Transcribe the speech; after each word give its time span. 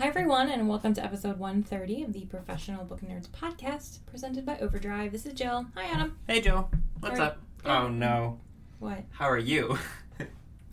Hi, 0.00 0.06
everyone, 0.06 0.48
and 0.48 0.66
welcome 0.66 0.94
to 0.94 1.04
episode 1.04 1.38
130 1.38 2.04
of 2.04 2.12
the 2.14 2.24
Professional 2.24 2.84
Book 2.84 3.00
Nerds 3.02 3.28
podcast 3.28 3.98
presented 4.06 4.46
by 4.46 4.56
Overdrive. 4.58 5.12
This 5.12 5.26
is 5.26 5.34
Jill. 5.34 5.66
Hi, 5.76 5.84
Adam. 5.84 6.16
Hey, 6.26 6.40
Joe. 6.40 6.70
What's 7.00 7.18
How 7.18 7.24
are- 7.24 7.28
up? 7.28 7.38
Oh, 7.66 7.88
no. 7.88 8.40
What? 8.78 9.04
How 9.10 9.26
are 9.26 9.36
you? 9.38 9.78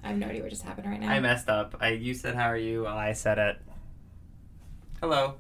I 0.03 0.09
have 0.09 0.17
no 0.17 0.27
idea 0.27 0.41
what 0.41 0.49
just 0.49 0.63
happened 0.63 0.87
right 0.87 1.01
now. 1.01 1.09
I 1.11 1.19
messed 1.19 1.49
up. 1.49 1.75
I 1.81 1.89
You 1.89 2.13
said, 2.13 2.35
How 2.35 2.45
are 2.45 2.57
you? 2.57 2.83
while 2.83 2.97
I 2.97 3.11
said 3.11 3.38
it. 3.38 3.61
Hello. 5.02 5.36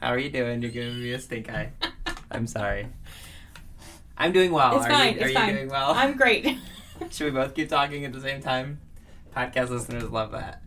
How 0.00 0.08
are 0.08 0.18
you 0.18 0.30
doing? 0.30 0.62
You're 0.62 0.72
giving 0.72 1.00
me 1.00 1.12
a 1.12 1.20
stink 1.20 1.48
eye. 1.48 1.70
I'm 2.32 2.48
sorry. 2.48 2.88
I'm 4.18 4.32
doing 4.32 4.50
well. 4.50 4.76
It's 4.78 4.86
are 4.86 4.90
fine. 4.90 5.14
You, 5.14 5.20
it's 5.20 5.30
are 5.30 5.34
fine. 5.34 5.48
you 5.50 5.54
doing 5.54 5.68
well? 5.68 5.92
I'm 5.92 6.16
great. 6.16 6.58
Should 7.10 7.24
we 7.26 7.30
both 7.30 7.54
keep 7.54 7.68
talking 7.68 8.04
at 8.04 8.12
the 8.12 8.20
same 8.20 8.42
time? 8.42 8.80
Podcast 9.36 9.68
listeners 9.70 10.10
love 10.10 10.32
that. 10.32 10.60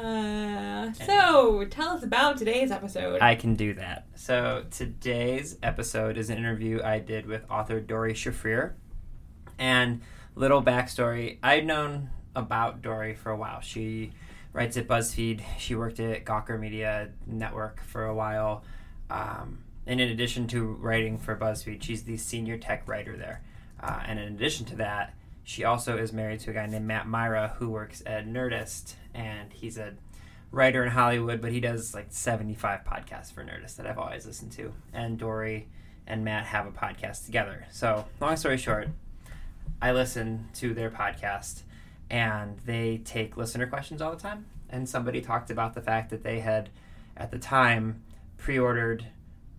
Uh, 0.00 0.92
so, 0.92 1.64
tell 1.68 1.90
us 1.90 2.02
about 2.02 2.38
today's 2.38 2.70
episode. 2.70 3.20
I 3.20 3.34
can 3.34 3.54
do 3.54 3.74
that. 3.74 4.06
So 4.14 4.64
today's 4.70 5.56
episode 5.62 6.16
is 6.16 6.30
an 6.30 6.38
interview 6.38 6.80
I 6.82 7.00
did 7.00 7.26
with 7.26 7.42
author 7.50 7.80
Doree 7.80 8.14
Shafrir. 8.14 8.72
And 9.58 10.00
little 10.34 10.62
backstory, 10.62 11.38
I'd 11.42 11.66
known 11.66 12.10
about 12.34 12.80
Doree 12.80 13.14
for 13.14 13.30
a 13.30 13.36
while. 13.36 13.60
She 13.60 14.12
writes 14.52 14.76
at 14.76 14.88
BuzzFeed. 14.88 15.42
She 15.58 15.74
worked 15.74 16.00
at 16.00 16.24
Gawker 16.24 16.58
Media 16.58 17.10
Network 17.26 17.82
for 17.82 18.06
a 18.06 18.14
while. 18.14 18.64
Um, 19.10 19.64
and 19.86 20.00
in 20.00 20.08
addition 20.08 20.46
to 20.48 20.64
writing 20.64 21.18
for 21.18 21.36
BuzzFeed, 21.36 21.82
she's 21.82 22.04
the 22.04 22.16
senior 22.16 22.56
tech 22.56 22.88
writer 22.88 23.16
there. 23.16 23.42
Uh, 23.82 24.00
and 24.06 24.18
in 24.18 24.34
addition 24.34 24.64
to 24.66 24.76
that, 24.76 25.14
she 25.44 25.64
also 25.64 25.96
is 25.96 26.12
married 26.12 26.40
to 26.40 26.50
a 26.50 26.54
guy 26.54 26.66
named 26.66 26.86
Matt 26.86 27.08
Mira 27.08 27.54
who 27.58 27.70
works 27.70 28.02
at 28.06 28.26
Nerdist, 28.26 28.94
and 29.14 29.52
he's 29.52 29.78
a 29.78 29.94
writer 30.52 30.82
in 30.82 30.90
Hollywood, 30.90 31.40
but 31.40 31.52
he 31.52 31.60
does 31.60 31.94
like 31.94 32.06
75 32.10 32.84
podcasts 32.84 33.32
for 33.32 33.44
Nerdist 33.44 33.76
that 33.76 33.86
I've 33.86 33.98
always 33.98 34.26
listened 34.26 34.52
to. 34.52 34.72
And 34.92 35.18
Doree 35.18 35.66
and 36.06 36.24
Matt 36.24 36.44
have 36.46 36.66
a 36.66 36.70
podcast 36.70 37.24
together. 37.24 37.66
So, 37.70 38.06
long 38.20 38.36
story 38.36 38.58
short, 38.58 38.88
I 39.80 39.92
listen 39.92 40.48
to 40.54 40.74
their 40.74 40.90
podcast 40.90 41.62
and 42.10 42.58
they 42.66 43.00
take 43.04 43.36
listener 43.36 43.66
questions 43.66 44.02
all 44.02 44.10
the 44.10 44.20
time. 44.20 44.46
And 44.68 44.88
somebody 44.88 45.20
talked 45.20 45.50
about 45.50 45.74
the 45.74 45.80
fact 45.80 46.10
that 46.10 46.22
they 46.22 46.40
had, 46.40 46.70
at 47.16 47.30
the 47.30 47.38
time, 47.38 48.02
pre 48.36 48.58
ordered 48.58 49.06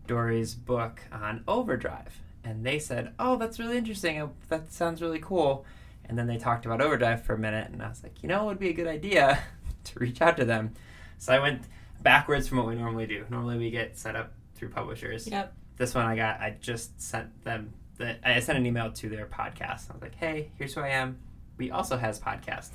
Doree's 0.07 0.55
book 0.55 1.01
on 1.11 1.43
Overdrive. 1.47 2.21
And 2.43 2.65
they 2.65 2.79
said, 2.79 3.13
Oh, 3.19 3.37
that's 3.37 3.59
really 3.59 3.77
interesting. 3.77 4.19
Oh, 4.19 4.31
That 4.49 4.71
sounds 4.71 5.01
really 5.01 5.19
cool. 5.19 5.65
And 6.05 6.17
then 6.17 6.27
they 6.27 6.37
talked 6.37 6.65
about 6.65 6.81
Overdrive 6.81 7.23
for 7.23 7.35
a 7.35 7.37
minute, 7.37 7.69
and 7.71 7.81
I 7.81 7.87
was 7.87 8.03
like, 8.03 8.21
you 8.21 8.27
know, 8.27 8.43
it 8.43 8.45
would 8.47 8.59
be 8.59 8.69
a 8.69 8.73
good 8.73 8.87
idea 8.87 9.39
to 9.85 9.99
reach 9.99 10.21
out 10.21 10.35
to 10.37 10.45
them. 10.45 10.73
So 11.19 11.31
I 11.33 11.39
went 11.39 11.63
backwards 12.01 12.47
from 12.47 12.57
what 12.57 12.67
we 12.67 12.75
normally 12.75 13.05
do. 13.07 13.25
Normally 13.29 13.57
we 13.57 13.71
get 13.71 13.97
set 13.97 14.15
up 14.15 14.33
through 14.55 14.69
publishers. 14.69 15.27
Yep. 15.27 15.53
This 15.77 15.95
one 15.95 16.05
I 16.05 16.15
got, 16.15 16.41
I 16.41 16.57
just 16.59 16.99
sent 17.01 17.43
them, 17.43 17.73
the, 17.97 18.17
I 18.27 18.39
sent 18.39 18.57
an 18.57 18.65
email 18.65 18.91
to 18.91 19.09
their 19.09 19.25
podcast. 19.25 19.89
I 19.89 19.93
was 19.93 20.01
like, 20.01 20.15
hey, 20.15 20.49
here's 20.57 20.73
who 20.73 20.81
I 20.81 20.89
am. 20.89 21.17
We 21.57 21.71
also 21.71 21.97
has 21.97 22.19
podcast. 22.19 22.71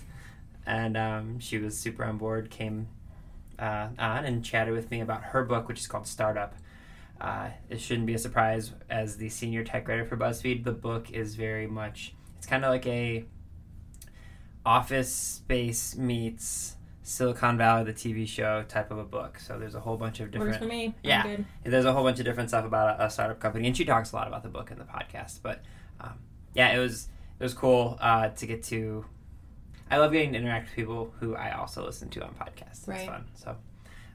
And 0.64 0.96
um, 0.96 1.38
she 1.38 1.58
was 1.58 1.78
super 1.78 2.04
on 2.04 2.18
board, 2.18 2.50
came 2.50 2.88
uh, 3.58 3.88
on 3.98 4.24
and 4.24 4.44
chatted 4.44 4.74
with 4.74 4.90
me 4.90 5.00
about 5.00 5.22
her 5.22 5.44
book, 5.44 5.68
which 5.68 5.80
is 5.80 5.86
called 5.86 6.06
Startup. 6.06 6.54
Uh, 7.20 7.48
it 7.70 7.80
shouldn't 7.80 8.06
be 8.06 8.14
a 8.14 8.18
surprise 8.18 8.72
as 8.90 9.16
the 9.16 9.28
senior 9.28 9.64
tech 9.64 9.88
writer 9.88 10.04
for 10.04 10.16
BuzzFeed. 10.16 10.64
The 10.64 10.72
book 10.72 11.10
is 11.10 11.34
very 11.34 11.66
much, 11.66 12.14
it's 12.36 12.46
kind 12.46 12.64
of 12.64 12.70
like 12.70 12.86
a 12.86 13.24
office 14.64 15.12
space 15.14 15.96
meets 15.96 16.76
Silicon 17.02 17.56
Valley, 17.56 17.84
the 17.84 17.92
TV 17.92 18.26
show 18.26 18.64
type 18.68 18.90
of 18.90 18.98
a 18.98 19.04
book. 19.04 19.38
So 19.38 19.58
there's 19.58 19.74
a 19.76 19.80
whole 19.80 19.96
bunch 19.96 20.20
of 20.20 20.30
different. 20.30 20.52
Works 20.52 20.62
for 20.62 20.68
me. 20.68 20.94
Yeah. 21.04 21.36
there's 21.62 21.84
a 21.84 21.92
whole 21.92 22.02
bunch 22.02 22.18
of 22.18 22.24
different 22.24 22.50
stuff 22.50 22.64
about 22.64 23.00
a, 23.00 23.06
a 23.06 23.10
startup 23.10 23.38
company, 23.40 23.66
and 23.66 23.76
she 23.76 23.84
talks 23.84 24.12
a 24.12 24.16
lot 24.16 24.26
about 24.26 24.42
the 24.42 24.48
book 24.48 24.70
in 24.70 24.78
the 24.78 24.84
podcast. 24.84 25.38
But 25.42 25.62
um, 26.00 26.14
yeah, 26.54 26.74
it 26.74 26.78
was 26.78 27.08
it 27.38 27.42
was 27.44 27.54
cool 27.54 27.96
uh, 28.00 28.28
to 28.30 28.46
get 28.46 28.62
to. 28.64 29.04
I 29.88 29.98
love 29.98 30.10
getting 30.10 30.32
to 30.32 30.38
interact 30.38 30.66
with 30.66 30.74
people 30.74 31.14
who 31.20 31.36
I 31.36 31.52
also 31.52 31.84
listen 31.86 32.08
to 32.10 32.24
on 32.24 32.34
podcasts. 32.34 32.78
It's 32.80 32.88
Right. 32.88 33.06
fun. 33.06 33.24
So 33.34 33.56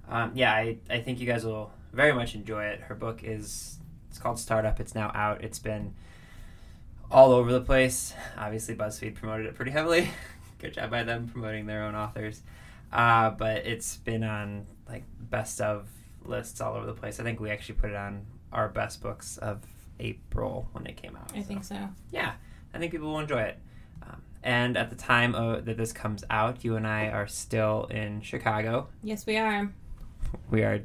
um, 0.10 0.34
yeah, 0.36 0.52
I, 0.54 0.78
I 0.90 1.00
think 1.00 1.22
you 1.22 1.26
guys 1.26 1.46
will 1.46 1.72
very 1.92 2.14
much 2.14 2.36
enjoy 2.36 2.66
it. 2.66 2.82
Her 2.82 2.96
book 2.96 3.24
is 3.24 3.80
it's 4.10 4.20
called 4.20 4.40
Startup. 4.40 4.80
It's 4.80 4.96
now 4.96 5.12
out. 5.14 5.44
It's 5.44 5.60
been 5.60 5.94
all 7.10 7.32
over 7.32 7.52
the 7.52 7.62
place. 7.62 8.14
Obviously, 8.38 8.76
BuzzFeed 8.76 9.16
promoted 9.16 9.46
it 9.46 9.56
pretty 9.56 9.72
heavily. 9.72 10.10
Good 10.60 10.74
job 10.74 10.92
by 10.92 11.04
them 11.04 11.28
promoting 11.28 11.66
their 11.66 11.84
own 11.84 11.96
authors. 11.96 12.42
Uh, 12.92 13.30
but 13.32 13.66
it's 13.66 13.98
been 13.98 14.24
on 14.24 14.66
like 14.88 15.04
best 15.20 15.62
of 15.62 15.88
lists 16.26 16.62
all 16.62 16.76
over 16.76 16.86
the 16.86 16.94
place. 16.94 17.20
I 17.20 17.24
think 17.24 17.40
we 17.40 17.50
actually 17.50 17.76
put 17.76 17.90
it 17.90 17.96
on 17.96 18.26
our 18.52 18.68
best 18.68 19.02
books 19.02 19.38
of 19.38 19.62
April 20.00 20.68
when 20.74 20.86
it 20.86 20.98
came 20.98 21.16
out. 21.16 21.32
I 21.36 21.42
think 21.42 21.64
so. 21.64 21.78
Yeah, 22.12 22.34
I 22.74 22.78
think 22.78 22.92
people 22.92 23.10
will 23.10 23.20
enjoy 23.20 23.42
it. 23.42 23.60
Um, 24.04 24.22
and 24.44 24.78
at 24.78 24.90
the 24.90 24.96
time 24.96 25.36
uh, 25.36 25.62
that 25.62 25.78
this 25.78 25.94
comes 25.94 26.24
out, 26.30 26.64
you 26.64 26.76
and 26.76 26.86
I 26.86 27.08
are 27.08 27.28
still 27.28 27.86
in 27.86 28.22
Chicago. 28.22 28.90
Yes, 29.04 29.26
we 29.26 29.38
are. 29.38 29.72
We 30.50 30.64
are 30.64 30.82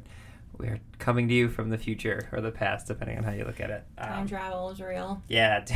we 0.57 0.67
are 0.67 0.79
coming 0.99 1.27
to 1.27 1.33
you 1.33 1.49
from 1.49 1.69
the 1.69 1.77
future 1.77 2.29
or 2.31 2.41
the 2.41 2.51
past, 2.51 2.87
depending 2.87 3.17
on 3.17 3.23
how 3.23 3.31
you 3.31 3.45
look 3.45 3.59
at 3.59 3.69
it. 3.69 3.83
Time 3.97 4.21
Um, 4.21 4.27
travel 4.27 4.69
is 4.71 4.81
real. 4.81 5.21
yeah. 5.27 5.65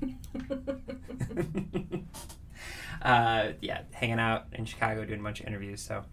uh, 3.02 3.48
yeah, 3.60 3.82
hanging 3.92 4.18
out 4.18 4.46
in 4.52 4.64
Chicago, 4.64 5.04
doing 5.04 5.20
a 5.20 5.22
bunch 5.22 5.40
of 5.40 5.46
interviews. 5.46 5.80
So, 5.80 6.04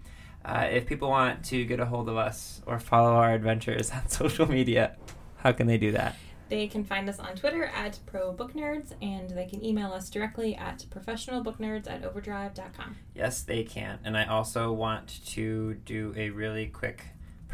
uh, 0.43 0.67
if 0.71 0.85
people 0.85 1.09
want 1.09 1.43
to 1.45 1.65
get 1.65 1.79
a 1.79 1.85
hold 1.85 2.09
of 2.09 2.17
us 2.17 2.61
or 2.65 2.79
follow 2.79 3.13
our 3.13 3.33
adventures 3.33 3.91
on 3.91 4.07
social 4.07 4.49
media, 4.49 4.95
how 5.37 5.51
can 5.51 5.67
they 5.67 5.77
do 5.77 5.91
that? 5.91 6.15
They 6.47 6.67
can 6.67 6.83
find 6.83 7.09
us 7.09 7.17
on 7.17 7.35
Twitter 7.35 7.65
at 7.65 7.97
ProBookNerds, 8.05 8.93
and 9.01 9.31
they 9.31 9.47
can 9.47 9.65
email 9.65 9.91
us 9.91 10.11
directly 10.11 10.55
at 10.55 10.85
professionalbooknerds 10.91 11.89
at 11.89 12.05
overdrive.com. 12.05 12.95
Yes, 13.15 13.41
they 13.41 13.63
can. 13.63 13.97
And 14.03 14.15
I 14.15 14.25
also 14.25 14.71
want 14.71 15.25
to 15.29 15.73
do 15.85 16.13
a 16.15 16.29
really 16.29 16.67
quick 16.67 17.03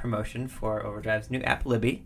promotion 0.01 0.47
for 0.47 0.85
Overdrive's 0.85 1.29
new 1.29 1.41
app, 1.41 1.65
Libby. 1.65 2.03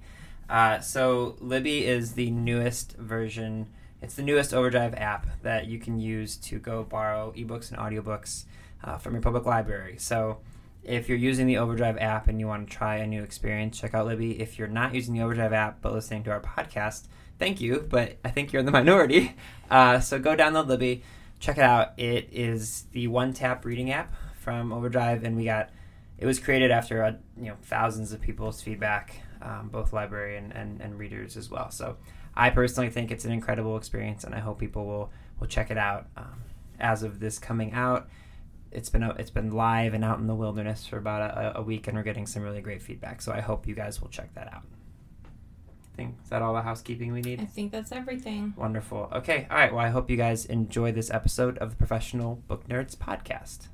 Uh, 0.50 0.80
so, 0.80 1.38
Libby 1.40 1.86
is 1.86 2.14
the 2.14 2.30
newest 2.30 2.96
version, 2.98 3.68
it's 4.02 4.16
the 4.16 4.22
newest 4.22 4.54
Overdrive 4.54 4.94
app 4.96 5.26
that 5.42 5.66
you 5.66 5.80
can 5.80 6.00
use 6.00 6.36
to 6.38 6.60
go 6.60 6.84
borrow 6.84 7.34
ebooks 7.36 7.72
and 7.72 7.80
audiobooks 7.80 8.46
uh, 8.84 8.98
from 8.98 9.14
your 9.14 9.22
public 9.22 9.46
library. 9.46 9.96
So, 9.98 10.40
if 10.84 11.10
you're 11.10 11.18
using 11.18 11.48
the 11.48 11.58
Overdrive 11.58 11.98
app 11.98 12.28
and 12.28 12.40
you 12.40 12.48
want 12.48 12.70
to 12.70 12.76
try 12.76 12.98
a 12.98 13.08
new 13.08 13.24
experience, 13.24 13.80
check 13.80 13.96
out 13.96 14.06
Libby. 14.06 14.40
If 14.40 14.60
you're 14.60 14.68
not 14.68 14.94
using 14.94 15.16
the 15.16 15.22
Overdrive 15.22 15.54
app 15.54 15.82
but 15.82 15.94
listening 15.94 16.24
to 16.26 16.32
our 16.32 16.42
podcast, 16.42 17.08
thank 17.40 17.60
you, 17.60 17.88
but 17.90 18.18
I 18.24 18.30
think 18.30 18.54
you're 18.54 18.60
in 18.60 18.66
the 18.66 18.72
minority. 18.72 19.36
Uh, 19.68 20.00
so 20.00 20.20
go 20.20 20.36
download 20.36 20.68
Libby, 20.68 21.02
check 21.40 21.58
it 21.58 21.64
out. 21.64 21.98
It 21.98 22.30
is 22.32 22.86
the 22.92 23.08
one 23.08 23.34
tap 23.34 23.66
reading 23.66 23.90
app 23.90 24.14
from 24.40 24.72
Overdrive, 24.72 25.24
and 25.24 25.36
we 25.36 25.46
got 25.46 25.72
it 26.18 26.26
was 26.26 26.40
created 26.40 26.72
after 26.72 27.03
uh, 27.03 27.14
you 27.38 27.48
know 27.48 27.58
thousands 27.64 28.12
of 28.12 28.22
people's 28.22 28.62
feedback, 28.62 29.22
um, 29.42 29.70
both 29.72 29.94
library 29.94 30.38
and, 30.38 30.53
and, 30.53 30.81
and 30.81 30.98
readers 30.98 31.38
as 31.38 31.50
well. 31.50 31.72
So 31.72 31.98
I 32.36 32.50
personally 32.50 32.90
think 32.90 33.12
it's 33.12 33.26
an 33.26 33.31
incredible 33.31 33.78
experience, 33.78 34.24
and 34.24 34.34
I 34.34 34.40
hope 34.40 34.59
people 34.59 34.86
will 34.86 35.12
will 35.40 35.48
check 35.48 35.72
it 35.72 35.78
out. 35.78 36.08
Um, 36.16 36.44
as 36.80 37.03
of 37.03 37.20
this 37.20 37.40
coming 37.40 37.74
out, 37.74 38.09
it's 38.72 38.90
been 38.90 39.03
it's 39.03 39.31
been 39.31 39.52
live 39.52 39.94
and 39.94 40.03
out 40.03 40.20
in 40.20 40.28
the 40.28 40.36
wilderness 40.36 40.86
for 40.86 40.98
about 40.98 41.22
a, 41.38 41.59
a 41.59 41.62
week, 41.62 41.88
and 41.88 41.98
we're 41.98 42.03
getting 42.03 42.26
some 42.26 42.44
really 42.44 42.62
great 42.62 42.82
feedback. 42.82 43.22
So 43.22 43.32
I 43.32 43.42
hope 43.42 43.68
you 43.68 43.76
guys 43.76 44.02
will 44.02 44.09
check 44.09 44.34
that 44.36 44.53
out. 44.53 44.64
I 45.26 45.96
think 45.96 46.16
is 46.22 46.30
that 46.30 46.42
all 46.42 46.53
the 46.53 46.62
housekeeping 46.62 47.14
we 47.14 47.22
need. 47.22 47.40
I 47.40 47.46
think 47.46 47.72
that's 47.72 47.94
everything. 47.94 48.53
Wonderful. 48.58 49.09
Okay. 49.14 49.47
All 49.50 49.58
right. 49.58 49.74
Well, 49.74 49.84
I 49.84 49.90
hope 49.90 50.09
you 50.09 50.18
guys 50.18 50.46
enjoy 50.46 50.92
this 50.92 51.09
episode 51.09 51.58
of 51.59 51.70
the 51.70 51.76
Professional 51.78 52.44
Book 52.47 52.68
Nerds 52.68 52.97
podcast. 52.97 53.68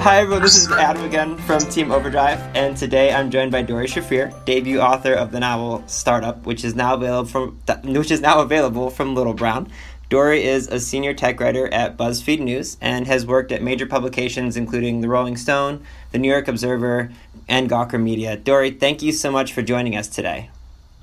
Hi, 0.00 0.20
everyone. 0.20 0.42
This 0.42 0.56
is 0.56 0.70
Adam 0.70 1.04
again 1.04 1.36
from 1.38 1.58
Team 1.58 1.90
Overdrive, 1.90 2.38
and 2.54 2.76
today 2.76 3.12
I'm 3.12 3.32
joined 3.32 3.50
by 3.50 3.62
Doree 3.62 3.88
Shafrir, 3.88 4.32
debut 4.44 4.78
author 4.78 5.12
of 5.12 5.32
the 5.32 5.40
novel 5.40 5.82
Startup, 5.88 6.46
which 6.46 6.64
is 6.64 6.76
now 6.76 6.94
available 6.94 7.28
from 7.28 7.58
which 7.82 8.12
is 8.12 8.20
now 8.20 8.40
available 8.40 8.90
from 8.90 9.16
Little 9.16 9.34
Brown. 9.34 9.70
Doree 10.08 10.44
is 10.44 10.68
a 10.68 10.78
senior 10.78 11.14
tech 11.14 11.40
writer 11.40 11.66
at 11.74 11.96
BuzzFeed 11.96 12.38
News 12.38 12.78
and 12.80 13.08
has 13.08 13.26
worked 13.26 13.50
at 13.50 13.60
major 13.60 13.86
publications 13.86 14.56
including 14.56 15.00
The 15.00 15.08
Rolling 15.08 15.36
Stone, 15.36 15.84
The 16.12 16.18
New 16.18 16.30
York 16.30 16.46
Observer, 16.46 17.10
and 17.48 17.68
Gawker 17.68 18.00
Media. 18.00 18.36
Doree, 18.36 18.70
thank 18.70 19.02
you 19.02 19.10
so 19.10 19.32
much 19.32 19.52
for 19.52 19.62
joining 19.62 19.96
us 19.96 20.06
today. 20.06 20.48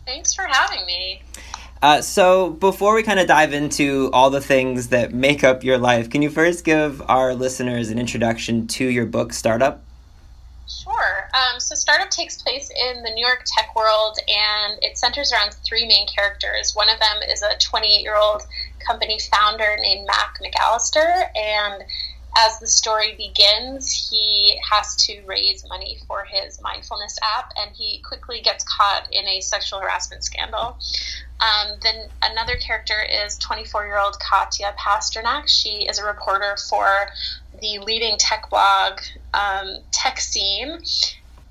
Thanks 0.06 0.34
for 0.34 0.46
having 0.46 0.86
me. 0.86 1.22
Uh, 1.86 2.02
so, 2.02 2.50
before 2.50 2.96
we 2.96 3.04
kind 3.04 3.20
of 3.20 3.28
dive 3.28 3.54
into 3.54 4.10
all 4.12 4.32
the 4.32 4.42
things 4.42 4.88
that 4.88 5.14
make 5.14 5.44
up 5.44 5.64
your 5.64 5.78
life, 5.78 6.10
can 6.10 6.24
you 6.24 6.32
first 6.32 6.66
give 6.66 7.00
our 7.08 7.36
listeners 7.36 7.92
an 7.92 8.00
introduction 8.00 8.66
to 8.66 8.84
your 8.84 9.06
book, 9.06 9.32
Startup? 9.32 9.84
Sure. 10.68 11.30
Um, 11.36 11.60
so, 11.60 11.76
Startup 11.76 12.10
takes 12.10 12.42
place 12.42 12.72
in 12.72 13.04
the 13.04 13.12
New 13.12 13.24
York 13.24 13.44
tech 13.46 13.76
world, 13.76 14.18
and 14.28 14.84
it 14.84 14.98
centers 14.98 15.32
around 15.32 15.54
three 15.64 15.86
main 15.86 16.08
characters. 16.08 16.74
One 16.74 16.90
of 16.90 16.98
them 16.98 17.18
is 17.30 17.44
a 17.44 17.56
28 17.60 18.02
year 18.02 18.18
old 18.18 18.42
company 18.80 19.20
founder 19.32 19.78
named 19.80 20.08
Mac 20.08 20.40
McAllister, 20.44 21.30
and 21.36 21.84
as 22.38 22.60
the 22.60 22.68
story 22.68 23.16
begins, 23.16 24.10
he 24.10 24.60
has 24.70 24.96
to 25.08 25.22
raise 25.26 25.68
money 25.70 26.00
for 26.08 26.26
his 26.26 26.62
mindfulness 26.62 27.18
app, 27.38 27.52
and 27.56 27.74
he 27.76 28.00
quickly 28.00 28.42
gets 28.42 28.64
caught 28.64 29.08
in 29.12 29.26
a 29.26 29.40
sexual 29.40 29.80
harassment 29.80 30.24
scandal. 30.24 30.78
Um, 31.40 31.78
then 31.82 31.96
another 32.24 32.56
character 32.56 32.96
is 33.26 33.38
24 33.40 33.86
year 33.86 34.00
old 34.00 34.18
Katya 34.20 34.74
Pasternak. 34.80 35.48
She 35.48 35.86
is 35.88 36.00
a 36.00 36.06
reporter 36.06 36.56
for 36.70 37.08
the 37.60 37.80
leading 37.80 38.18
tech 38.18 38.50
blog 38.50 39.00
um, 39.34 39.78
Techscene, 39.92 40.78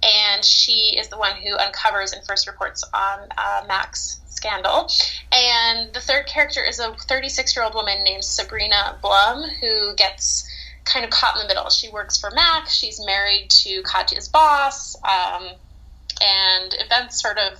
and 0.02 0.44
she 0.44 0.96
is 0.98 1.08
the 1.08 1.18
one 1.18 1.36
who 1.36 1.56
uncovers 1.56 2.12
and 2.12 2.24
first 2.26 2.46
reports 2.46 2.82
on 2.94 3.28
uh, 3.36 3.62
Mac's 3.66 4.20
scandal. 4.26 4.88
And 5.32 5.92
the 5.92 6.00
third 6.00 6.26
character 6.26 6.62
is 6.62 6.78
a 6.78 6.94
36 6.94 7.54
year 7.54 7.64
old 7.64 7.74
woman 7.74 8.04
named 8.04 8.24
Sabrina 8.24 8.98
Blum 9.02 9.42
who 9.60 9.94
gets 9.96 10.48
kind 10.84 11.04
of 11.04 11.10
caught 11.10 11.36
in 11.36 11.42
the 11.42 11.48
middle. 11.48 11.70
She 11.70 11.88
works 11.88 12.18
for 12.18 12.30
Mac, 12.30 12.68
she's 12.68 13.04
married 13.04 13.48
to 13.50 13.82
Katya's 13.82 14.28
boss, 14.28 14.96
um, 15.02 15.48
and 16.20 16.74
events 16.78 17.20
sort 17.22 17.38
of 17.38 17.58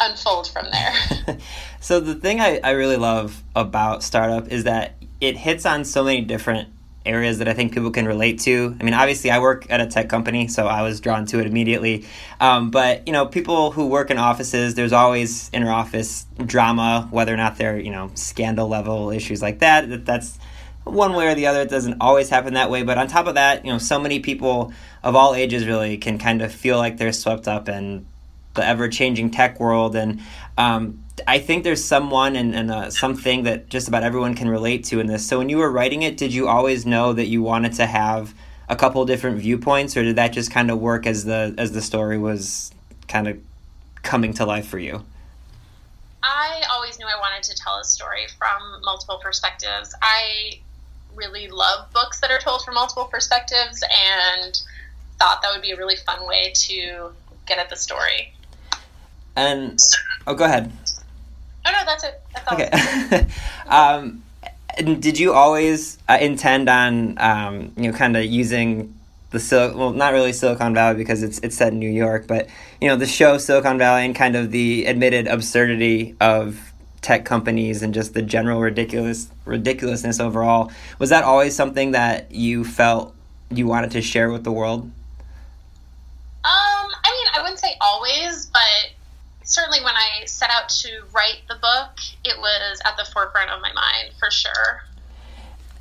unfold 0.00 0.48
from 0.48 0.66
there. 0.70 1.38
so, 1.80 2.00
the 2.00 2.14
thing 2.14 2.40
I, 2.40 2.60
I 2.62 2.70
really 2.70 2.96
love 2.96 3.42
about 3.54 4.02
Startup 4.02 4.46
is 4.48 4.64
that 4.64 4.94
it 5.20 5.36
hits 5.36 5.66
on 5.66 5.84
so 5.84 6.04
many 6.04 6.22
different 6.22 6.68
areas 7.08 7.38
that 7.38 7.48
I 7.48 7.54
think 7.54 7.72
people 7.72 7.90
can 7.90 8.06
relate 8.06 8.40
to. 8.40 8.76
I 8.78 8.84
mean, 8.84 8.94
obviously, 8.94 9.30
I 9.30 9.38
work 9.38 9.66
at 9.70 9.80
a 9.80 9.86
tech 9.86 10.08
company, 10.08 10.48
so 10.48 10.66
I 10.66 10.82
was 10.82 11.00
drawn 11.00 11.26
to 11.26 11.40
it 11.40 11.46
immediately. 11.46 12.04
Um, 12.40 12.70
but 12.70 13.06
you 13.06 13.12
know, 13.12 13.26
people 13.26 13.70
who 13.70 13.86
work 13.88 14.10
in 14.10 14.18
offices, 14.18 14.74
there's 14.74 14.92
always 14.92 15.48
inter-office 15.50 16.26
drama, 16.44 17.08
whether 17.10 17.32
or 17.32 17.36
not 17.36 17.56
they're 17.56 17.78
you 17.78 17.90
know 17.90 18.10
scandal 18.14 18.68
level 18.68 19.10
issues 19.10 19.42
like 19.42 19.60
that. 19.60 19.88
that 19.88 20.04
that's 20.06 20.38
one 20.84 21.14
way 21.14 21.28
or 21.28 21.34
the 21.34 21.46
other. 21.46 21.62
It 21.62 21.70
doesn't 21.70 21.96
always 22.00 22.28
happen 22.28 22.54
that 22.54 22.70
way, 22.70 22.82
but 22.82 22.98
on 22.98 23.08
top 23.08 23.26
of 23.26 23.34
that, 23.34 23.64
you 23.64 23.72
know, 23.72 23.78
so 23.78 23.98
many 23.98 24.20
people 24.20 24.72
of 25.02 25.16
all 25.16 25.34
ages 25.34 25.66
really 25.66 25.96
can 25.98 26.18
kind 26.18 26.42
of 26.42 26.52
feel 26.52 26.78
like 26.78 26.96
they're 26.96 27.12
swept 27.12 27.48
up 27.48 27.68
in 27.68 28.06
the 28.58 28.66
ever 28.66 28.88
changing 28.88 29.30
tech 29.30 29.58
world 29.60 29.96
and. 29.96 30.20
Um, 30.56 31.04
I 31.26 31.40
think 31.40 31.64
there's 31.64 31.84
someone 31.84 32.36
and, 32.36 32.54
and 32.54 32.70
uh, 32.70 32.90
something 32.90 33.42
that 33.42 33.68
just 33.68 33.88
about 33.88 34.04
everyone 34.04 34.34
can 34.34 34.48
relate 34.48 34.84
to 34.84 35.00
in 35.00 35.08
this. 35.08 35.26
So 35.26 35.38
when 35.38 35.48
you 35.48 35.58
were 35.58 35.70
writing 35.70 36.02
it, 36.02 36.16
did 36.16 36.32
you 36.32 36.46
always 36.46 36.86
know 36.86 37.12
that 37.12 37.26
you 37.26 37.42
wanted 37.42 37.72
to 37.74 37.86
have 37.86 38.34
a 38.68 38.76
couple 38.76 39.04
different 39.04 39.38
viewpoints, 39.38 39.96
or 39.96 40.02
did 40.04 40.16
that 40.16 40.32
just 40.32 40.52
kind 40.52 40.70
of 40.70 40.78
work 40.78 41.06
as 41.06 41.24
the 41.24 41.54
as 41.58 41.72
the 41.72 41.82
story 41.82 42.18
was 42.18 42.70
kind 43.08 43.26
of 43.26 43.38
coming 44.02 44.32
to 44.34 44.44
life 44.44 44.68
for 44.68 44.78
you? 44.78 45.02
I 46.22 46.62
always 46.70 46.98
knew 46.98 47.06
I 47.06 47.18
wanted 47.18 47.42
to 47.50 47.56
tell 47.56 47.78
a 47.78 47.84
story 47.84 48.26
from 48.38 48.82
multiple 48.84 49.18
perspectives. 49.22 49.94
I 50.02 50.60
really 51.16 51.48
love 51.48 51.90
books 51.92 52.20
that 52.20 52.30
are 52.30 52.38
told 52.38 52.62
from 52.62 52.74
multiple 52.74 53.06
perspectives, 53.06 53.82
and 53.82 54.60
thought 55.18 55.42
that 55.42 55.50
would 55.52 55.62
be 55.62 55.72
a 55.72 55.76
really 55.76 55.96
fun 55.96 56.26
way 56.26 56.52
to 56.54 57.10
get 57.46 57.58
at 57.58 57.70
the 57.70 57.76
story. 57.76 58.32
And 59.38 59.78
oh, 60.26 60.34
go 60.34 60.46
ahead. 60.46 60.72
Oh 61.64 61.70
no, 61.70 61.78
that's 61.86 62.02
it. 62.02 62.20
That's 62.34 62.52
okay. 62.52 63.26
um, 63.68 64.24
did 64.98 65.16
you 65.16 65.32
always 65.32 65.96
uh, 66.08 66.18
intend 66.20 66.68
on 66.68 67.16
um, 67.18 67.72
you 67.76 67.92
know 67.92 67.96
kind 67.96 68.16
of 68.16 68.24
using 68.24 68.92
the 69.30 69.38
Sil- 69.38 69.78
well 69.78 69.92
not 69.92 70.12
really 70.12 70.32
Silicon 70.32 70.74
Valley 70.74 70.96
because 70.96 71.22
it's 71.22 71.38
it's 71.38 71.56
set 71.56 71.72
in 71.72 71.78
New 71.78 71.88
York, 71.88 72.26
but 72.26 72.48
you 72.80 72.88
know 72.88 72.96
the 72.96 73.06
show 73.06 73.38
Silicon 73.38 73.78
Valley 73.78 74.04
and 74.04 74.12
kind 74.12 74.34
of 74.34 74.50
the 74.50 74.86
admitted 74.86 75.28
absurdity 75.28 76.16
of 76.20 76.72
tech 77.00 77.24
companies 77.24 77.80
and 77.80 77.94
just 77.94 78.14
the 78.14 78.22
general 78.22 78.60
ridiculous 78.60 79.28
ridiculousness 79.44 80.18
overall. 80.18 80.72
Was 80.98 81.10
that 81.10 81.22
always 81.22 81.54
something 81.54 81.92
that 81.92 82.32
you 82.32 82.64
felt 82.64 83.14
you 83.52 83.68
wanted 83.68 83.92
to 83.92 84.02
share 84.02 84.32
with 84.32 84.42
the 84.42 84.52
world? 84.52 84.82
Um, 84.82 84.92
I 86.44 87.10
mean, 87.12 87.26
I 87.36 87.42
wouldn't 87.42 87.60
say 87.60 87.76
always, 87.80 88.46
but 88.46 88.97
certainly 89.48 89.80
when 89.82 89.96
I 89.96 90.26
set 90.26 90.50
out 90.50 90.68
to 90.68 90.88
write 91.12 91.40
the 91.48 91.56
book, 91.56 91.98
it 92.22 92.38
was 92.38 92.80
at 92.84 92.96
the 92.96 93.04
forefront 93.04 93.50
of 93.50 93.60
my 93.60 93.72
mind 93.72 94.12
for 94.18 94.30
sure. 94.30 94.82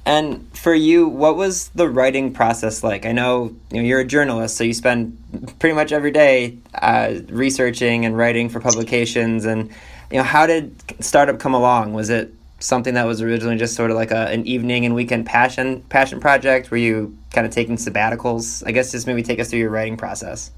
And 0.05 0.47
for 0.57 0.73
you, 0.73 1.09
what 1.09 1.35
was 1.35 1.67
the 1.75 1.89
writing 1.89 2.33
process 2.33 2.81
like? 2.81 3.05
I 3.05 3.11
know, 3.11 3.53
you 3.69 3.81
know 3.81 3.87
you're 3.87 3.99
a 3.99 4.05
journalist, 4.05 4.55
so 4.55 4.63
you 4.63 4.73
spend 4.73 5.17
pretty 5.59 5.75
much 5.75 5.91
every 5.91 6.11
day 6.11 6.57
uh, 6.73 7.15
researching 7.27 8.05
and 8.05 8.17
writing 8.17 8.47
for 8.47 8.61
publications. 8.61 9.43
And 9.43 9.69
you 10.09 10.17
know, 10.17 10.23
how 10.23 10.47
did 10.47 10.73
startup 11.03 11.39
come 11.39 11.53
along? 11.53 11.91
Was 11.91 12.09
it 12.09 12.33
something 12.59 12.93
that 12.93 13.05
was 13.05 13.21
originally 13.21 13.57
just 13.57 13.75
sort 13.75 13.91
of 13.91 13.97
like 13.97 14.11
a, 14.11 14.29
an 14.29 14.47
evening 14.47 14.85
and 14.85 14.95
weekend 14.95 15.25
passion 15.25 15.81
passion 15.89 16.21
project? 16.21 16.71
Were 16.71 16.77
you 16.77 17.17
kind 17.33 17.45
of 17.45 17.51
taking 17.51 17.75
sabbaticals? 17.75 18.65
I 18.65 18.71
guess 18.71 18.93
just 18.93 19.07
maybe 19.07 19.23
take 19.23 19.41
us 19.41 19.49
through 19.49 19.59
your 19.59 19.69
writing 19.69 19.97
process. 19.97 20.51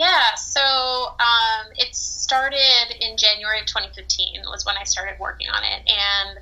Yeah, 0.00 0.34
so 0.34 0.62
um, 0.62 1.72
it 1.76 1.94
started 1.94 2.88
in 3.00 3.18
January 3.18 3.60
of 3.60 3.66
2015 3.66 4.40
was 4.46 4.64
when 4.64 4.76
I 4.80 4.84
started 4.84 5.20
working 5.20 5.48
on 5.50 5.62
it, 5.62 5.92
and 5.92 6.38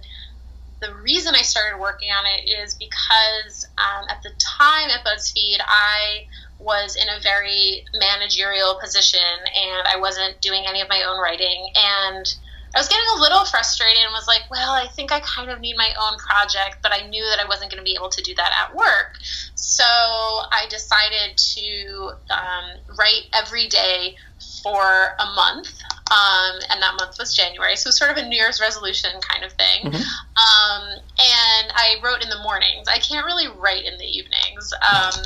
the 0.80 0.94
reason 1.02 1.34
I 1.34 1.42
started 1.42 1.80
working 1.80 2.08
on 2.08 2.24
it 2.24 2.48
is 2.48 2.74
because 2.74 3.66
um, 3.76 4.06
at 4.08 4.22
the 4.22 4.30
time 4.38 4.90
at 4.90 5.04
BuzzFeed, 5.04 5.58
I 5.66 6.28
was 6.60 6.94
in 6.94 7.08
a 7.08 7.20
very 7.20 7.84
managerial 7.94 8.78
position 8.80 9.18
and 9.20 9.88
I 9.92 9.98
wasn't 9.98 10.40
doing 10.40 10.62
any 10.68 10.80
of 10.80 10.88
my 10.88 11.02
own 11.02 11.20
writing. 11.20 11.70
And 11.74 12.32
I 12.74 12.78
was 12.78 12.88
getting 12.88 13.06
a 13.16 13.20
little 13.20 13.44
frustrated 13.44 14.02
and 14.02 14.12
was 14.12 14.28
like, 14.28 14.42
well, 14.50 14.72
I 14.72 14.88
think 14.88 15.10
I 15.10 15.20
kind 15.20 15.50
of 15.50 15.60
need 15.60 15.76
my 15.76 15.90
own 16.00 16.18
project, 16.18 16.78
but 16.82 16.92
I 16.92 17.06
knew 17.08 17.24
that 17.24 17.42
I 17.42 17.48
wasn't 17.48 17.70
going 17.70 17.78
to 17.78 17.84
be 17.84 17.94
able 17.94 18.10
to 18.10 18.22
do 18.22 18.34
that 18.34 18.52
at 18.62 18.74
work. 18.74 19.18
So 19.54 19.84
I 19.84 20.66
decided 20.68 21.36
to 21.36 22.12
um, 22.30 22.96
write 22.98 23.24
every 23.32 23.68
day 23.68 24.16
for 24.62 25.16
a 25.18 25.26
month, 25.34 25.68
um, 26.10 26.60
and 26.70 26.82
that 26.82 26.94
month 26.98 27.16
was 27.18 27.34
January. 27.34 27.76
So 27.76 27.88
it's 27.88 27.98
sort 27.98 28.10
of 28.10 28.16
a 28.16 28.28
New 28.28 28.36
Year's 28.36 28.60
resolution 28.60 29.10
kind 29.20 29.44
of 29.44 29.52
thing. 29.52 29.84
Mm-hmm. 29.84 29.96
Um, 29.96 30.98
and 31.18 31.72
I 31.74 31.96
wrote 32.02 32.22
in 32.22 32.28
the 32.28 32.40
mornings. 32.42 32.86
I 32.88 32.98
can't 32.98 33.24
really 33.24 33.48
write 33.48 33.84
in 33.84 33.98
the 33.98 34.04
evenings. 34.04 34.72
Um, 34.74 35.24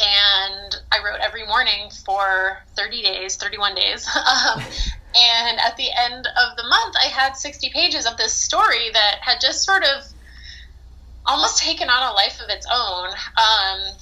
and 0.00 0.76
I 0.92 1.04
wrote 1.04 1.20
every 1.20 1.46
morning 1.46 1.90
for 2.04 2.58
30 2.76 3.02
days, 3.02 3.36
31 3.36 3.74
days. 3.74 4.08
And 5.18 5.58
at 5.58 5.76
the 5.76 5.88
end 5.96 6.26
of 6.26 6.56
the 6.56 6.62
month, 6.62 6.94
I 7.00 7.06
had 7.06 7.36
60 7.36 7.70
pages 7.70 8.06
of 8.06 8.16
this 8.16 8.32
story 8.32 8.90
that 8.92 9.16
had 9.20 9.40
just 9.40 9.64
sort 9.64 9.82
of 9.82 10.04
almost 11.26 11.58
taken 11.58 11.88
on 11.88 12.10
a 12.10 12.14
life 12.14 12.40
of 12.42 12.48
its 12.50 12.66
own. 12.72 13.08
Um, 13.08 13.94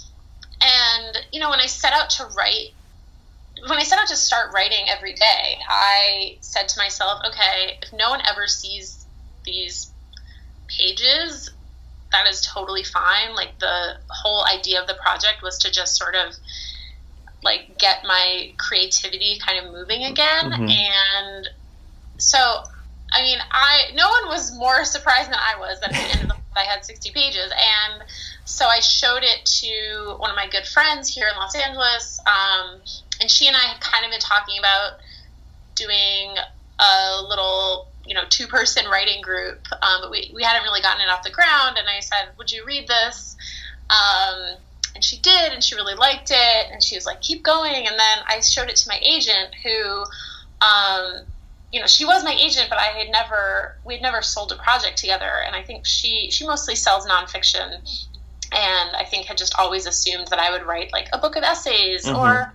and, 0.61 1.19
you 1.33 1.41
know, 1.41 1.51
when 1.51 1.61
I 1.61 1.67
set 1.67 1.93
out 1.93 2.11
to 2.11 2.27
write, 2.37 2.75
when 3.67 3.79
I 3.79 3.85
set 3.85 3.99
out 3.99 4.09
to 4.09 4.17
start 4.17 4.53
writing 4.53 4.87
every 4.89 5.15
day, 5.15 5.57
I 5.69 6.37
said 6.41 6.69
to 6.69 6.81
myself, 6.81 7.21
okay, 7.29 7.79
if 7.83 7.93
no 7.93 8.11
one 8.11 8.21
ever 8.31 8.47
sees 8.47 9.07
these 9.45 9.91
pages, 10.69 11.51
that 12.13 12.29
is 12.29 12.43
totally 12.43 12.85
fine. 12.85 13.35
Like 13.35 13.59
the 13.59 13.95
whole 14.09 14.45
idea 14.47 14.81
of 14.81 14.87
the 14.87 14.95
project 15.03 15.43
was 15.43 15.59
to 15.59 15.71
just 15.71 15.97
sort 15.97 16.15
of 16.15 16.35
like 17.47 17.79
get 17.79 18.03
my 18.05 18.53
creativity 18.59 19.39
kind 19.39 19.65
of 19.65 19.73
moving 19.73 20.05
again. 20.05 20.51
Mm-hmm. 20.51 20.69
and 20.69 21.49
so 22.19 22.39
i 23.13 23.23
mean 23.23 23.39
i 23.51 23.91
no 23.95 24.09
one 24.09 24.29
was 24.29 24.57
more 24.59 24.85
surprised 24.85 25.31
than 25.31 25.39
i 25.39 25.59
was 25.59 25.79
that 25.81 25.93
at 25.93 25.97
the 25.97 26.11
end 26.13 26.23
of 26.23 26.29
the 26.29 26.35
month 26.35 26.57
i 26.57 26.65
had 26.65 26.85
60 26.85 27.11
pages. 27.13 27.53
And 27.53 28.03
so 28.45 28.67
i 28.67 28.81
showed 28.81 29.23
it 29.23 29.45
to 29.45 30.17
one 30.19 30.31
of 30.31 30.37
my 30.37 30.49
good 30.49 30.67
friends 30.67 31.09
here 31.15 31.29
in 31.31 31.37
los 31.37 31.55
angeles 31.55 32.21
um, 32.27 32.81
and 33.21 33.31
she 33.31 33.47
and 33.47 33.57
i 33.57 33.61
had 33.61 33.81
kind 33.81 34.05
of 34.05 34.11
been 34.11 34.21
talking 34.21 34.59
about 34.59 34.99
doing 35.75 36.35
a 36.79 37.23
little 37.29 37.89
you 38.07 38.15
know 38.15 38.25
two 38.29 38.47
person 38.47 38.87
writing 38.91 39.21
group 39.23 39.61
um, 39.83 40.01
but 40.03 40.11
we, 40.11 40.31
we 40.35 40.43
hadn't 40.43 40.63
really 40.63 40.81
gotten 40.81 41.01
it 41.01 41.11
off 41.11 41.23
the 41.23 41.31
ground. 41.31 41.77
And 41.79 41.87
i 41.89 42.01
said 42.01 42.29
would 42.39 42.51
you 42.51 42.65
read 42.67 42.89
this? 42.89 43.37
Um, 43.89 44.57
and 44.97 45.05
she 45.05 45.19
did 45.19 45.53
and 45.53 45.63
she 45.63 45.75
really 45.75 45.95
liked 45.95 46.31
it 46.31 46.67
and 46.73 46.83
she 46.83 46.97
was 46.97 47.05
like 47.05 47.21
keep 47.21 47.43
going 47.43 47.87
and 47.87 47.99
then 47.99 48.19
i 48.27 48.41
showed 48.41 48.69
it 48.69 48.77
to 48.77 48.89
my 48.89 48.99
agent 49.03 49.55
who 49.63 50.05
um, 50.67 51.23
you 51.71 51.79
know 51.79 51.87
she 51.87 52.07
was 52.07 52.25
my 52.25 52.33
agent 52.33 52.67
but 52.71 52.79
i 52.79 52.87
had 52.87 53.11
never 53.11 53.77
we 53.85 53.95
had 53.95 54.03
never 54.03 54.23
sold 54.23 54.51
a 54.51 54.57
project 54.57 54.97
together 54.97 55.31
and 55.47 55.55
i 55.55 55.63
think 55.63 55.85
she 55.85 56.31
she 56.31 56.47
mostly 56.47 56.75
sells 56.75 57.07
nonfiction 57.07 57.75
and 58.53 58.97
i 58.97 59.05
think 59.05 59.27
had 59.27 59.37
just 59.37 59.55
always 59.59 59.87
assumed 59.87 60.27
that 60.29 60.39
i 60.39 60.51
would 60.51 60.63
write 60.63 60.91
like 60.93 61.09
a 61.13 61.19
book 61.19 61.37
of 61.37 61.43
essays 61.43 62.07
mm-hmm. 62.07 62.17
or 62.17 62.53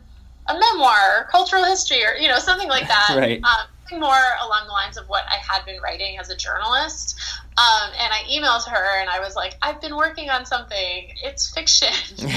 a 0.47 0.59
memoir 0.59 1.19
or 1.19 1.27
cultural 1.29 1.63
history 1.63 2.03
or 2.03 2.15
you 2.15 2.27
know 2.27 2.39
something 2.39 2.67
like 2.67 2.87
that 2.87 3.13
right. 3.17 3.41
um, 3.43 3.67
more 3.99 4.23
along 4.43 4.67
the 4.67 4.73
lines 4.73 4.97
of 4.97 5.05
what 5.07 5.23
i 5.29 5.37
had 5.53 5.65
been 5.65 5.77
writing 5.83 6.17
as 6.19 6.29
a 6.29 6.35
journalist 6.35 7.19
um, 7.57 7.91
and 7.99 8.13
I 8.13 8.23
emailed 8.31 8.65
her 8.69 9.01
and 9.01 9.09
I 9.09 9.19
was 9.19 9.35
like, 9.35 9.57
I've 9.61 9.81
been 9.81 9.95
working 9.97 10.29
on 10.29 10.45
something. 10.45 11.09
It's 11.21 11.51
fiction. 11.53 11.89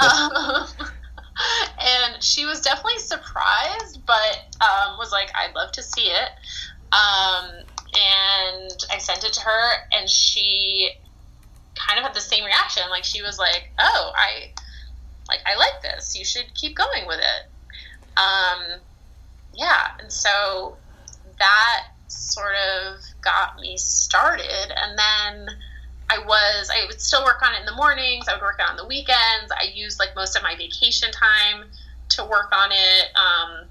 um, 0.00 0.66
and 1.80 2.22
she 2.22 2.46
was 2.46 2.60
definitely 2.60 2.98
surprised, 2.98 4.00
but 4.06 4.38
um, 4.60 4.96
was 4.98 5.10
like, 5.12 5.30
"I'd 5.34 5.54
love 5.54 5.72
to 5.72 5.82
see 5.82 6.06
it." 6.06 6.30
Um, 6.92 7.50
and 7.94 8.70
I 8.92 8.98
sent 8.98 9.24
it 9.24 9.32
to 9.34 9.40
her, 9.40 9.72
and 9.92 10.08
she 10.08 10.90
kind 11.74 11.98
of 11.98 12.04
had 12.04 12.14
the 12.14 12.20
same 12.20 12.44
reaction. 12.44 12.84
Like 12.90 13.04
she 13.04 13.22
was 13.22 13.38
like, 13.38 13.72
"Oh, 13.78 14.12
I 14.14 14.52
like 15.28 15.40
I 15.46 15.56
like 15.58 15.82
this. 15.82 16.16
You 16.16 16.24
should 16.24 16.54
keep 16.54 16.76
going 16.76 17.06
with 17.06 17.18
it." 17.20 18.20
Um, 18.20 18.80
yeah, 19.52 19.88
and 20.00 20.12
so 20.12 20.76
that 21.40 21.88
sort 22.06 22.54
of 22.54 23.00
got 23.20 23.58
me 23.58 23.76
started, 23.76 24.72
and 24.76 24.98
then 24.98 25.56
I 26.08 26.18
was 26.18 26.70
I 26.70 26.86
would 26.86 27.00
still 27.00 27.24
work 27.24 27.42
on 27.42 27.54
it 27.54 27.60
in 27.60 27.66
the 27.66 27.74
mornings. 27.74 28.28
I 28.28 28.34
would 28.34 28.42
work 28.42 28.60
on 28.68 28.76
the 28.76 28.86
weekends. 28.86 29.50
I 29.50 29.70
used 29.74 29.98
like 29.98 30.14
most 30.14 30.36
of 30.36 30.42
my 30.42 30.54
vacation 30.56 31.10
time 31.10 31.64
to 32.10 32.24
work 32.24 32.52
on 32.52 32.70
it. 32.72 33.16
Um, 33.16 33.66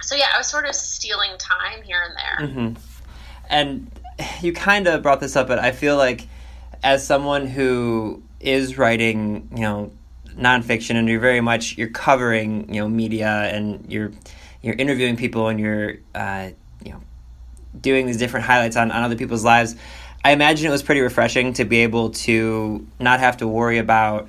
so 0.00 0.14
yeah, 0.14 0.26
I 0.34 0.38
was 0.38 0.46
sort 0.46 0.66
of 0.66 0.74
stealing 0.74 1.36
time 1.38 1.82
here 1.82 2.02
and 2.02 2.14
there. 2.16 2.48
Mm-hmm. 2.48 2.82
And 3.50 3.90
you 4.40 4.52
kind 4.52 4.86
of 4.86 5.02
brought 5.02 5.20
this 5.20 5.36
up, 5.36 5.48
but 5.48 5.58
I 5.58 5.72
feel 5.72 5.96
like 5.96 6.26
as 6.82 7.06
someone 7.06 7.46
who 7.46 8.22
is 8.40 8.78
writing, 8.78 9.48
you 9.54 9.62
know, 9.62 9.90
nonfiction, 10.36 10.96
and 10.96 11.08
you're 11.08 11.20
very 11.20 11.40
much 11.40 11.76
you're 11.76 11.88
covering, 11.88 12.72
you 12.72 12.80
know, 12.80 12.88
media, 12.88 13.50
and 13.52 13.84
you're 13.90 14.12
you're 14.62 14.74
interviewing 14.74 15.16
people, 15.16 15.48
and 15.48 15.60
you're 15.60 15.96
uh, 16.14 16.50
you 16.84 16.92
know 16.92 17.00
doing 17.80 18.06
these 18.06 18.16
different 18.16 18.46
highlights 18.46 18.76
on, 18.76 18.90
on 18.90 19.02
other 19.02 19.16
people's 19.16 19.44
lives. 19.44 19.76
I 20.24 20.32
imagine 20.32 20.66
it 20.66 20.70
was 20.70 20.82
pretty 20.82 21.00
refreshing 21.00 21.52
to 21.54 21.64
be 21.64 21.78
able 21.78 22.10
to 22.10 22.86
not 22.98 23.20
have 23.20 23.36
to 23.38 23.48
worry 23.48 23.78
about 23.78 24.28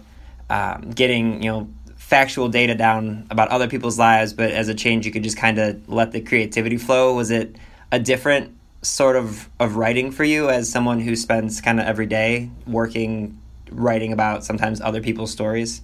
um, 0.49 0.91
getting 0.91 1.41
you 1.41 1.51
know 1.51 1.69
factual 1.95 2.49
data 2.49 2.73
down 2.73 3.27
about 3.29 3.49
other 3.49 3.67
people's 3.67 3.99
lives, 3.99 4.33
but 4.33 4.51
as 4.51 4.67
a 4.67 4.73
change, 4.73 5.05
you 5.05 5.11
could 5.11 5.23
just 5.23 5.37
kind 5.37 5.59
of 5.59 5.87
let 5.87 6.11
the 6.11 6.21
creativity 6.21 6.77
flow. 6.77 7.13
Was 7.13 7.29
it 7.29 7.55
a 7.91 7.99
different 7.99 8.55
sort 8.81 9.15
of 9.15 9.49
of 9.59 9.75
writing 9.75 10.11
for 10.11 10.23
you 10.23 10.49
as 10.49 10.71
someone 10.71 10.99
who 10.99 11.15
spends 11.15 11.61
kind 11.61 11.79
of 11.79 11.85
every 11.85 12.05
day 12.05 12.49
working, 12.65 13.39
writing 13.71 14.13
about 14.13 14.43
sometimes 14.43 14.81
other 14.81 15.01
people's 15.01 15.31
stories? 15.31 15.81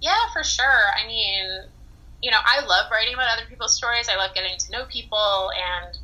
Yeah, 0.00 0.18
for 0.32 0.42
sure. 0.42 0.82
I 1.02 1.06
mean, 1.06 1.64
you 2.22 2.30
know, 2.30 2.38
I 2.44 2.64
love 2.64 2.86
writing 2.90 3.14
about 3.14 3.28
other 3.36 3.46
people's 3.48 3.74
stories. 3.74 4.08
I 4.08 4.16
love 4.16 4.34
getting 4.34 4.56
to 4.56 4.72
know 4.72 4.84
people 4.84 5.50
and 5.56 5.98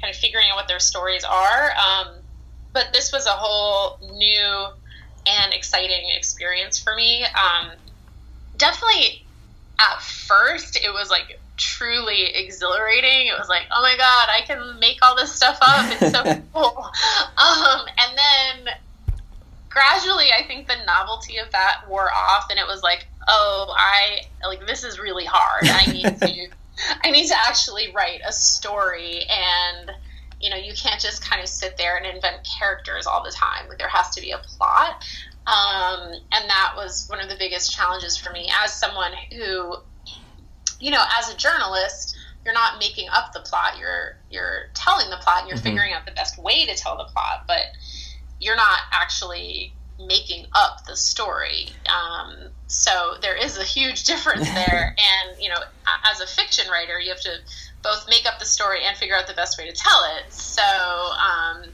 kind 0.00 0.10
of 0.10 0.16
figuring 0.16 0.46
out 0.50 0.56
what 0.56 0.68
their 0.68 0.80
stories 0.80 1.24
are. 1.24 1.70
Um, 1.72 2.14
but 2.72 2.88
this 2.92 3.12
was 3.12 3.26
a 3.26 3.30
whole 3.30 3.98
new 4.16 4.66
and 5.26 5.52
exciting 5.52 6.10
experience 6.16 6.78
for 6.78 6.94
me. 6.94 7.24
Um, 7.24 7.72
definitely 8.56 9.24
at 9.78 10.00
first 10.02 10.76
it 10.76 10.90
was 10.90 11.10
like 11.10 11.38
truly 11.56 12.24
exhilarating. 12.34 13.26
It 13.26 13.38
was 13.38 13.48
like, 13.48 13.64
oh 13.70 13.82
my 13.82 13.96
god, 13.96 14.28
I 14.30 14.40
can 14.46 14.80
make 14.80 14.98
all 15.02 15.16
this 15.16 15.34
stuff 15.34 15.58
up. 15.60 16.00
It's 16.00 16.12
so 16.12 16.22
cool. 16.54 16.90
Um, 17.36 17.80
and 17.98 18.18
then 18.18 18.74
gradually, 19.78 20.26
I 20.36 20.44
think 20.44 20.66
the 20.66 20.76
novelty 20.86 21.38
of 21.38 21.52
that 21.52 21.82
wore 21.88 22.12
off, 22.12 22.46
and 22.50 22.58
it 22.58 22.66
was 22.66 22.82
like, 22.82 23.06
oh, 23.28 23.72
I 23.76 24.22
like 24.46 24.66
this 24.66 24.82
is 24.82 24.98
really 24.98 25.24
hard. 25.24 25.68
I 25.68 25.86
need 25.92 26.02
to, 26.20 26.48
I 27.04 27.10
need 27.12 27.28
to 27.28 27.36
actually 27.46 27.92
write 27.92 28.20
a 28.26 28.32
story, 28.32 29.22
and 29.28 29.92
you 30.40 30.50
know, 30.50 30.56
you 30.56 30.72
can't 30.74 31.00
just 31.00 31.28
kind 31.28 31.40
of 31.40 31.48
sit 31.48 31.76
there 31.76 31.96
and 31.96 32.06
invent 32.06 32.48
characters 32.58 33.06
all 33.06 33.22
the 33.22 33.30
time. 33.30 33.68
Like 33.68 33.78
there 33.78 33.88
has 33.88 34.10
to 34.10 34.20
be 34.20 34.32
a 34.32 34.38
plot. 34.38 35.04
Um, 35.46 36.12
and 36.32 36.50
that 36.50 36.74
was 36.76 37.06
one 37.08 37.20
of 37.20 37.28
the 37.28 37.36
biggest 37.38 37.74
challenges 37.74 38.16
for 38.16 38.32
me 38.32 38.50
as 38.62 38.72
someone 38.72 39.12
who, 39.32 39.76
you 40.78 40.90
know, 40.90 41.02
as 41.18 41.32
a 41.32 41.36
journalist, 41.36 42.16
you're 42.44 42.54
not 42.54 42.78
making 42.78 43.08
up 43.08 43.32
the 43.32 43.40
plot. 43.40 43.78
You're 43.78 44.16
you're 44.30 44.70
telling 44.74 45.10
the 45.10 45.16
plot 45.16 45.40
and 45.40 45.48
you're 45.48 45.56
mm-hmm. 45.56 45.64
figuring 45.64 45.92
out 45.92 46.04
the 46.04 46.12
best 46.12 46.38
way 46.38 46.66
to 46.66 46.74
tell 46.74 46.96
the 46.96 47.04
plot, 47.04 47.44
but 47.46 47.62
you're 48.40 48.56
not 48.56 48.78
actually 48.92 49.72
making 50.06 50.46
up 50.54 50.84
the 50.86 50.96
story. 50.96 51.68
Um, 51.88 52.36
so 52.68 53.14
there 53.20 53.36
is 53.36 53.58
a 53.58 53.64
huge 53.64 54.04
difference 54.12 54.48
there. 54.48 54.94
and 55.30 55.42
you 55.42 55.48
know, 55.48 55.60
as 56.10 56.20
a 56.20 56.26
fiction 56.26 56.70
writer, 56.70 56.98
you 57.00 57.10
have 57.10 57.20
to 57.22 57.38
both 57.82 58.08
make 58.08 58.26
up 58.26 58.38
the 58.38 58.46
story 58.46 58.80
and 58.84 58.96
figure 58.96 59.16
out 59.16 59.26
the 59.26 59.34
best 59.34 59.58
way 59.58 59.68
to 59.68 59.74
tell 59.74 60.00
it. 60.16 60.32
So 60.32 60.62
um, 60.62 61.64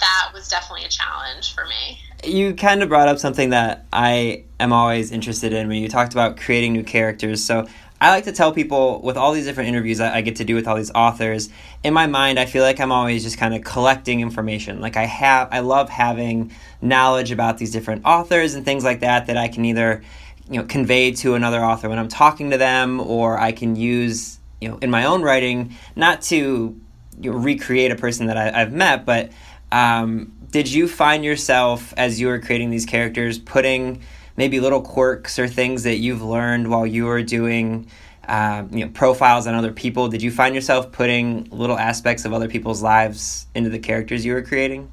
that 0.00 0.30
was 0.34 0.48
definitely 0.48 0.84
a 0.84 0.88
challenge 0.88 1.54
for 1.54 1.64
me 1.64 2.00
you 2.24 2.54
kind 2.54 2.82
of 2.82 2.88
brought 2.88 3.08
up 3.08 3.18
something 3.18 3.50
that 3.50 3.86
I 3.92 4.44
am 4.58 4.72
always 4.72 5.10
interested 5.10 5.52
in 5.52 5.68
when 5.68 5.82
you 5.82 5.88
talked 5.88 6.12
about 6.12 6.36
creating 6.38 6.72
new 6.72 6.82
characters. 6.82 7.44
So 7.44 7.66
I 8.00 8.10
like 8.10 8.24
to 8.24 8.32
tell 8.32 8.52
people 8.52 9.00
with 9.00 9.16
all 9.16 9.32
these 9.32 9.46
different 9.46 9.68
interviews 9.68 9.98
that 9.98 10.14
I 10.14 10.20
get 10.20 10.36
to 10.36 10.44
do 10.44 10.54
with 10.54 10.68
all 10.68 10.76
these 10.76 10.90
authors, 10.94 11.48
in 11.82 11.94
my 11.94 12.06
mind, 12.06 12.38
I 12.38 12.44
feel 12.44 12.62
like 12.62 12.78
I'm 12.78 12.92
always 12.92 13.22
just 13.22 13.38
kind 13.38 13.54
of 13.54 13.64
collecting 13.64 14.20
information. 14.20 14.80
Like 14.80 14.98
I 14.98 15.04
have, 15.04 15.48
I 15.50 15.60
love 15.60 15.88
having 15.88 16.52
knowledge 16.82 17.32
about 17.32 17.56
these 17.56 17.70
different 17.70 18.04
authors 18.04 18.54
and 18.54 18.64
things 18.64 18.84
like 18.84 19.00
that 19.00 19.28
that 19.28 19.38
I 19.38 19.48
can 19.48 19.64
either, 19.64 20.02
you 20.50 20.60
know, 20.60 20.66
convey 20.66 21.12
to 21.12 21.34
another 21.34 21.64
author 21.64 21.88
when 21.88 21.98
I'm 21.98 22.08
talking 22.08 22.50
to 22.50 22.58
them, 22.58 23.00
or 23.00 23.38
I 23.38 23.52
can 23.52 23.76
use, 23.76 24.38
you 24.60 24.68
know, 24.68 24.78
in 24.78 24.90
my 24.90 25.06
own 25.06 25.22
writing, 25.22 25.74
not 25.94 26.20
to 26.22 26.78
you 27.18 27.30
know, 27.30 27.38
recreate 27.38 27.92
a 27.92 27.96
person 27.96 28.26
that 28.26 28.36
I, 28.36 28.58
have 28.58 28.74
met, 28.74 29.06
but 29.06 29.32
um, 29.72 30.32
did 30.50 30.70
you 30.70 30.86
find 30.86 31.24
yourself 31.24 31.94
as 31.96 32.20
you 32.20 32.26
were 32.26 32.40
creating 32.40 32.70
these 32.70 32.84
characters 32.84 33.38
putting 33.38 34.02
maybe 34.36 34.60
little 34.60 34.80
quirks 34.80 35.38
or 35.38 35.48
things 35.48 35.82
that 35.84 35.96
you've 35.96 36.22
learned 36.22 36.68
while 36.68 36.86
you 36.86 37.06
were 37.06 37.22
doing 37.22 37.88
uh, 38.28 38.64
you 38.70 38.84
know 38.84 38.90
profiles 38.90 39.46
on 39.46 39.54
other 39.54 39.72
people. 39.72 40.08
Did 40.08 40.22
you 40.22 40.30
find 40.30 40.54
yourself 40.54 40.92
putting 40.92 41.44
little 41.50 41.78
aspects 41.78 42.24
of 42.24 42.32
other 42.32 42.48
people's 42.48 42.82
lives 42.82 43.46
into 43.54 43.70
the 43.70 43.78
characters 43.78 44.24
you 44.24 44.34
were 44.34 44.42
creating? 44.42 44.90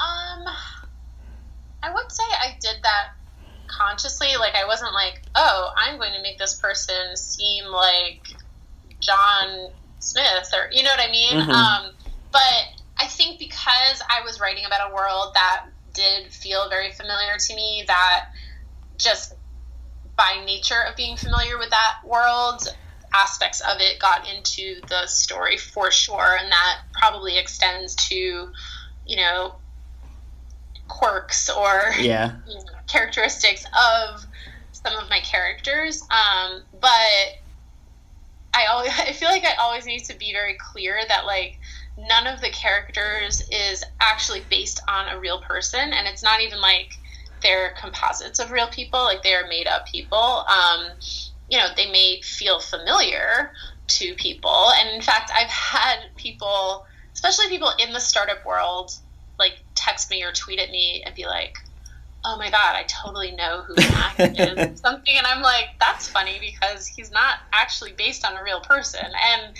Um 0.00 0.44
i 1.82 1.92
would 1.92 2.10
say 2.10 2.24
i 2.40 2.56
did 2.60 2.76
that 2.82 3.12
consciously. 3.68 4.28
Like 4.38 4.54
i 4.54 4.66
wasn't 4.66 4.92
like 4.92 5.22
oh 5.34 5.70
i'm 5.76 5.98
going 5.98 6.12
to 6.12 6.22
make 6.22 6.38
this 6.38 6.54
person 6.54 7.16
seem 7.16 7.64
like 7.66 8.26
john 9.00 9.70
smith 10.00 10.50
or 10.54 10.70
you 10.72 10.82
know 10.82 10.90
what 10.90 11.08
i 11.08 11.10
mean? 11.10 11.34
Mm-hmm. 11.34 11.50
um 11.50 11.92
but 12.32 12.82
I 12.98 13.06
think 13.06 13.38
because 13.38 14.02
I 14.10 14.22
was 14.24 14.40
writing 14.40 14.64
about 14.64 14.90
a 14.90 14.94
world 14.94 15.34
that 15.34 15.66
did 15.96 16.32
feel 16.32 16.68
very 16.68 16.92
familiar 16.92 17.36
to 17.38 17.54
me, 17.56 17.84
that 17.86 18.26
just 18.98 19.34
by 20.16 20.42
nature 20.44 20.82
of 20.88 20.96
being 20.96 21.16
familiar 21.16 21.58
with 21.58 21.70
that 21.70 21.96
world, 22.04 22.62
aspects 23.12 23.60
of 23.60 23.80
it 23.80 23.98
got 23.98 24.28
into 24.28 24.80
the 24.88 25.06
story 25.06 25.56
for 25.56 25.90
sure. 25.90 26.36
And 26.40 26.50
that 26.50 26.80
probably 26.92 27.38
extends 27.38 27.94
to, 28.08 28.14
you 29.06 29.16
know, 29.16 29.54
quirks 30.88 31.50
or 31.50 31.92
yeah. 31.98 32.36
you 32.46 32.54
know, 32.54 32.72
characteristics 32.86 33.64
of 33.66 34.24
some 34.72 34.96
of 34.96 35.10
my 35.10 35.20
characters. 35.20 36.02
Um, 36.02 36.62
but 36.80 37.40
I 38.54 38.66
always 38.70 38.92
I 38.98 39.12
feel 39.12 39.28
like 39.28 39.44
I 39.44 39.54
always 39.60 39.86
need 39.86 40.04
to 40.04 40.16
be 40.16 40.32
very 40.32 40.56
clear 40.72 40.98
that 41.08 41.26
like 41.26 41.58
none 41.96 42.26
of 42.26 42.40
the 42.40 42.50
characters 42.50 43.42
is 43.50 43.84
actually 44.00 44.42
based 44.50 44.80
on 44.88 45.08
a 45.08 45.18
real 45.18 45.40
person, 45.40 45.92
and 45.92 46.06
it's 46.06 46.22
not 46.22 46.40
even 46.40 46.60
like 46.60 46.98
they're 47.42 47.74
composites 47.80 48.38
of 48.38 48.50
real 48.50 48.68
people, 48.68 49.02
like 49.04 49.22
they 49.22 49.34
are 49.34 49.46
made 49.48 49.66
up 49.66 49.86
people. 49.86 50.18
Um, 50.18 50.86
you 51.48 51.58
know, 51.58 51.68
they 51.76 51.90
may 51.90 52.20
feel 52.22 52.60
familiar 52.60 53.52
to 53.88 54.14
people, 54.14 54.70
and 54.78 54.94
in 54.94 55.00
fact, 55.00 55.30
I've 55.34 55.48
had 55.48 55.98
people, 56.16 56.84
especially 57.14 57.48
people 57.48 57.70
in 57.78 57.92
the 57.92 58.00
startup 58.00 58.44
world, 58.44 58.92
like 59.38 59.54
text 59.74 60.10
me 60.10 60.22
or 60.22 60.32
tweet 60.32 60.58
at 60.58 60.70
me 60.70 61.02
and 61.04 61.14
be 61.14 61.26
like, 61.26 61.56
oh 62.24 62.36
my 62.36 62.50
god, 62.50 62.74
I 62.74 62.84
totally 62.88 63.30
know 63.32 63.62
who 63.62 63.74
Mac 63.76 64.16
is, 64.18 64.80
something, 64.80 65.16
and 65.16 65.26
I'm 65.26 65.42
like, 65.42 65.68
that's 65.78 66.08
funny 66.08 66.38
because 66.40 66.86
he's 66.86 67.12
not 67.12 67.38
actually 67.52 67.92
based 67.92 68.26
on 68.26 68.36
a 68.36 68.42
real 68.42 68.60
person, 68.60 69.04
and 69.04 69.56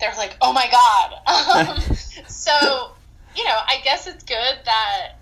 they're 0.00 0.14
like, 0.16 0.36
oh 0.40 0.52
my 0.52 0.68
god. 0.70 1.14
Um, 1.68 1.80
so, 2.28 2.92
you 3.36 3.44
know, 3.44 3.58
I 3.66 3.80
guess 3.84 4.06
it's 4.06 4.24
good 4.24 4.58
that 4.64 5.16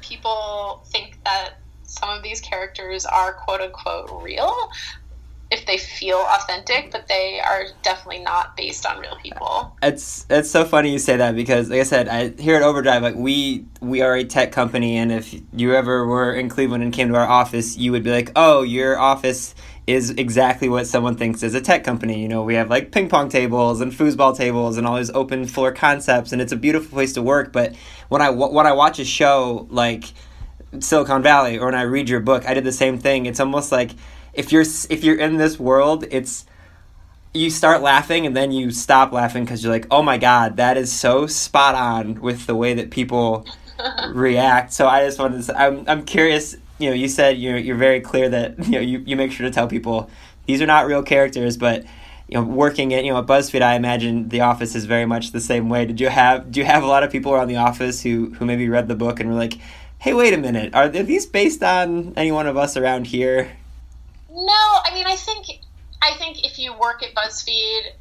people 0.00 0.84
think 0.86 1.18
that 1.24 1.54
some 1.84 2.10
of 2.10 2.22
these 2.22 2.40
characters 2.40 3.06
are 3.06 3.32
quote 3.32 3.60
unquote 3.60 4.22
real 4.22 4.70
if 5.50 5.66
they 5.66 5.78
feel 5.78 6.18
authentic, 6.18 6.90
but 6.90 7.06
they 7.06 7.40
are 7.40 7.66
definitely 7.82 8.24
not 8.24 8.56
based 8.56 8.84
on 8.86 8.98
real 8.98 9.16
people. 9.22 9.76
It's 9.82 10.26
it's 10.28 10.50
so 10.50 10.64
funny 10.64 10.90
you 10.90 10.98
say 10.98 11.16
that 11.16 11.36
because, 11.36 11.70
like 11.70 11.80
I 11.80 11.84
said, 11.84 12.08
I 12.08 12.30
here 12.30 12.56
at 12.56 12.62
Overdrive, 12.62 13.02
like 13.02 13.14
we 13.14 13.64
we 13.80 14.00
are 14.00 14.16
a 14.16 14.24
tech 14.24 14.52
company, 14.52 14.96
and 14.96 15.12
if 15.12 15.34
you 15.52 15.74
ever 15.74 16.06
were 16.06 16.34
in 16.34 16.48
Cleveland 16.48 16.82
and 16.82 16.92
came 16.92 17.08
to 17.08 17.14
our 17.16 17.28
office, 17.28 17.76
you 17.76 17.92
would 17.92 18.02
be 18.02 18.10
like, 18.10 18.32
"Oh, 18.34 18.62
your 18.62 18.98
office 18.98 19.54
is 19.86 20.10
exactly 20.10 20.68
what 20.68 20.86
someone 20.86 21.14
thinks 21.14 21.42
is 21.42 21.54
a 21.54 21.60
tech 21.60 21.84
company. 21.84 22.22
You 22.22 22.28
know, 22.28 22.42
we 22.42 22.54
have 22.54 22.70
like 22.70 22.90
ping 22.90 23.08
pong 23.08 23.28
tables 23.28 23.80
and 23.80 23.92
foosball 23.92 24.36
tables 24.36 24.78
and 24.78 24.86
all 24.86 24.96
these 24.96 25.10
open 25.10 25.46
floor 25.46 25.72
concepts, 25.72 26.32
and 26.32 26.40
it's 26.40 26.52
a 26.52 26.56
beautiful 26.56 26.90
place 26.90 27.12
to 27.14 27.22
work. 27.22 27.52
But 27.52 27.74
when 28.08 28.22
I 28.22 28.30
when 28.30 28.66
I 28.66 28.72
watch 28.72 28.98
a 28.98 29.04
show 29.04 29.66
like 29.70 30.04
Silicon 30.80 31.22
Valley 31.22 31.58
or 31.58 31.66
when 31.66 31.74
I 31.74 31.82
read 31.82 32.08
your 32.08 32.20
book, 32.20 32.46
I 32.46 32.54
did 32.54 32.64
the 32.64 32.72
same 32.72 32.98
thing. 32.98 33.26
It's 33.26 33.40
almost 33.40 33.70
like 33.70 33.90
if 34.32 34.52
you're 34.52 34.62
if 34.62 35.04
you're 35.04 35.18
in 35.18 35.36
this 35.36 35.58
world, 35.58 36.04
it's 36.10 36.46
you 37.34 37.50
start 37.50 37.82
laughing 37.82 38.26
and 38.26 38.36
then 38.36 38.52
you 38.52 38.70
stop 38.70 39.12
laughing 39.12 39.44
because 39.44 39.62
you're 39.62 39.72
like, 39.72 39.86
oh 39.90 40.02
my 40.02 40.16
god, 40.16 40.56
that 40.56 40.76
is 40.76 40.92
so 40.92 41.26
spot 41.26 41.74
on 41.74 42.20
with 42.20 42.46
the 42.46 42.54
way 42.54 42.74
that 42.74 42.90
people 42.90 43.46
react. 44.08 44.72
So 44.72 44.86
I 44.86 45.04
just 45.04 45.18
wanted 45.18 45.42
to. 45.44 45.60
I'm 45.60 45.84
I'm 45.86 46.04
curious. 46.04 46.56
You 46.78 46.90
know, 46.90 46.94
you 46.94 47.08
said 47.08 47.38
you're 47.38 47.58
you're 47.58 47.76
very 47.76 48.00
clear 48.00 48.28
that 48.28 48.58
you 48.66 48.72
know 48.72 48.80
you, 48.80 48.98
you 49.06 49.16
make 49.16 49.32
sure 49.32 49.46
to 49.46 49.52
tell 49.52 49.68
people 49.68 50.10
these 50.46 50.60
are 50.60 50.66
not 50.66 50.86
real 50.86 51.02
characters, 51.02 51.56
but 51.56 51.84
you 52.28 52.38
know, 52.38 52.42
working 52.42 52.94
at 52.94 53.04
you 53.04 53.12
know 53.12 53.18
at 53.18 53.26
BuzzFeed, 53.26 53.62
I 53.62 53.74
imagine 53.74 54.28
the 54.28 54.40
office 54.40 54.74
is 54.74 54.86
very 54.86 55.06
much 55.06 55.32
the 55.32 55.40
same 55.40 55.68
way. 55.68 55.84
Did 55.84 56.00
you 56.00 56.08
have 56.08 56.50
do 56.50 56.60
you 56.60 56.66
have 56.66 56.82
a 56.82 56.86
lot 56.86 57.02
of 57.02 57.12
people 57.12 57.32
around 57.32 57.48
the 57.48 57.56
office 57.56 58.02
who 58.02 58.30
who 58.34 58.44
maybe 58.44 58.68
read 58.68 58.88
the 58.88 58.94
book 58.94 59.20
and 59.20 59.28
were 59.28 59.36
like, 59.36 59.58
hey, 59.98 60.14
wait 60.14 60.34
a 60.34 60.38
minute, 60.38 60.74
are 60.74 60.88
these 60.88 61.26
based 61.26 61.62
on 61.62 62.12
any 62.16 62.32
one 62.32 62.46
of 62.46 62.56
us 62.56 62.76
around 62.76 63.06
here? 63.06 63.56
No, 64.30 64.80
I 64.84 64.90
mean, 64.92 65.06
I 65.06 65.16
think 65.16 65.46
I 66.02 66.14
think 66.18 66.44
if 66.44 66.58
you 66.58 66.76
work 66.76 67.02
at 67.02 67.14
BuzzFeed, 67.14 67.92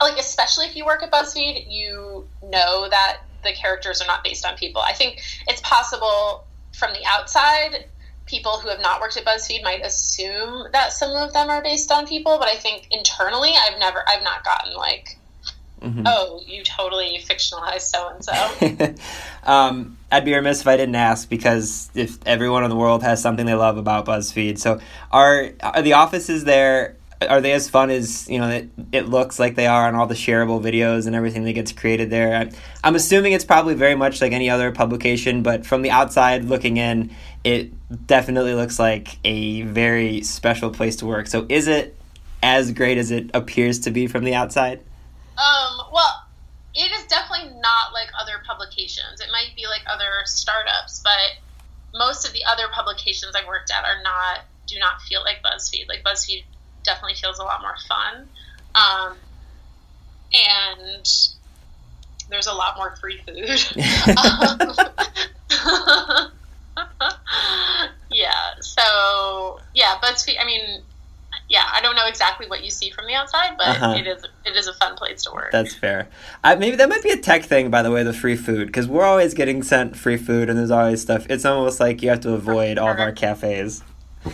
like 0.00 0.18
especially 0.18 0.66
if 0.66 0.76
you 0.76 0.84
work 0.84 1.02
at 1.02 1.10
BuzzFeed, 1.10 1.66
you 1.70 2.28
know 2.42 2.88
that 2.88 3.22
the 3.42 3.52
characters 3.52 4.00
are 4.00 4.06
not 4.06 4.22
based 4.22 4.44
on 4.44 4.56
people. 4.56 4.82
I 4.82 4.92
think 4.92 5.20
it's 5.48 5.60
possible 5.62 6.44
from 6.74 6.92
the 6.92 7.04
outside, 7.06 7.86
people 8.26 8.58
who 8.58 8.68
have 8.68 8.80
not 8.80 9.00
worked 9.00 9.16
at 9.16 9.24
BuzzFeed 9.24 9.62
might 9.62 9.84
assume 9.84 10.66
that 10.72 10.92
some 10.92 11.10
of 11.10 11.32
them 11.32 11.50
are 11.50 11.62
based 11.62 11.90
on 11.90 12.06
people, 12.06 12.38
but 12.38 12.48
I 12.48 12.56
think 12.56 12.88
internally, 12.90 13.52
I've 13.56 13.78
never, 13.78 14.02
I've 14.08 14.22
not 14.22 14.44
gotten 14.44 14.74
like, 14.74 15.18
mm-hmm. 15.82 16.04
oh, 16.06 16.40
you 16.46 16.62
totally 16.64 17.18
fictionalized 17.24 17.82
so 17.82 18.08
and 18.08 18.24
so. 18.24 18.94
I'd 20.12 20.24
be 20.24 20.34
remiss 20.34 20.60
if 20.60 20.66
I 20.66 20.76
didn't 20.76 20.94
ask 20.94 21.28
because 21.28 21.90
if 21.94 22.18
everyone 22.26 22.64
in 22.64 22.70
the 22.70 22.76
world 22.76 23.02
has 23.02 23.20
something 23.20 23.46
they 23.46 23.54
love 23.54 23.76
about 23.76 24.06
BuzzFeed, 24.06 24.58
so 24.58 24.80
are 25.10 25.50
are 25.60 25.82
the 25.82 25.94
offices 25.94 26.44
there? 26.44 26.96
Are 27.28 27.40
they 27.40 27.52
as 27.52 27.68
fun 27.68 27.90
as 27.90 28.28
you 28.28 28.38
know? 28.38 28.48
It, 28.48 28.70
it 28.92 29.08
looks 29.08 29.38
like 29.38 29.54
they 29.54 29.66
are 29.66 29.86
on 29.86 29.94
all 29.94 30.06
the 30.06 30.14
shareable 30.14 30.62
videos 30.62 31.06
and 31.06 31.16
everything 31.16 31.44
that 31.44 31.52
gets 31.52 31.72
created 31.72 32.10
there. 32.10 32.34
I'm, 32.34 32.50
I'm 32.84 32.94
assuming 32.94 33.32
it's 33.32 33.44
probably 33.44 33.74
very 33.74 33.94
much 33.94 34.20
like 34.20 34.32
any 34.32 34.50
other 34.50 34.72
publication, 34.72 35.42
but 35.42 35.66
from 35.66 35.82
the 35.82 35.90
outside 35.90 36.44
looking 36.44 36.76
in, 36.76 37.10
it 37.44 37.72
definitely 38.06 38.54
looks 38.54 38.78
like 38.78 39.18
a 39.24 39.62
very 39.62 40.22
special 40.22 40.70
place 40.70 40.96
to 40.96 41.06
work. 41.06 41.26
So, 41.26 41.46
is 41.48 41.68
it 41.68 41.96
as 42.42 42.72
great 42.72 42.98
as 42.98 43.10
it 43.10 43.30
appears 43.34 43.80
to 43.80 43.90
be 43.90 44.06
from 44.06 44.24
the 44.24 44.34
outside? 44.34 44.80
Um. 45.38 45.88
Well 45.92 46.22
it 46.74 46.90
is 46.90 47.04
definitely 47.06 47.50
not 47.60 47.92
like 47.92 48.08
other 48.18 48.40
publications. 48.46 49.20
It 49.20 49.28
might 49.30 49.54
be 49.54 49.66
like 49.66 49.82
other 49.86 50.24
startups, 50.24 51.02
but 51.04 51.36
most 51.94 52.26
of 52.26 52.32
the 52.32 52.44
other 52.44 52.64
publications 52.72 53.34
I've 53.36 53.46
worked 53.46 53.70
at 53.70 53.84
are 53.84 54.02
not 54.02 54.44
do 54.66 54.78
not 54.78 55.02
feel 55.02 55.22
like 55.22 55.42
BuzzFeed. 55.42 55.88
Like 55.88 56.02
BuzzFeed 56.02 56.44
definitely 56.84 57.14
feels 57.14 57.38
a 57.38 57.44
lot 57.44 57.60
more 57.60 57.76
fun, 57.88 58.28
um, 58.74 59.16
and 60.34 61.08
there's 62.30 62.46
a 62.46 62.54
lot 62.54 62.76
more 62.76 62.96
free 62.96 63.20
food. 63.26 63.36
yeah. 68.10 68.54
So 68.60 69.60
yeah, 69.74 69.94
BuzzFeed. 70.02 70.36
I 70.40 70.46
mean, 70.46 70.82
yeah, 71.48 71.64
I 71.70 71.80
don't 71.82 71.94
know 71.94 72.06
exactly 72.06 72.46
what 72.46 72.64
you 72.64 72.70
see 72.70 72.90
from 72.90 73.06
the 73.06 73.14
outside, 73.14 73.56
but 73.58 73.68
uh-huh. 73.68 73.94
it 73.98 74.06
is 74.06 74.24
it 74.46 74.56
is 74.56 74.66
a 74.66 74.74
fun 74.74 74.96
place 74.96 75.24
to 75.24 75.32
work. 75.32 75.52
That's 75.52 75.74
fair. 75.74 76.08
I, 76.42 76.54
maybe 76.54 76.76
that 76.76 76.88
might 76.88 77.02
be 77.02 77.10
a 77.10 77.16
tech 77.16 77.44
thing, 77.44 77.70
by 77.70 77.82
the 77.82 77.90
way, 77.90 78.02
the 78.02 78.14
free 78.14 78.36
food, 78.36 78.66
because 78.66 78.88
we're 78.88 79.04
always 79.04 79.34
getting 79.34 79.62
sent 79.62 79.96
free 79.96 80.16
food, 80.16 80.48
and 80.48 80.58
there's 80.58 80.70
always 80.70 81.02
stuff. 81.02 81.26
It's 81.28 81.44
almost 81.44 81.78
like 81.78 82.02
you 82.02 82.08
have 82.08 82.20
to 82.20 82.32
avoid 82.32 82.78
all 82.78 82.90
of 82.90 82.98
our 82.98 83.12
cafes. 83.12 83.82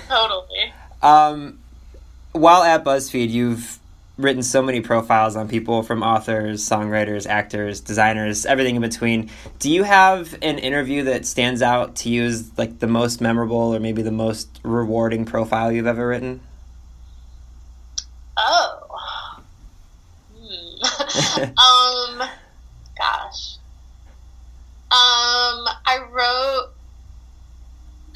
Totally. 0.08 0.72
Um, 1.02 1.58
while 2.38 2.62
at 2.62 2.85
BuzzFeed, 2.85 3.30
you've 3.30 3.78
written 4.18 4.42
so 4.42 4.61
many 4.61 4.80
profiles 4.80 5.37
on 5.37 5.49
people 5.49 5.83
from 5.83 6.02
authors, 6.02 6.68
songwriters, 6.68 7.26
actors, 7.26 7.81
designers, 7.81 8.44
everything 8.44 8.74
in 8.74 8.83
between. 8.83 9.31
Do 9.61 9.70
you 9.70 9.85
have 9.85 10.35
an 10.42 10.59
interview 10.59 11.05
that 11.05 11.24
stands 11.24 11.62
out 11.62 11.96
to 11.96 12.09
you 12.09 12.24
as 12.24 12.51
like 12.59 12.81
the 12.81 12.88
most 12.88 13.20
memorable 13.20 13.74
or 13.74 13.81
maybe 13.81 14.03
the 14.03 14.11
most 14.11 14.61
rewarding 14.64 15.24
profile 15.24 15.70
you've 15.70 15.87
ever 15.87 16.07
written? 16.07 16.40
Oh. 18.37 19.01
Hmm. 20.37 21.42
um, 21.42 22.29
gosh. 22.96 23.57
Um, 24.90 25.68
I 25.87 26.01
wrote. 26.11 26.72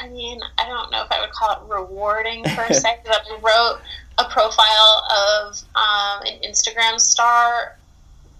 I 0.00 0.08
mean, 0.08 0.40
I 0.58 0.66
don't 0.66 0.90
know 0.90 1.04
if 1.04 1.12
I 1.12 1.20
would 1.20 1.30
call 1.30 1.52
it 1.52 1.72
rewarding 1.72 2.42
per 2.42 2.68
se, 2.72 2.98
but 3.04 3.22
I 3.30 3.38
wrote 3.40 3.80
a 4.18 4.24
profile 4.24 5.06
of 5.10 5.62
um, 5.74 6.22
an 6.26 6.40
Instagram 6.42 7.00
star. 7.00 7.78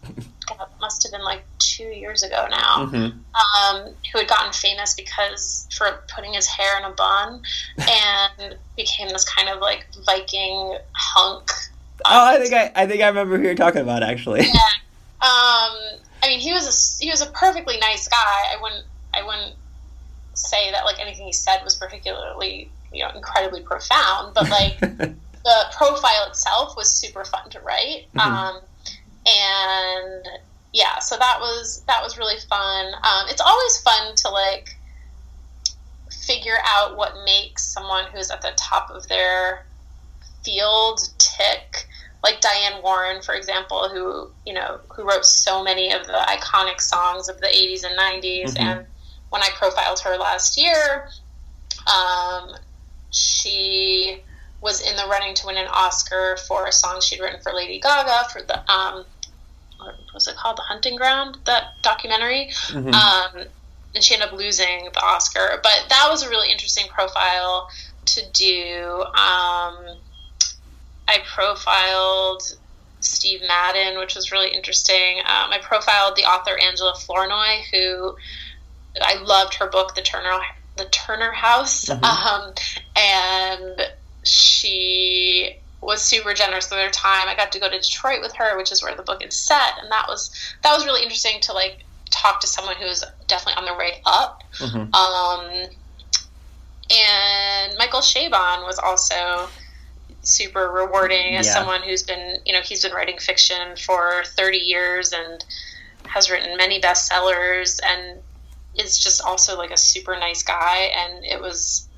God, 0.48 0.68
must 0.80 1.04
have 1.04 1.12
been 1.12 1.24
like 1.24 1.44
two 1.58 1.84
years 1.84 2.24
ago 2.24 2.48
now. 2.50 2.86
Mm-hmm. 2.86 3.76
Um, 3.76 3.94
who 4.12 4.18
had 4.18 4.28
gotten 4.28 4.52
famous 4.52 4.94
because 4.94 5.68
for 5.76 6.02
putting 6.14 6.34
his 6.34 6.48
hair 6.48 6.78
in 6.78 6.84
a 6.84 6.90
bun, 6.90 7.42
and 7.78 8.56
became 8.76 9.08
this 9.08 9.24
kind 9.24 9.48
of 9.48 9.60
like 9.60 9.86
Viking 10.04 10.76
hunk 10.92 11.50
Oh, 12.04 12.26
I 12.26 12.38
think 12.38 12.52
I, 12.52 12.72
I 12.74 12.86
think 12.86 13.02
I 13.02 13.08
remember 13.08 13.36
who 13.36 13.44
you're 13.44 13.54
talking 13.54 13.82
about 13.82 14.02
actually. 14.02 14.40
Yeah. 14.40 14.70
Um, 15.20 16.00
I 16.22 16.28
mean, 16.28 16.40
he 16.40 16.52
was 16.52 16.66
a 16.66 17.04
he 17.04 17.10
was 17.10 17.22
a 17.22 17.26
perfectly 17.26 17.78
nice 17.78 18.08
guy. 18.08 18.16
I 18.16 18.56
wouldn't 18.60 18.84
I 19.14 19.22
wouldn't 19.22 19.54
say 20.34 20.70
that 20.72 20.84
like 20.84 20.98
anything 20.98 21.26
he 21.26 21.32
said 21.32 21.62
was 21.62 21.76
particularly 21.76 22.70
you 22.92 23.04
know 23.04 23.10
incredibly 23.14 23.60
profound, 23.60 24.34
but 24.34 24.50
like 24.50 24.78
the 25.44 25.64
profile 25.76 26.28
itself 26.28 26.76
was 26.76 26.88
super 26.90 27.24
fun 27.24 27.50
to 27.50 27.60
write. 27.60 28.06
Mm-hmm. 28.14 28.20
Um, 28.20 28.60
and 29.26 30.28
yeah, 30.72 30.98
so 30.98 31.16
that 31.16 31.38
was 31.40 31.82
that 31.86 32.02
was 32.02 32.18
really 32.18 32.38
fun. 32.48 32.94
Um, 32.94 33.28
it's 33.28 33.40
always 33.40 33.78
fun 33.78 34.14
to 34.16 34.30
like 34.30 34.76
figure 36.10 36.58
out 36.64 36.96
what 36.96 37.14
makes 37.24 37.64
someone 37.64 38.04
who's 38.12 38.30
at 38.30 38.42
the 38.42 38.52
top 38.56 38.90
of 38.90 39.08
their 39.08 39.66
field 40.44 41.00
tick 41.18 41.86
like 42.22 42.40
Diane 42.40 42.82
Warren, 42.82 43.20
for 43.20 43.34
example, 43.34 43.88
who 43.88 44.30
you 44.46 44.54
know 44.54 44.80
who 44.88 45.02
wrote 45.04 45.24
so 45.24 45.62
many 45.62 45.92
of 45.92 46.06
the 46.06 46.12
iconic 46.12 46.80
songs 46.80 47.28
of 47.28 47.40
the 47.40 47.48
80s 47.48 47.84
and 47.84 47.98
90s. 47.98 48.44
Mm-hmm. 48.44 48.62
And 48.62 48.86
when 49.30 49.42
I 49.42 49.48
profiled 49.56 49.98
her 50.00 50.16
last 50.16 50.56
year, 50.56 51.08
um, 51.86 52.56
she 53.10 54.22
was 54.62 54.80
in 54.80 54.96
the 54.96 55.06
running 55.08 55.34
to 55.34 55.46
win 55.46 55.56
an 55.56 55.66
Oscar 55.68 56.36
for 56.48 56.66
a 56.66 56.72
song 56.72 57.00
she'd 57.00 57.20
written 57.20 57.40
for 57.40 57.52
Lady 57.52 57.80
Gaga 57.80 58.28
for 58.30 58.42
the 58.42 58.58
um, 58.72 59.04
what 59.78 59.96
was 60.14 60.28
it 60.28 60.36
called, 60.36 60.56
The 60.56 60.62
Hunting 60.62 60.96
Ground, 60.96 61.38
that 61.44 61.74
documentary. 61.82 62.50
Mm-hmm. 62.68 62.94
Um, 62.94 63.46
and 63.94 64.02
she 64.02 64.14
ended 64.14 64.28
up 64.30 64.34
losing 64.34 64.88
the 64.94 65.02
Oscar, 65.02 65.60
but 65.62 65.86
that 65.88 66.06
was 66.08 66.22
a 66.22 66.28
really 66.28 66.50
interesting 66.50 66.86
profile 66.88 67.68
to 68.06 68.22
do. 68.32 69.02
Um, 69.02 69.98
I 71.08 71.18
profiled 71.26 72.56
Steve 73.00 73.42
Madden, 73.46 73.98
which 73.98 74.14
was 74.14 74.32
really 74.32 74.50
interesting. 74.50 75.18
Um, 75.20 75.50
I 75.52 75.58
profiled 75.60 76.16
the 76.16 76.22
author 76.22 76.56
Angela 76.56 76.94
Flournoy, 76.94 77.62
who 77.70 78.16
I 79.00 79.16
loved 79.22 79.54
her 79.54 79.68
book, 79.68 79.94
The 79.94 80.02
Turner 80.02 80.40
The 80.76 80.86
Turner 80.86 81.32
House, 81.32 81.86
mm-hmm. 81.86 82.04
um, 82.04 82.54
and 82.96 83.92
she 84.24 85.56
was 85.80 86.00
super 86.00 86.32
generous 86.32 86.70
with 86.70 86.78
her 86.78 86.90
time. 86.90 87.28
I 87.28 87.34
got 87.34 87.52
to 87.52 87.60
go 87.60 87.68
to 87.68 87.78
Detroit 87.78 88.20
with 88.22 88.34
her, 88.36 88.56
which 88.56 88.70
is 88.70 88.82
where 88.82 88.94
the 88.94 89.02
book 89.02 89.24
is 89.24 89.36
set, 89.36 89.78
and 89.80 89.90
that 89.90 90.06
was 90.08 90.30
that 90.62 90.74
was 90.74 90.84
really 90.84 91.02
interesting 91.02 91.40
to 91.42 91.52
like 91.52 91.84
talk 92.10 92.40
to 92.40 92.46
someone 92.46 92.76
who 92.76 92.84
was 92.84 93.04
definitely 93.26 93.58
on 93.58 93.64
their 93.64 93.76
way 93.76 94.00
up. 94.06 94.42
Mm-hmm. 94.58 94.94
Um, 94.94 95.68
and 96.90 97.78
Michael 97.78 98.00
Chabon 98.00 98.66
was 98.66 98.78
also 98.78 99.48
super 100.22 100.70
rewarding 100.70 101.36
as 101.36 101.46
yeah. 101.46 101.54
someone 101.54 101.82
who's 101.82 102.02
been, 102.02 102.38
you 102.44 102.52
know, 102.52 102.60
he's 102.60 102.82
been 102.82 102.92
writing 102.92 103.18
fiction 103.18 103.76
for 103.76 104.22
30 104.24 104.58
years 104.58 105.12
and 105.12 105.44
has 106.06 106.30
written 106.30 106.56
many 106.56 106.80
bestsellers 106.80 107.80
and 107.84 108.20
is 108.78 108.98
just 108.98 109.22
also 109.22 109.56
like 109.56 109.70
a 109.70 109.76
super 109.76 110.18
nice 110.18 110.42
guy 110.42 110.90
and 110.96 111.24
it 111.24 111.40
was 111.40 111.88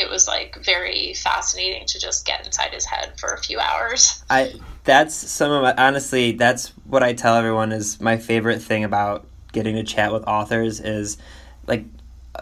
it 0.00 0.10
was 0.10 0.26
like 0.26 0.58
very 0.64 1.14
fascinating 1.14 1.86
to 1.86 1.98
just 1.98 2.26
get 2.26 2.44
inside 2.44 2.72
his 2.72 2.84
head 2.84 3.12
for 3.18 3.30
a 3.30 3.38
few 3.40 3.58
hours. 3.58 4.24
I 4.28 4.54
that's 4.84 5.14
some 5.14 5.50
of 5.50 5.62
my 5.62 5.74
honestly 5.76 6.32
that's 6.32 6.68
what 6.86 7.02
I 7.02 7.12
tell 7.12 7.36
everyone 7.36 7.72
is 7.72 8.00
my 8.00 8.16
favorite 8.16 8.62
thing 8.62 8.84
about 8.84 9.26
getting 9.52 9.74
to 9.76 9.82
chat 9.82 10.12
with 10.12 10.24
authors 10.24 10.80
is 10.80 11.18
like 11.66 11.84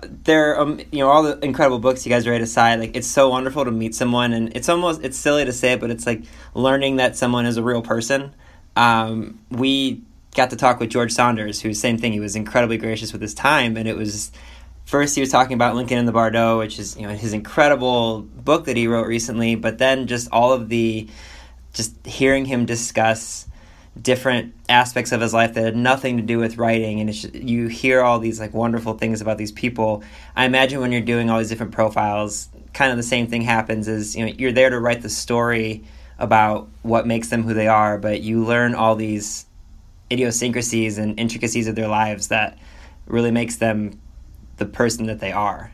there 0.02 0.60
um 0.60 0.78
you 0.92 0.98
know 0.98 1.08
all 1.08 1.22
the 1.22 1.38
incredible 1.40 1.78
books 1.78 2.04
you 2.06 2.10
guys 2.10 2.28
write 2.28 2.40
aside 2.40 2.78
like 2.78 2.94
it's 2.94 3.06
so 3.06 3.30
wonderful 3.30 3.64
to 3.64 3.70
meet 3.70 3.94
someone 3.94 4.32
and 4.32 4.54
it's 4.54 4.68
almost 4.68 5.02
it's 5.02 5.16
silly 5.16 5.44
to 5.44 5.52
say 5.52 5.72
it 5.72 5.80
but 5.80 5.90
it's 5.90 6.06
like 6.06 6.22
learning 6.54 6.96
that 6.96 7.16
someone 7.16 7.46
is 7.46 7.56
a 7.56 7.62
real 7.62 7.82
person 7.82 8.32
um, 8.76 9.40
we 9.50 10.00
got 10.36 10.50
to 10.50 10.56
talk 10.56 10.78
with 10.78 10.90
george 10.90 11.10
saunders 11.10 11.60
who's 11.62 11.80
same 11.80 11.98
thing 11.98 12.12
he 12.12 12.20
was 12.20 12.36
incredibly 12.36 12.76
gracious 12.76 13.12
with 13.12 13.22
his 13.22 13.34
time 13.34 13.76
and 13.76 13.88
it 13.88 13.96
was 13.96 14.30
first 14.88 15.14
he 15.14 15.20
was 15.20 15.30
talking 15.30 15.52
about 15.52 15.76
Lincoln 15.76 15.98
in 15.98 16.06
the 16.06 16.12
Bardo, 16.12 16.58
which 16.58 16.78
is 16.78 16.96
you 16.96 17.06
know 17.06 17.14
his 17.14 17.34
incredible 17.34 18.22
book 18.22 18.64
that 18.64 18.76
he 18.76 18.88
wrote 18.88 19.06
recently, 19.06 19.54
but 19.54 19.76
then 19.76 20.06
just 20.06 20.28
all 20.32 20.52
of 20.52 20.70
the 20.70 21.06
just 21.74 21.94
hearing 22.06 22.46
him 22.46 22.64
discuss 22.64 23.46
different 24.00 24.54
aspects 24.68 25.12
of 25.12 25.20
his 25.20 25.34
life 25.34 25.52
that 25.54 25.62
had 25.62 25.76
nothing 25.76 26.16
to 26.16 26.22
do 26.22 26.38
with 26.38 26.56
writing 26.56 27.00
and 27.00 27.12
just, 27.12 27.34
you 27.34 27.66
hear 27.66 28.00
all 28.00 28.18
these 28.18 28.40
like 28.40 28.54
wonderful 28.54 28.94
things 28.94 29.20
about 29.20 29.36
these 29.36 29.52
people. 29.52 30.02
I 30.36 30.46
imagine 30.46 30.80
when 30.80 30.92
you're 30.92 31.00
doing 31.02 31.28
all 31.28 31.38
these 31.38 31.48
different 31.48 31.72
profiles 31.72 32.48
kind 32.72 32.90
of 32.90 32.96
the 32.96 33.02
same 33.02 33.26
thing 33.26 33.42
happens 33.42 33.88
is 33.88 34.16
you 34.16 34.24
know 34.24 34.32
you're 34.38 34.52
there 34.52 34.70
to 34.70 34.78
write 34.78 35.02
the 35.02 35.08
story 35.08 35.84
about 36.18 36.68
what 36.82 37.06
makes 37.06 37.28
them 37.28 37.42
who 37.42 37.54
they 37.54 37.66
are 37.66 37.98
but 37.98 38.20
you 38.20 38.44
learn 38.44 38.74
all 38.74 38.94
these 38.94 39.46
idiosyncrasies 40.12 40.96
and 40.98 41.18
intricacies 41.18 41.66
of 41.66 41.74
their 41.74 41.88
lives 41.88 42.28
that 42.28 42.58
really 43.06 43.30
makes 43.30 43.56
them 43.56 43.98
the 44.58 44.66
person 44.66 45.06
that 45.06 45.20
they 45.20 45.32
are 45.32 45.72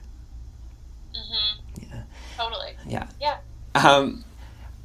Mm-hmm. 1.15 1.83
yeah 1.93 2.03
Totally. 2.37 2.73
yeah 2.87 3.07
Yeah. 3.21 3.37
um, 3.75 4.25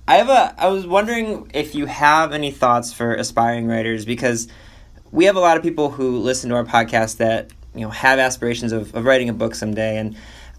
I 0.07 0.15
have 0.15 0.29
a. 0.29 0.55
I 0.57 0.69
was 0.69 0.87
wondering 0.87 1.51
if 1.53 1.75
you 1.75 1.85
have 1.85 2.33
any 2.33 2.49
thoughts 2.49 2.91
for 2.91 3.13
aspiring 3.13 3.67
writers 3.67 4.05
because 4.05 4.47
we 5.11 5.25
have 5.25 5.35
a 5.35 5.39
lot 5.39 5.55
of 5.55 5.61
people 5.61 5.91
who 5.91 6.17
listen 6.17 6.49
to 6.49 6.55
our 6.55 6.63
podcast 6.65 7.17
that 7.17 7.51
you 7.75 7.81
know 7.81 7.89
have 7.91 8.17
aspirations 8.17 8.71
of, 8.71 8.95
of 8.95 9.05
writing 9.05 9.29
a 9.29 9.33
book 9.33 9.53
someday, 9.53 9.97
and 9.97 10.15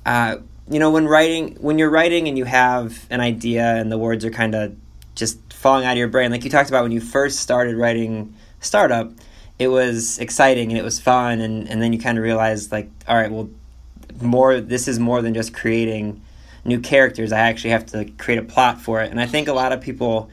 uh, 0.06 0.36
you 0.70 0.78
know 0.78 0.90
when 0.92 1.06
writing 1.08 1.56
when 1.60 1.80
you're 1.80 1.90
writing 1.90 2.28
and 2.28 2.38
you 2.38 2.44
have 2.44 3.04
an 3.10 3.20
idea 3.20 3.74
and 3.74 3.90
the 3.90 3.98
words 3.98 4.24
are 4.24 4.30
kind 4.30 4.54
of 4.54 4.76
just 5.16 5.52
falling 5.52 5.84
out 5.84 5.92
of 5.92 5.98
your 5.98 6.06
brain, 6.08 6.30
like 6.30 6.44
you 6.44 6.50
talked 6.50 6.68
about 6.68 6.84
when 6.84 6.92
you 6.92 7.00
first 7.00 7.40
started 7.40 7.74
writing 7.76 8.32
startup, 8.60 9.10
it 9.60 9.68
was 9.68 10.18
exciting 10.18 10.70
and 10.70 10.78
it 10.78 10.82
was 10.82 10.98
fun, 10.98 11.40
and 11.40 11.68
and 11.68 11.80
then 11.80 11.92
you 11.92 12.00
kind 12.00 12.18
of 12.18 12.24
realized 12.24 12.72
like, 12.72 12.90
all 13.06 13.14
right, 13.14 13.30
well, 13.30 13.48
more. 14.20 14.60
This 14.60 14.88
is 14.88 14.98
more 14.98 15.22
than 15.22 15.34
just 15.34 15.54
creating 15.54 16.20
new 16.64 16.80
characters. 16.80 17.30
I 17.30 17.40
actually 17.40 17.70
have 17.70 17.86
to 17.86 18.06
create 18.18 18.38
a 18.38 18.42
plot 18.42 18.80
for 18.80 19.02
it. 19.02 19.10
And 19.10 19.20
I 19.20 19.26
think 19.26 19.48
a 19.48 19.52
lot 19.52 19.72
of 19.72 19.80
people 19.80 20.30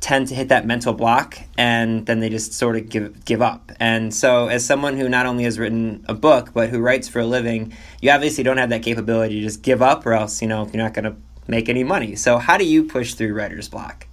tend 0.00 0.28
to 0.28 0.34
hit 0.34 0.48
that 0.48 0.64
mental 0.64 0.92
block 0.92 1.38
and 1.56 2.06
then 2.06 2.20
they 2.20 2.28
just 2.28 2.52
sort 2.52 2.76
of 2.76 2.88
give 2.88 3.24
give 3.24 3.42
up. 3.42 3.72
And 3.80 4.14
so 4.14 4.48
as 4.48 4.64
someone 4.64 4.96
who 4.96 5.08
not 5.08 5.26
only 5.26 5.44
has 5.44 5.58
written 5.58 6.04
a 6.08 6.14
book 6.14 6.50
but 6.54 6.68
who 6.68 6.78
writes 6.78 7.08
for 7.08 7.20
a 7.20 7.26
living, 7.26 7.72
you 8.00 8.10
obviously 8.10 8.44
don't 8.44 8.58
have 8.58 8.70
that 8.70 8.82
capability 8.82 9.40
to 9.40 9.46
just 9.46 9.62
give 9.62 9.82
up 9.82 10.06
or 10.06 10.12
else, 10.12 10.40
you 10.40 10.48
know, 10.48 10.66
you're 10.66 10.82
not 10.82 10.94
going 10.94 11.04
to 11.04 11.16
make 11.48 11.68
any 11.68 11.84
money. 11.84 12.14
So 12.14 12.38
how 12.38 12.56
do 12.56 12.64
you 12.64 12.84
push 12.84 13.14
through 13.14 13.34
writer's 13.34 13.68
block? 13.68 14.06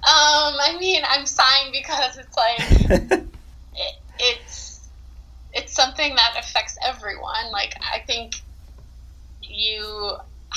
Um, 0.00 0.39
I 0.58 0.76
mean, 0.78 1.02
I'm 1.08 1.26
sighing 1.26 1.72
because 1.72 2.18
it's 2.18 2.36
like 2.36 3.20
it, 3.74 3.94
it's 4.18 4.88
it's 5.52 5.72
something 5.72 6.14
that 6.14 6.36
affects 6.38 6.76
everyone. 6.84 7.50
Like 7.52 7.74
I 7.92 8.00
think 8.00 8.34
you 9.42 10.12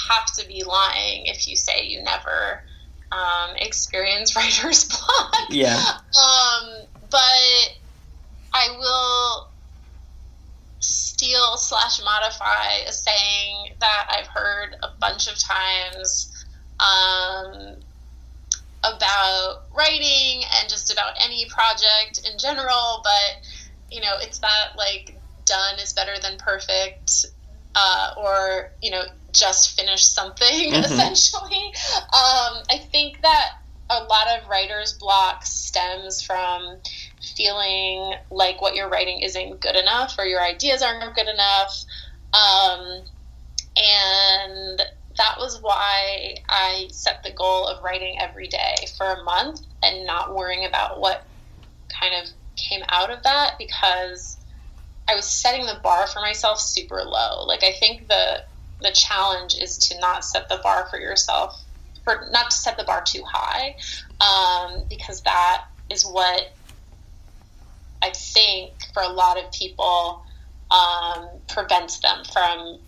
have 0.09 0.25
to 0.37 0.47
be 0.47 0.63
lying 0.63 1.25
if 1.25 1.47
you 1.47 1.55
say 1.55 1.85
you 1.85 2.03
never 2.03 2.63
um, 3.11 3.55
experience 3.57 4.35
writer's 4.35 4.85
block. 4.85 5.35
Yeah. 5.49 5.79
Um, 5.79 6.85
but 7.09 7.77
I 8.53 8.75
will 8.77 9.47
steal 10.79 11.55
slash 11.57 12.01
modify 12.03 12.87
a 12.87 12.91
saying 12.91 13.73
that 13.79 14.07
I've 14.09 14.27
heard 14.27 14.75
a 14.83 14.89
bunch 14.99 15.27
of 15.31 15.39
times 15.39 16.45
um, 16.79 17.77
about 18.83 19.55
writing 19.75 20.43
and 20.59 20.69
just 20.69 20.91
about 20.91 21.13
any 21.23 21.45
project 21.49 22.21
in 22.29 22.37
general. 22.37 23.01
But 23.03 23.37
you 23.89 24.01
know, 24.01 24.15
it's 24.19 24.39
that 24.39 24.69
like 24.77 25.19
done 25.45 25.79
is 25.79 25.93
better 25.93 26.13
than 26.21 26.37
perfect, 26.37 27.25
uh, 27.75 28.09
or 28.17 28.69
you 28.81 28.91
know, 28.91 29.03
just 29.31 29.75
finish 29.75 30.03
something 30.03 30.47
Mhm. 30.73 30.83
essentially. 30.83 31.65
Um, 31.97 32.63
I 32.69 32.87
think 32.91 33.21
that 33.21 33.49
a 33.89 34.03
lot 34.03 34.27
of 34.37 34.47
writer's 34.49 34.93
block 34.93 35.45
stems 35.45 36.21
from 36.21 36.81
feeling 37.35 38.15
like 38.31 38.61
what 38.61 38.75
you're 38.75 38.89
writing 38.89 39.19
isn't 39.19 39.59
good 39.59 39.75
enough 39.75 40.15
or 40.17 40.25
your 40.25 40.41
ideas 40.41 40.81
aren't 40.81 41.13
good 41.15 41.27
enough. 41.27 41.83
Um, 42.33 43.03
and 43.75 44.81
that 45.17 45.35
was 45.37 45.59
why 45.61 46.35
I 46.49 46.87
set 46.91 47.23
the 47.23 47.31
goal 47.31 47.67
of 47.67 47.83
writing 47.83 48.17
every 48.19 48.47
day 48.47 48.75
for 48.97 49.05
a 49.05 49.23
month 49.23 49.61
and 49.83 50.05
not 50.05 50.35
worrying 50.35 50.65
about 50.65 50.99
what 50.99 51.25
kind 51.99 52.13
of 52.21 52.29
came 52.55 52.81
out 52.89 53.11
of 53.11 53.23
that 53.23 53.55
because 53.57 54.37
I 55.07 55.15
was 55.15 55.25
setting 55.25 55.65
the 55.65 55.79
bar 55.83 56.07
for 56.07 56.19
myself 56.19 56.59
super 56.59 57.01
low. 57.03 57.45
Like 57.45 57.63
I 57.63 57.71
think 57.71 58.07
the 58.07 58.41
the 58.81 58.91
challenge 58.91 59.55
is 59.59 59.77
to 59.77 59.99
not 59.99 60.25
set 60.25 60.49
the 60.49 60.59
bar 60.61 60.87
for 60.89 60.99
yourself 60.99 61.63
for 62.03 62.27
not 62.31 62.51
to 62.51 62.57
set 62.57 62.77
the 62.77 62.83
bar 62.83 63.01
too 63.05 63.23
high 63.25 63.75
um, 64.19 64.83
because 64.89 65.21
that 65.21 65.63
is 65.89 66.03
what 66.03 66.55
I 68.01 68.11
think 68.11 68.73
for 68.93 69.01
a 69.01 69.07
lot 69.07 69.37
of 69.37 69.51
people 69.53 70.21
um, 70.69 71.29
prevents 71.47 71.99
them 71.99 72.23
from 72.31 72.79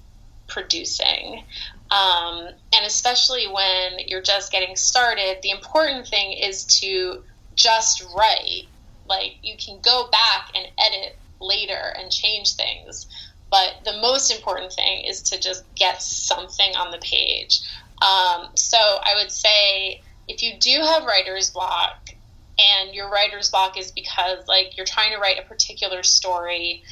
producing. 0.47 1.43
Um, 1.91 2.47
and 2.73 2.85
especially 2.85 3.47
when 3.47 3.99
you're 4.07 4.21
just 4.21 4.51
getting 4.51 4.75
started, 4.75 5.37
the 5.41 5.51
important 5.51 6.07
thing 6.07 6.33
is 6.33 6.65
to 6.81 7.21
just 7.55 8.03
write. 8.15 8.63
Like 9.07 9.33
you 9.43 9.55
can 9.63 9.79
go 9.83 10.09
back 10.11 10.49
and 10.55 10.65
edit 10.79 11.17
later 11.39 11.93
and 11.97 12.11
change 12.11 12.55
things, 12.55 13.07
but 13.51 13.75
the 13.85 14.01
most 14.01 14.31
important 14.31 14.73
thing 14.73 15.03
is 15.07 15.21
to 15.23 15.39
just 15.39 15.63
get 15.75 16.01
something 16.01 16.75
on 16.75 16.91
the 16.91 16.97
page. 16.97 17.61
Um, 18.01 18.47
so 18.55 18.77
I 18.77 19.13
would 19.21 19.31
say 19.31 20.01
if 20.27 20.41
you 20.41 20.53
do 20.59 20.81
have 20.81 21.05
writer's 21.05 21.51
block, 21.51 22.09
and 22.57 22.93
your 22.93 23.09
writer's 23.09 23.49
block 23.49 23.77
is 23.77 23.91
because 23.91 24.39
like 24.47 24.77
you're 24.77 24.85
trying 24.85 25.11
to 25.11 25.19
write 25.19 25.39
a 25.39 25.47
particular 25.47 26.03
story 26.03 26.83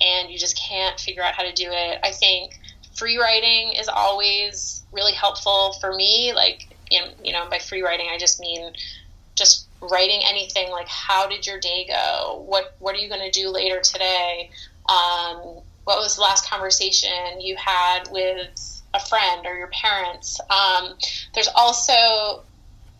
and 0.00 0.30
you 0.30 0.38
just 0.38 0.60
can't 0.68 0.98
figure 0.98 1.22
out 1.22 1.34
how 1.34 1.42
to 1.42 1.52
do 1.52 1.68
it. 1.68 1.98
I 2.04 2.12
think 2.12 2.52
free 2.98 3.18
writing 3.18 3.74
is 3.78 3.88
always 3.88 4.84
really 4.92 5.12
helpful 5.12 5.74
for 5.80 5.94
me. 5.94 6.32
Like, 6.34 6.76
you 6.90 7.32
know, 7.32 7.48
by 7.50 7.58
free 7.58 7.82
writing, 7.82 8.08
I 8.10 8.18
just 8.18 8.40
mean 8.40 8.72
just 9.36 9.68
writing 9.80 10.20
anything 10.28 10.70
like 10.70 10.88
how 10.88 11.28
did 11.28 11.46
your 11.46 11.60
day 11.60 11.86
go? 11.88 12.44
What 12.46 12.74
what 12.80 12.94
are 12.94 12.98
you 12.98 13.08
going 13.08 13.30
to 13.30 13.30
do 13.30 13.50
later 13.50 13.80
today? 13.80 14.50
Um, 14.88 15.60
what 15.84 15.98
was 15.98 16.16
the 16.16 16.22
last 16.22 16.48
conversation 16.48 17.40
you 17.40 17.56
had 17.56 18.04
with 18.10 18.82
a 18.94 19.00
friend 19.00 19.46
or 19.46 19.56
your 19.56 19.68
parents? 19.68 20.40
Um, 20.50 20.94
there's 21.34 21.48
also 21.54 22.44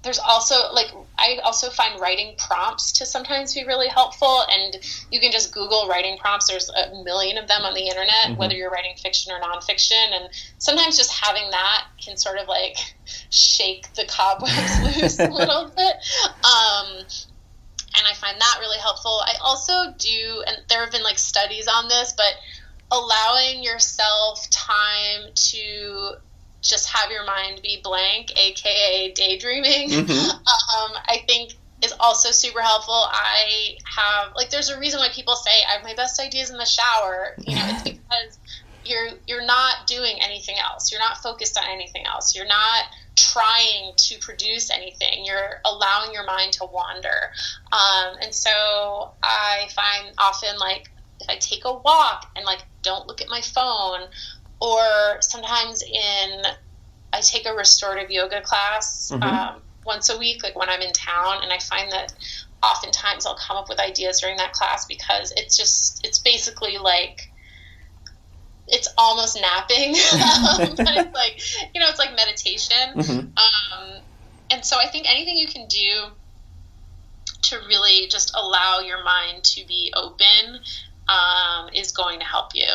there's 0.04 0.18
also 0.18 0.54
like 0.72 0.87
I 1.18 1.38
also 1.44 1.70
find 1.70 2.00
writing 2.00 2.34
prompts 2.38 2.92
to 2.98 3.06
sometimes 3.06 3.54
be 3.54 3.64
really 3.66 3.88
helpful, 3.88 4.44
and 4.50 4.76
you 5.11 5.20
can 5.20 5.32
just 5.32 5.52
Google 5.52 5.88
writing 5.88 6.16
prompts. 6.18 6.48
There's 6.48 6.70
a 6.70 7.02
million 7.02 7.37
of 7.37 7.48
them 7.48 7.62
on 7.62 7.74
the 7.74 7.88
internet, 7.88 8.28
Mhm. 8.28 8.37
whether 8.37 8.54
you're 8.54 8.70
writing 8.70 8.94
fiction 9.02 9.32
or 9.32 9.40
nonfiction, 9.40 10.12
and 10.12 10.28
sometimes 10.58 10.96
just 10.96 11.12
having 11.12 11.50
that 11.50 11.84
can 12.04 12.16
sort 12.16 12.38
of 12.38 12.46
like 12.46 12.76
shake 13.30 13.92
the 13.94 14.06
cobwebs 14.06 14.80
loose 14.82 15.18
a 15.18 15.30
little 15.30 15.72
bit. 15.76 15.96
Um, 16.44 17.06
and 17.96 18.06
I 18.06 18.14
find 18.14 18.40
that 18.40 18.56
really 18.61 18.78
helpful. 18.78 19.20
I 19.26 19.34
also 19.42 19.94
do, 19.98 20.44
and 20.46 20.58
there 20.68 20.80
have 20.80 20.92
been 20.92 21.02
like 21.02 21.18
studies 21.18 21.66
on 21.66 21.88
this, 21.88 22.14
but 22.16 22.34
allowing 22.90 23.62
yourself 23.64 24.46
time 24.50 25.32
to 25.34 26.12
just 26.68 26.88
have 26.94 27.11
your 27.11 27.24
mind 27.24 27.61
be 27.62 27.81
blank, 27.83 28.33
aka 28.37 29.12
daydreaming, 29.12 29.90
Mhm. 29.90 30.31
um, 30.31 30.92
I 31.07 31.24
think 31.26 31.52
is 31.83 31.94
also 32.00 32.31
super 32.33 32.61
helpful. 32.61 32.94
I 32.94 33.76
have 33.96 34.33
like 34.37 34.50
there's 34.50 34.68
a 34.68 34.78
reason 34.78 35.00
why 35.00 35.09
people 35.11 35.37
say 35.37 35.50
I 35.68 35.74
have 35.74 35.85
my 35.85 35.94
best 35.94 36.20
ideas 36.20 36.50
in 36.50 36.59
the 36.59 36.66
shower. 36.66 37.35
You 37.38 37.57
know, 37.57 37.62
it's 37.68 37.83
because 37.85 38.38
you're 38.85 39.11
you're 39.26 39.44
not 39.44 39.87
doing 39.87 40.18
anything 40.20 40.57
else. 40.59 40.90
You're 40.90 41.00
not 41.00 41.18
focused 41.18 41.59
on 41.59 41.64
anything 41.70 42.04
else. 42.07 42.35
You're 42.35 42.46
not 42.46 42.85
trying 43.16 43.92
to 43.96 44.18
produce 44.18 44.70
anything. 44.70 45.24
You're 45.24 45.61
allowing 45.64 46.12
your 46.12 46.24
mind 46.24 46.52
to 46.54 46.66
wander. 46.72 47.31
Um, 47.72 48.16
and 48.22 48.35
so 48.35 49.12
I 49.22 49.68
find 49.74 50.14
often 50.18 50.59
like 50.59 50.88
if 51.20 51.28
I 51.28 51.37
take 51.37 51.64
a 51.64 51.72
walk 51.72 52.26
and 52.37 52.44
like 52.44 52.64
don't 52.83 53.07
look 53.07 53.20
at 53.20 53.28
my 53.28 53.40
phone, 53.40 54.00
or 54.61 55.18
sometimes 55.21 55.83
in 55.83 56.42
I 57.12 57.21
take 57.21 57.47
a 57.47 57.55
restorative 57.55 58.11
yoga 58.11 58.42
class 58.42 59.11
Mhm. 59.12 59.23
um, 59.23 59.62
once 59.87 60.11
a 60.11 60.18
week, 60.18 60.42
like 60.42 60.57
when 60.57 60.68
I'm 60.68 60.83
in 60.83 60.92
town, 60.92 61.42
and 61.42 61.53
I 61.53 61.59
find 61.59 61.90
that 61.92 62.12
oftentimes 62.62 63.25
I'll 63.25 63.38
come 63.38 63.57
up 63.57 63.68
with 63.68 63.81
ideas 63.81 64.21
during 64.21 64.37
that 64.37 64.53
class 64.53 64.85
because 64.87 65.33
it's 65.37 65.57
just 65.57 66.01
it's 66.05 66.18
basically 66.18 66.77
like 66.79 67.33
it's 68.66 68.88
almost 68.99 69.40
napping, 69.40 69.92
but 70.77 70.97
it's 70.97 71.14
like 71.14 71.40
you 71.75 71.81
know 71.81 71.88
it's 71.88 71.99
like 71.99 72.14
meditation. 72.14 72.94
Mhm. 72.97 73.33
Um, 73.38 74.03
and 74.51 74.64
so 74.64 74.79
I 74.79 74.88
think 74.88 75.07
anything 75.09 75.37
you 75.37 75.49
can 75.49 75.66
do 75.68 76.11
to 77.44 77.59
really 77.68 78.09
just 78.09 78.33
allow 78.35 78.81
your 78.81 79.03
mind 79.05 79.44
to 79.44 79.64
be 79.66 79.92
open 79.97 80.61
um, 81.09 81.71
is 81.73 81.92
going 81.92 82.18
to 82.18 82.25
help 82.27 82.55
you. 82.55 82.66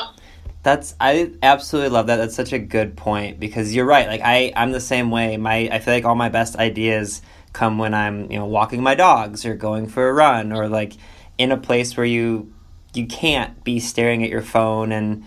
That's 0.64 0.96
I 1.00 1.34
absolutely 1.44 1.90
love 1.90 2.08
that. 2.08 2.16
That's 2.16 2.36
such 2.36 2.54
a 2.54 2.60
good 2.60 2.96
point 2.96 3.40
because 3.40 3.76
you're 3.76 3.86
right. 3.86 4.08
Like 4.08 4.22
I 4.24 4.54
I'm 4.56 4.72
the 4.72 4.80
same 4.80 5.12
way. 5.12 5.36
My 5.38 5.70
I 5.72 5.80
feel 5.80 5.94
like 5.94 6.06
all 6.06 6.16
my 6.16 6.30
best 6.30 6.56
ideas 6.56 7.22
come 7.52 7.78
when 7.78 7.94
I'm, 7.94 8.32
you 8.32 8.40
know, 8.40 8.46
walking 8.46 8.82
my 8.82 8.96
dogs 8.96 9.46
or 9.46 9.56
going 9.56 9.88
for 9.88 10.08
a 10.08 10.14
run 10.14 10.54
or 10.54 10.68
like 10.70 10.94
in 11.38 11.52
a 11.52 11.58
place 11.58 11.96
where 11.98 12.06
you 12.06 12.54
you 12.94 13.08
can't 13.08 13.64
be 13.64 13.80
staring 13.80 14.24
at 14.24 14.30
your 14.30 14.42
phone 14.42 14.92
and 14.92 15.26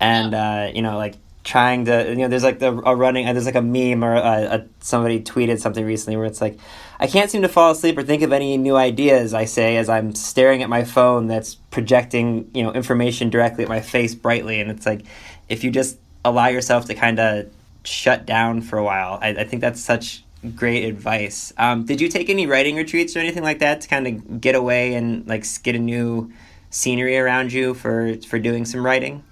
and 0.00 0.34
uh, 0.34 0.70
you 0.74 0.82
know 0.82 0.96
like 0.96 1.16
trying 1.48 1.86
to 1.86 2.10
you 2.10 2.16
know 2.16 2.28
there's 2.28 2.44
like 2.44 2.58
the 2.58 2.68
a 2.84 2.94
running 2.94 3.24
there's 3.24 3.46
like 3.46 3.54
a 3.54 3.62
meme 3.62 4.04
or 4.04 4.14
a, 4.14 4.56
a, 4.56 4.66
somebody 4.80 5.18
tweeted 5.18 5.58
something 5.58 5.82
recently 5.82 6.14
where 6.14 6.26
it's 6.26 6.42
like 6.42 6.58
I 7.00 7.06
can't 7.06 7.30
seem 7.30 7.40
to 7.40 7.48
fall 7.48 7.70
asleep 7.70 7.96
or 7.96 8.02
think 8.02 8.22
of 8.22 8.34
any 8.34 8.58
new 8.58 8.76
ideas 8.76 9.32
I 9.32 9.46
say 9.46 9.78
as 9.78 9.88
I'm 9.88 10.14
staring 10.14 10.62
at 10.62 10.68
my 10.68 10.84
phone 10.84 11.26
that's 11.26 11.54
projecting 11.54 12.50
you 12.52 12.62
know 12.62 12.72
information 12.74 13.30
directly 13.30 13.64
at 13.64 13.70
my 13.70 13.80
face 13.80 14.14
brightly. 14.14 14.60
And 14.60 14.70
it's 14.70 14.84
like 14.84 15.06
if 15.48 15.64
you 15.64 15.70
just 15.70 15.98
allow 16.22 16.48
yourself 16.48 16.84
to 16.84 16.94
kind 16.94 17.18
of 17.18 17.50
shut 17.82 18.26
down 18.26 18.60
for 18.60 18.76
a 18.76 18.84
while 18.84 19.18
I, 19.22 19.28
I 19.28 19.44
think 19.44 19.62
that's 19.62 19.80
such 19.80 20.24
great 20.54 20.84
advice. 20.84 21.54
Um, 21.56 21.86
did 21.86 21.98
you 21.98 22.08
take 22.08 22.28
any 22.28 22.46
writing 22.46 22.76
retreats 22.76 23.16
or 23.16 23.20
anything 23.20 23.42
like 23.42 23.60
that 23.60 23.80
to 23.80 23.88
kind 23.88 24.06
of 24.06 24.38
get 24.42 24.54
away 24.54 24.92
and 24.94 25.26
like 25.26 25.46
get 25.62 25.74
a 25.74 25.78
new 25.78 26.30
scenery 26.68 27.16
around 27.16 27.54
you 27.54 27.72
for 27.72 28.16
for 28.28 28.38
doing 28.38 28.66
some 28.66 28.84
writing? 28.84 29.24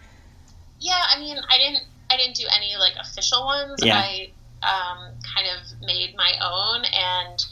Yeah 0.80 1.02
i 1.14 1.18
mean 1.18 1.36
i 1.50 1.58
didn't 1.58 1.84
I 2.10 2.16
didn't 2.16 2.36
do 2.36 2.46
any 2.54 2.76
like 2.78 2.94
official 3.00 3.44
ones. 3.44 3.80
Yeah. 3.82 3.96
I 3.96 4.30
um, 4.62 5.12
kind 5.34 5.46
of 5.48 5.86
made 5.86 6.14
my 6.16 6.32
own, 6.40 6.84
and 6.84 7.44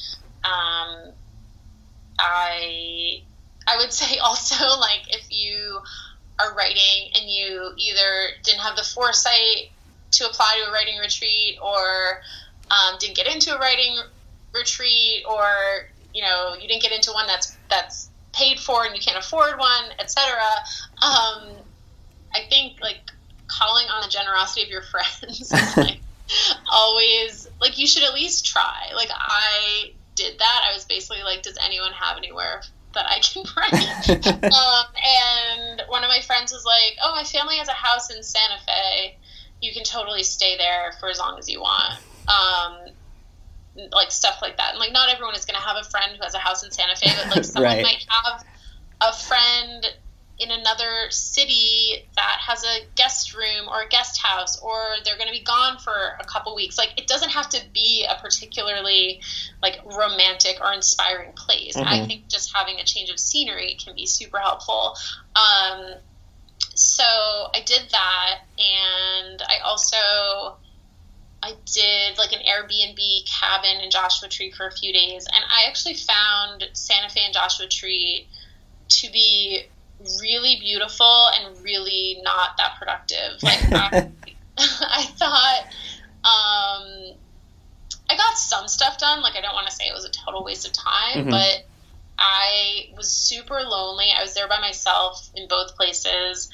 um, 0.45 1.13
I 2.19 3.23
I 3.67 3.77
would 3.79 3.93
say 4.01 4.19
also 4.19 4.79
like 4.79 5.03
if 5.09 5.27
you 5.31 5.81
are 6.39 6.55
writing 6.55 7.11
and 7.15 7.31
you 7.31 7.73
either 7.77 8.29
didn't 8.43 8.61
have 8.61 8.77
the 8.77 8.83
foresight 8.83 9.71
to 10.13 10.27
apply 10.27 10.61
to 10.63 10.71
a 10.71 10.73
writing 10.73 10.99
retreat 10.99 11.59
or 11.63 12.23
um, 12.71 12.97
didn't 12.99 13.17
get 13.17 13.33
into 13.33 13.55
a 13.55 13.59
writing 13.59 13.99
retreat 14.53 15.25
or 15.29 15.89
you 16.13 16.23
know 16.23 16.55
you 16.61 16.69
didn't 16.69 16.83
get 16.83 16.93
into 16.93 17.13
one 17.13 17.27
that's 17.27 17.57
that's 17.69 18.11
paid 18.33 18.59
for 18.59 18.85
and 18.85 18.95
you 18.95 19.01
can't 19.01 19.19
afford 19.19 19.59
one 19.59 19.85
etc 19.99 20.35
um, 21.03 21.51
i 22.33 22.41
think 22.49 22.81
like 22.81 23.11
calling 23.47 23.87
on 23.89 24.03
the 24.03 24.09
generosity 24.09 24.63
of 24.63 24.69
your 24.69 24.83
friends 24.83 25.53
like 25.77 26.01
always 26.71 27.49
like 27.61 27.79
you 27.79 27.87
should 27.87 28.03
at 28.03 28.15
least 28.15 28.47
try. 28.47 28.91
Like 28.95 29.11
i 29.13 29.93
did 30.15 30.39
that. 30.39 30.69
I 30.71 30.75
was 30.75 30.85
basically 30.85 31.23
like 31.23 31.43
does 31.43 31.59
anyone 31.65 31.93
have 31.93 32.17
anywhere 32.17 32.63
that 32.95 33.07
i 33.09 33.19
can 33.19 33.45
write 33.57 34.09
um, 34.45 34.87
and 35.05 35.83
one 35.89 36.05
of 36.05 36.09
my 36.09 36.21
friends 36.21 36.53
was 36.53 36.65
like 36.65 36.97
oh 37.03 37.13
my 37.13 37.25
family 37.25 37.57
has 37.57 37.69
a 37.69 37.73
house 37.73 38.15
in 38.15 38.23
santa 38.23 38.59
fe. 38.67 39.17
You 39.61 39.73
can 39.73 39.85
totally 39.85 40.23
stay 40.23 40.57
there 40.57 40.93
for 41.01 41.09
as 41.09 41.19
long 41.19 41.39
as 41.39 41.49
you 41.49 41.61
want. 41.61 41.99
Um, 42.29 42.93
like 43.93 44.13
stuff 44.13 44.41
like 44.43 44.59
that. 44.59 44.71
And 44.73 44.79
like 44.79 44.93
not 44.93 45.09
everyone 45.09 45.35
is 45.35 45.45
going 45.47 45.59
to 45.59 45.67
have 45.67 45.77
a 45.81 45.89
friend 45.89 46.13
who 46.17 46.23
has 46.23 46.35
a 46.35 46.39
house 46.39 46.63
in 46.65 46.71
santa 46.71 46.97
fe 46.97 47.11
but 47.17 47.37
like 47.37 47.45
someone 47.45 47.73
right. 47.73 47.83
might 47.83 48.07
have 48.09 48.45
a 49.01 49.13
friend 49.13 49.87
in 50.39 50.51
another 50.51 51.11
city 51.11 52.09
that 52.17 52.39
has 52.41 52.65
a 52.65 52.87
guest 52.97 53.35
room 53.35 53.69
or 53.69 53.83
a 53.83 53.89
guest 53.89 54.21
house 54.21 54.61
or 54.61 54.97
they're 55.05 55.17
going 55.17 55.29
to 55.29 55.33
be 55.33 55.45
gone 55.45 55.79
for 55.79 55.93
a 56.19 56.25
couple 56.25 56.55
weeks. 56.57 56.77
Like 56.77 56.93
it 56.97 57.07
doesn't 57.07 57.31
have 57.31 57.49
to 57.51 57.61
be 57.73 58.05
a 58.09 58.21
particularly 58.21 59.21
like 59.63 59.81
romantic 59.85 60.59
or 60.61 60.73
inspiring 60.73 61.33
place. 61.33 61.77
Mm-hmm. 61.77 61.89
i 61.89 62.07
think 62.07 62.29
just 62.29 62.55
having 62.55 62.81
a 62.81 62.85
change 62.85 63.11
of 63.11 63.21
scenery 63.21 63.77
can 63.83 63.95
be 63.95 64.07
super 64.07 64.39
helpful. 64.39 64.97
Um, 65.37 65.95
so 66.75 67.05
i 67.05 67.61
did 67.65 67.83
that 67.91 68.41
and 68.59 69.43
i 69.43 69.59
also 69.65 70.57
i 71.43 71.53
did 71.73 72.19
like 72.19 72.33
an 72.33 72.41
airbnb 72.41 72.99
cabin 73.31 73.81
in 73.83 73.91
joshua 73.91 74.29
tree 74.29 74.51
for 74.51 74.67
a 74.67 74.73
few 74.73 74.93
days 74.93 75.27
and 75.27 75.45
i 75.51 75.69
actually 75.69 75.95
found 75.95 76.69
santa 76.73 77.09
fe 77.09 77.21
and 77.25 77.35
joshua 77.35 77.67
tree 77.69 78.27
to 78.89 79.11
be 79.13 79.65
really 80.21 80.59
beautiful 80.61 81.29
and 81.35 81.63
really 81.63 82.21
not 82.23 82.57
that 82.59 82.77
productive. 82.79 83.43
Like 83.43 83.65
I, 83.73 84.09
I 84.59 85.05
thought 85.17 85.65
um, 86.25 87.17
I 88.09 88.17
got 88.17 88.37
some 88.37 88.69
stuff 88.69 88.99
done. 88.99 89.23
Like 89.23 89.37
I 89.37 89.41
don't 89.41 89.55
want 89.55 89.67
to 89.67 89.73
say 89.73 89.85
it 89.85 89.95
was 89.95 90.05
a 90.05 90.11
total 90.11 90.45
waste 90.45 90.67
of 90.67 90.73
time, 90.73 91.19
mm-hmm. 91.19 91.31
but 91.31 91.65
I 92.19 92.91
was 92.97 93.11
super 93.11 93.61
lonely. 93.63 94.07
I 94.17 94.23
was 94.23 94.35
there 94.35 94.49
by 94.49 94.61
myself 94.61 95.31
in 95.35 95.49
both 95.49 95.77
places, 95.77 96.49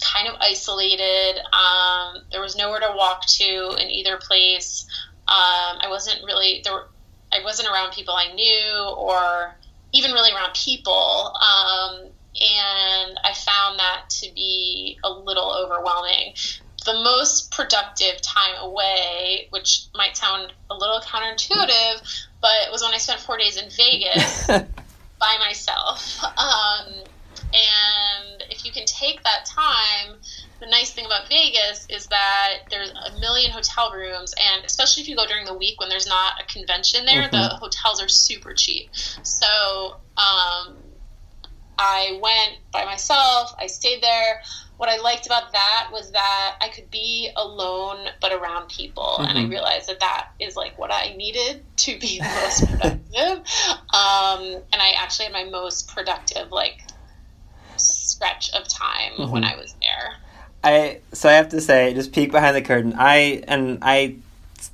kind 0.00 0.28
of 0.28 0.36
isolated. 0.40 1.40
Um, 1.52 2.22
there 2.30 2.40
was 2.40 2.56
nowhere 2.56 2.80
to 2.80 2.94
walk 2.96 3.26
to 3.26 3.76
in 3.78 3.90
either 3.90 4.16
place. 4.16 4.86
Um, 5.28 5.78
I 5.80 5.86
wasn't 5.88 6.24
really 6.24 6.62
there. 6.64 6.72
Were, 6.72 6.88
I 7.32 7.42
wasn't 7.42 7.68
around 7.68 7.92
people 7.92 8.14
I 8.14 8.32
knew, 8.32 8.94
or 8.96 9.56
even 9.92 10.12
really 10.12 10.32
around 10.32 10.54
people. 10.54 11.34
Um, 11.36 12.10
and 12.40 12.61
overwhelming. 15.72 16.34
The 16.84 16.94
most 16.94 17.52
productive 17.52 18.20
time 18.22 18.56
away, 18.60 19.46
which 19.50 19.86
might 19.94 20.16
sound 20.16 20.52
a 20.70 20.74
little 20.74 21.00
counterintuitive, 21.00 22.26
but 22.40 22.50
it 22.66 22.72
was 22.72 22.82
when 22.82 22.92
I 22.92 22.98
spent 22.98 23.20
four 23.20 23.38
days 23.38 23.56
in 23.56 23.70
Vegas 23.70 24.46
by 24.46 25.36
myself. 25.38 26.22
Um, 26.24 26.92
and 27.54 28.42
if 28.50 28.64
you 28.64 28.72
can 28.72 28.84
take 28.86 29.22
that 29.22 29.44
time, 29.46 30.16
the 30.58 30.66
nice 30.66 30.92
thing 30.92 31.06
about 31.06 31.28
Vegas 31.28 31.86
is 31.88 32.06
that 32.06 32.64
there's 32.70 32.90
a 32.90 33.20
million 33.20 33.52
hotel 33.52 33.92
rooms, 33.92 34.34
and 34.38 34.64
especially 34.64 35.02
if 35.02 35.08
you 35.08 35.14
go 35.14 35.26
during 35.26 35.44
the 35.44 35.54
week 35.54 35.78
when 35.78 35.88
there's 35.88 36.06
not 36.06 36.40
a 36.42 36.52
convention 36.52 37.04
there, 37.04 37.22
mm-hmm. 37.22 37.36
the 37.36 37.48
hotels 37.48 38.02
are 38.02 38.08
super 38.08 38.54
cheap. 38.54 38.90
So, 39.22 39.96
um, 40.16 40.76
I 41.78 42.18
went 42.22 42.60
by 42.72 42.84
myself. 42.84 43.54
I 43.58 43.66
stayed 43.66 44.02
there. 44.02 44.42
What 44.82 44.90
I 44.90 44.96
liked 44.96 45.26
about 45.26 45.52
that 45.52 45.90
was 45.92 46.10
that 46.10 46.56
I 46.60 46.66
could 46.66 46.90
be 46.90 47.30
alone 47.36 48.04
but 48.20 48.32
around 48.32 48.68
people, 48.68 49.04
mm-hmm. 49.04 49.26
and 49.26 49.38
I 49.38 49.42
mm-hmm. 49.42 49.52
realized 49.52 49.88
that 49.88 50.00
that 50.00 50.30
is 50.40 50.56
like 50.56 50.76
what 50.76 50.90
I 50.92 51.14
needed 51.14 51.62
to 51.76 51.96
be 52.00 52.18
the 52.18 52.24
most 52.24 52.66
productive. 52.68 53.46
um, 53.94 54.42
and 54.72 54.82
I 54.82 54.94
actually 54.98 55.26
had 55.26 55.34
my 55.34 55.44
most 55.44 55.86
productive 55.94 56.50
like 56.50 56.82
stretch 57.76 58.52
of 58.54 58.66
time 58.66 59.12
mm-hmm. 59.12 59.30
when 59.30 59.44
I 59.44 59.54
was 59.54 59.72
there. 59.80 60.16
I 60.64 60.98
so 61.12 61.28
I 61.28 61.34
have 61.34 61.50
to 61.50 61.60
say, 61.60 61.94
just 61.94 62.12
peek 62.12 62.32
behind 62.32 62.56
the 62.56 62.62
curtain. 62.62 62.94
I 62.98 63.44
and 63.46 63.78
I 63.82 64.16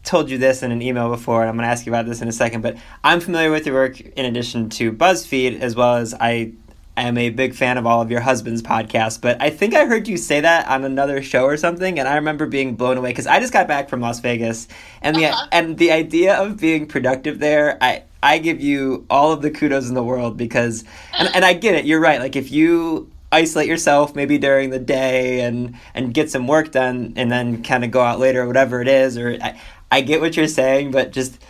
told 0.05 0.31
you 0.31 0.38
this 0.38 0.62
in 0.62 0.73
an 0.73 0.81
email 0.81 1.11
before, 1.11 1.42
and 1.42 1.51
I'm 1.51 1.57
going 1.57 1.66
to 1.66 1.71
ask 1.71 1.85
you 1.85 1.92
about 1.92 2.07
this 2.07 2.23
in 2.23 2.29
a 2.29 2.33
second. 2.33 2.62
But 2.62 2.79
I'm 3.05 3.21
familiar 3.21 3.51
with 3.51 3.66
your 3.66 3.75
work 3.75 4.01
in 4.01 4.25
addition 4.25 4.71
to 4.71 4.90
BuzzFeed, 4.90 5.61
as 5.61 5.77
well 5.77 5.97
as 5.97 6.14
I 6.14 6.53
I 6.99 7.03
am 7.03 7.17
a 7.17 7.31
big 7.31 7.55
fan 7.55 7.79
of 7.79 7.87
all 7.87 8.03
of 8.03 8.11
your 8.11 8.19
husband's 8.19 8.61
podcasts, 8.61 9.21
but 9.21 9.41
I 9.41 9.51
think 9.51 9.73
I 9.73 9.87
heard 9.87 10.09
you 10.09 10.17
say 10.17 10.41
that 10.41 10.67
on 10.67 10.85
another 10.85 11.23
show 11.23 11.45
or 11.45 11.57
something, 11.57 11.97
and 11.97 12.09
I 12.09 12.17
remember 12.17 12.45
being 12.47 12.75
blown 12.75 12.99
away 12.99 13.11
because 13.11 13.29
I 13.29 13.39
just 13.39 13.53
got 13.53 13.69
back 13.69 13.89
from 13.89 14.01
Las 14.01 14.19
Vegas, 14.19 14.67
and 15.01 15.15
the 15.15 15.27
uh-huh. 15.27 15.47
and 15.53 15.79
the 15.79 15.93
idea 15.93 16.35
of 16.35 16.59
being 16.59 16.87
productive 16.87 17.39
there, 17.39 17.79
I 17.81 18.03
I 18.21 18.39
give 18.39 18.61
you 18.61 19.07
all 19.09 19.31
of 19.31 19.43
the 19.43 19.51
kudos 19.53 19.89
in 19.89 19.95
the 19.95 20.03
world 20.03 20.37
because, 20.37 20.83
and, 21.17 21.29
and 21.37 21.45
I 21.45 21.53
get 21.53 21.77
it, 21.77 21.85
you're 21.85 22.01
right. 22.01 22.19
Like 22.19 22.35
if 22.35 22.51
you 22.51 23.09
isolate 23.31 23.69
yourself 23.69 24.17
maybe 24.17 24.37
during 24.37 24.71
the 24.71 24.81
day 24.81 25.43
and 25.43 25.77
and 25.95 26.13
get 26.13 26.33
some 26.33 26.49
work 26.49 26.73
done, 26.73 27.13
and 27.15 27.31
then 27.31 27.63
kind 27.63 27.85
of 27.85 27.93
go 27.93 28.01
out 28.01 28.19
later 28.19 28.43
or 28.43 28.49
whatever 28.49 28.83
it 28.83 28.89
is, 28.89 29.17
or 29.17 29.39
I, 29.41 29.61
I 29.93 30.01
get 30.01 30.21
what 30.21 30.37
you're 30.37 30.49
saying, 30.49 30.91
but 30.91 31.13
just 31.13 31.41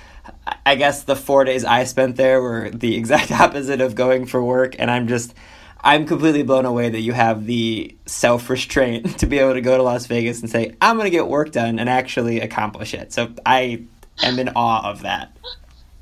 I 0.68 0.74
guess 0.74 1.04
the 1.04 1.16
four 1.16 1.44
days 1.44 1.64
I 1.64 1.84
spent 1.84 2.16
there 2.16 2.42
were 2.42 2.68
the 2.68 2.94
exact 2.94 3.32
opposite 3.44 3.80
of 3.80 3.94
going 3.94 4.26
for 4.26 4.44
work, 4.44 4.76
and 4.78 4.90
I'm 4.90 5.08
just 5.08 5.32
I'm 5.80 6.04
completely 6.06 6.42
blown 6.42 6.66
away 6.66 6.90
that 6.90 7.00
you 7.00 7.14
have 7.14 7.46
the 7.46 7.96
self 8.04 8.50
restraint 8.50 9.18
to 9.20 9.26
be 9.26 9.38
able 9.38 9.54
to 9.54 9.62
go 9.62 9.78
to 9.78 9.82
Las 9.82 10.04
Vegas 10.06 10.42
and 10.42 10.50
say 10.50 10.74
I'm 10.82 10.96
going 10.96 11.06
to 11.06 11.10
get 11.10 11.26
work 11.26 11.52
done 11.52 11.78
and 11.78 11.88
actually 11.88 12.40
accomplish 12.40 12.92
it. 12.92 13.14
So 13.14 13.32
I 13.46 13.84
am 14.22 14.38
in 14.38 14.50
awe 14.50 14.90
of 14.90 15.00
that. 15.02 15.34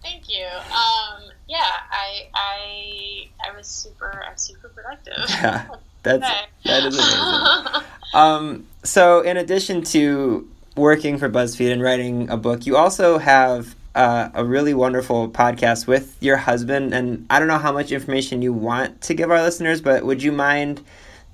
Thank 0.03 0.29
you. 0.29 0.45
Um, 0.45 1.31
yeah, 1.49 1.59
I 1.93 2.29
I 2.35 3.29
I 3.49 3.57
was 3.57 3.69
super 3.69 4.25
I'm 4.29 4.37
super 4.37 4.69
productive. 4.69 5.15
Yeah, 5.29 5.69
that's 6.03 6.29
that 6.65 6.85
is 6.87 6.99
amazing. 6.99 7.83
um, 8.15 8.67
so 8.83 9.21
in 9.21 9.37
addition 9.37 9.83
to 9.83 10.49
working 10.75 11.19
for 11.19 11.29
BuzzFeed 11.29 11.73
and 11.73 11.81
writing 11.81 12.29
a 12.31 12.37
book, 12.37 12.67
you 12.67 12.77
also 12.77 13.19
have 13.19 13.76
uh, 13.97 14.31
a 14.35 14.45
really 14.45 14.75
wonderful 14.75 15.29
podcast 15.31 15.87
with 15.87 16.17
your 16.21 16.37
husband. 16.37 16.93
And 16.93 17.27
I 17.31 17.39
don't 17.39 17.49
know 17.49 17.59
how 17.59 17.73
much 17.73 17.91
information 17.91 18.43
you 18.43 18.53
want 18.53 19.01
to 19.03 19.15
give 19.15 19.31
our 19.31 19.43
listeners, 19.43 19.81
but 19.81 20.05
would 20.05 20.23
you 20.23 20.33
mind 20.33 20.85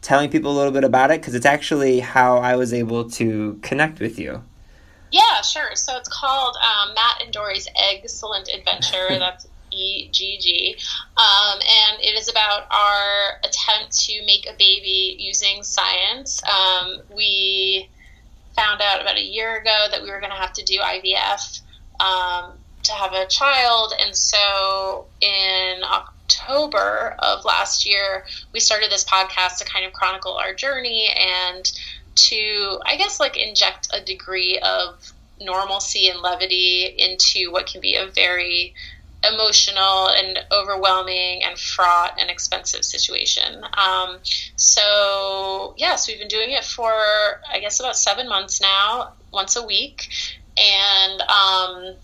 telling 0.01 0.31
people 0.31 0.53
a 0.53 0.57
little 0.57 0.73
bit 0.73 0.85
about 0.85 1.11
it? 1.11 1.21
Because 1.21 1.35
it's 1.35 1.45
actually 1.45 1.99
how 1.99 2.39
I 2.39 2.55
was 2.55 2.73
able 2.73 3.11
to 3.11 3.59
connect 3.63 3.99
with 3.99 4.19
you. 4.19 4.43
Yeah, 5.11 5.43
sure. 5.43 5.75
So 5.75 5.97
it's 5.97 6.09
called 6.09 6.57
um, 6.57 6.95
Matt 6.95 7.23
and 7.23 7.33
Doree's 7.33 7.69
Eggcellent 7.77 8.49
Adventure. 8.57 9.09
That's 9.19 9.49
E 9.73 10.09
G 10.13 10.39
G. 10.39 10.77
Um, 11.17 11.59
and 11.59 12.01
it 12.01 12.17
is 12.17 12.29
about 12.29 12.67
our 12.71 13.41
attempt 13.45 13.99
to 14.07 14.25
make 14.25 14.47
a 14.47 14.53
baby 14.53 15.17
using 15.19 15.65
science. 15.65 16.41
Um, 16.45 17.01
we 17.15 17.89
found 18.55 18.81
out 18.83 19.01
about 19.01 19.17
a 19.17 19.23
year 19.23 19.57
ago 19.57 19.87
that 19.91 20.03
we 20.03 20.11
were 20.11 20.21
going 20.21 20.31
to 20.31 20.37
have 20.37 20.53
to 20.53 20.65
do 20.65 20.79
IVF 20.79 21.62
um, 22.03 22.53
to 22.83 22.93
have 22.93 23.13
a 23.13 23.27
child. 23.27 23.95
And 24.05 24.15
so 24.17 25.07
in 25.21 25.83
October 25.85 27.15
of 27.21 27.45
last 27.45 27.87
year, 27.87 28.25
we 28.53 28.61
started 28.61 28.91
this 28.91 29.05
podcast 29.05 29.59
to 29.59 29.65
kind 29.65 29.87
of 29.87 29.93
chronicle 29.93 30.35
our 30.35 30.53
journey 30.53 31.09
and 31.17 31.71
to, 32.15 32.81
I 32.85 32.97
guess, 32.97 33.21
like 33.21 33.37
inject 33.37 33.89
a 33.93 34.01
degree 34.01 34.59
of 34.59 35.13
normalcy 35.41 36.09
and 36.09 36.21
levity 36.21 36.95
into 36.99 37.53
what 37.53 37.67
can 37.67 37.81
be 37.81 37.97
a 37.97 38.07
very 38.07 38.75
emotional 39.29 40.09
and 40.09 40.41
overwhelming 40.53 41.43
and 41.45 41.57
fraught 41.57 42.13
and 42.21 42.29
expensive 42.29 42.85
situation. 42.85 43.63
Um, 43.79 44.19
so, 44.57 45.75
yes, 45.77 46.09
we've 46.09 46.19
been 46.19 46.29
doing 46.29 46.51
it 46.51 46.65
for, 46.65 46.93
I 46.93 47.61
guess, 47.61 47.79
about 47.79 47.97
seven 47.97 48.29
months 48.29 48.61
now, 48.61 49.13
once 49.33 49.57
a 49.57 49.65
week. 49.65 50.09
And 50.57 51.23
um, 51.23 51.95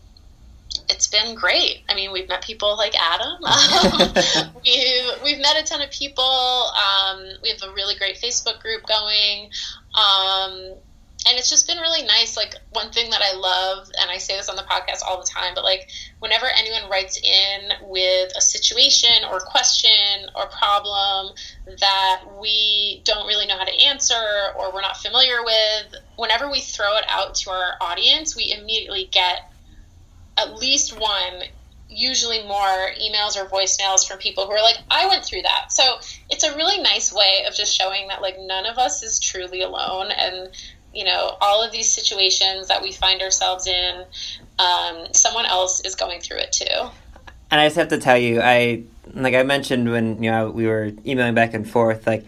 it's 0.88 1.06
been 1.06 1.34
great. 1.34 1.82
I 1.88 1.94
mean, 1.94 2.12
we've 2.12 2.28
met 2.28 2.42
people 2.42 2.76
like 2.76 2.94
Adam. 3.00 3.38
we've, 4.64 5.22
we've 5.22 5.40
met 5.40 5.56
a 5.56 5.64
ton 5.64 5.82
of 5.82 5.90
people. 5.90 6.24
Um, 6.24 7.24
we 7.42 7.50
have 7.50 7.62
a 7.62 7.72
really 7.72 7.94
great 7.96 8.16
Facebook 8.16 8.60
group 8.60 8.86
going. 8.86 9.50
Um, 9.94 10.74
and 11.26 11.36
it's 11.36 11.50
just 11.50 11.66
been 11.66 11.78
really 11.78 12.06
nice. 12.06 12.36
Like 12.36 12.54
one 12.70 12.90
thing 12.90 13.10
that 13.10 13.22
I 13.22 13.36
love, 13.36 13.88
and 14.00 14.10
I 14.10 14.18
say 14.18 14.36
this 14.36 14.48
on 14.48 14.56
the 14.56 14.62
podcast 14.62 15.02
all 15.06 15.18
the 15.18 15.28
time, 15.28 15.52
but 15.54 15.64
like 15.64 15.88
whenever 16.20 16.46
anyone 16.46 16.88
writes 16.90 17.18
in 17.18 17.72
with 17.82 18.32
a 18.36 18.40
situation 18.40 19.24
or 19.30 19.40
question 19.40 20.28
or 20.36 20.46
problem 20.46 21.34
that 21.80 22.22
we 22.40 23.02
don't 23.04 23.26
really 23.26 23.46
know 23.46 23.58
how 23.58 23.64
to 23.64 23.84
answer 23.86 24.14
or 24.58 24.72
we're 24.72 24.80
not 24.80 24.96
familiar 24.96 25.42
with, 25.44 25.94
whenever 26.16 26.50
we 26.50 26.60
throw 26.60 26.96
it 26.96 27.04
out 27.08 27.34
to 27.34 27.50
our 27.50 27.72
audience, 27.80 28.36
we 28.36 28.54
immediately 28.56 29.08
get 29.10 29.40
at 30.36 30.54
least 30.54 30.98
one 30.98 31.42
usually 31.90 32.42
more 32.46 32.90
emails 33.02 33.34
or 33.36 33.48
voicemails 33.48 34.06
from 34.06 34.18
people 34.18 34.44
who 34.44 34.52
are 34.52 34.62
like 34.62 34.76
i 34.90 35.06
went 35.06 35.24
through 35.24 35.40
that 35.40 35.72
so 35.72 35.96
it's 36.28 36.44
a 36.44 36.54
really 36.54 36.82
nice 36.82 37.10
way 37.14 37.44
of 37.48 37.54
just 37.54 37.74
showing 37.74 38.08
that 38.08 38.20
like 38.20 38.36
none 38.38 38.66
of 38.66 38.76
us 38.76 39.02
is 39.02 39.18
truly 39.18 39.62
alone 39.62 40.10
and 40.10 40.50
you 40.98 41.04
know, 41.04 41.36
all 41.40 41.62
of 41.62 41.70
these 41.70 41.88
situations 41.88 42.66
that 42.66 42.82
we 42.82 42.90
find 42.90 43.22
ourselves 43.22 43.68
in, 43.68 44.04
um, 44.58 45.06
someone 45.12 45.46
else 45.46 45.80
is 45.84 45.94
going 45.94 46.20
through 46.20 46.38
it 46.38 46.50
too. 46.50 46.90
And 47.52 47.60
I 47.60 47.66
just 47.66 47.76
have 47.76 47.88
to 47.88 47.98
tell 47.98 48.18
you, 48.18 48.40
I 48.42 48.82
like 49.14 49.34
I 49.34 49.44
mentioned 49.44 49.88
when 49.90 50.20
you 50.20 50.30
know 50.30 50.50
we 50.50 50.66
were 50.66 50.90
emailing 51.06 51.34
back 51.34 51.54
and 51.54 51.70
forth, 51.70 52.04
like 52.04 52.26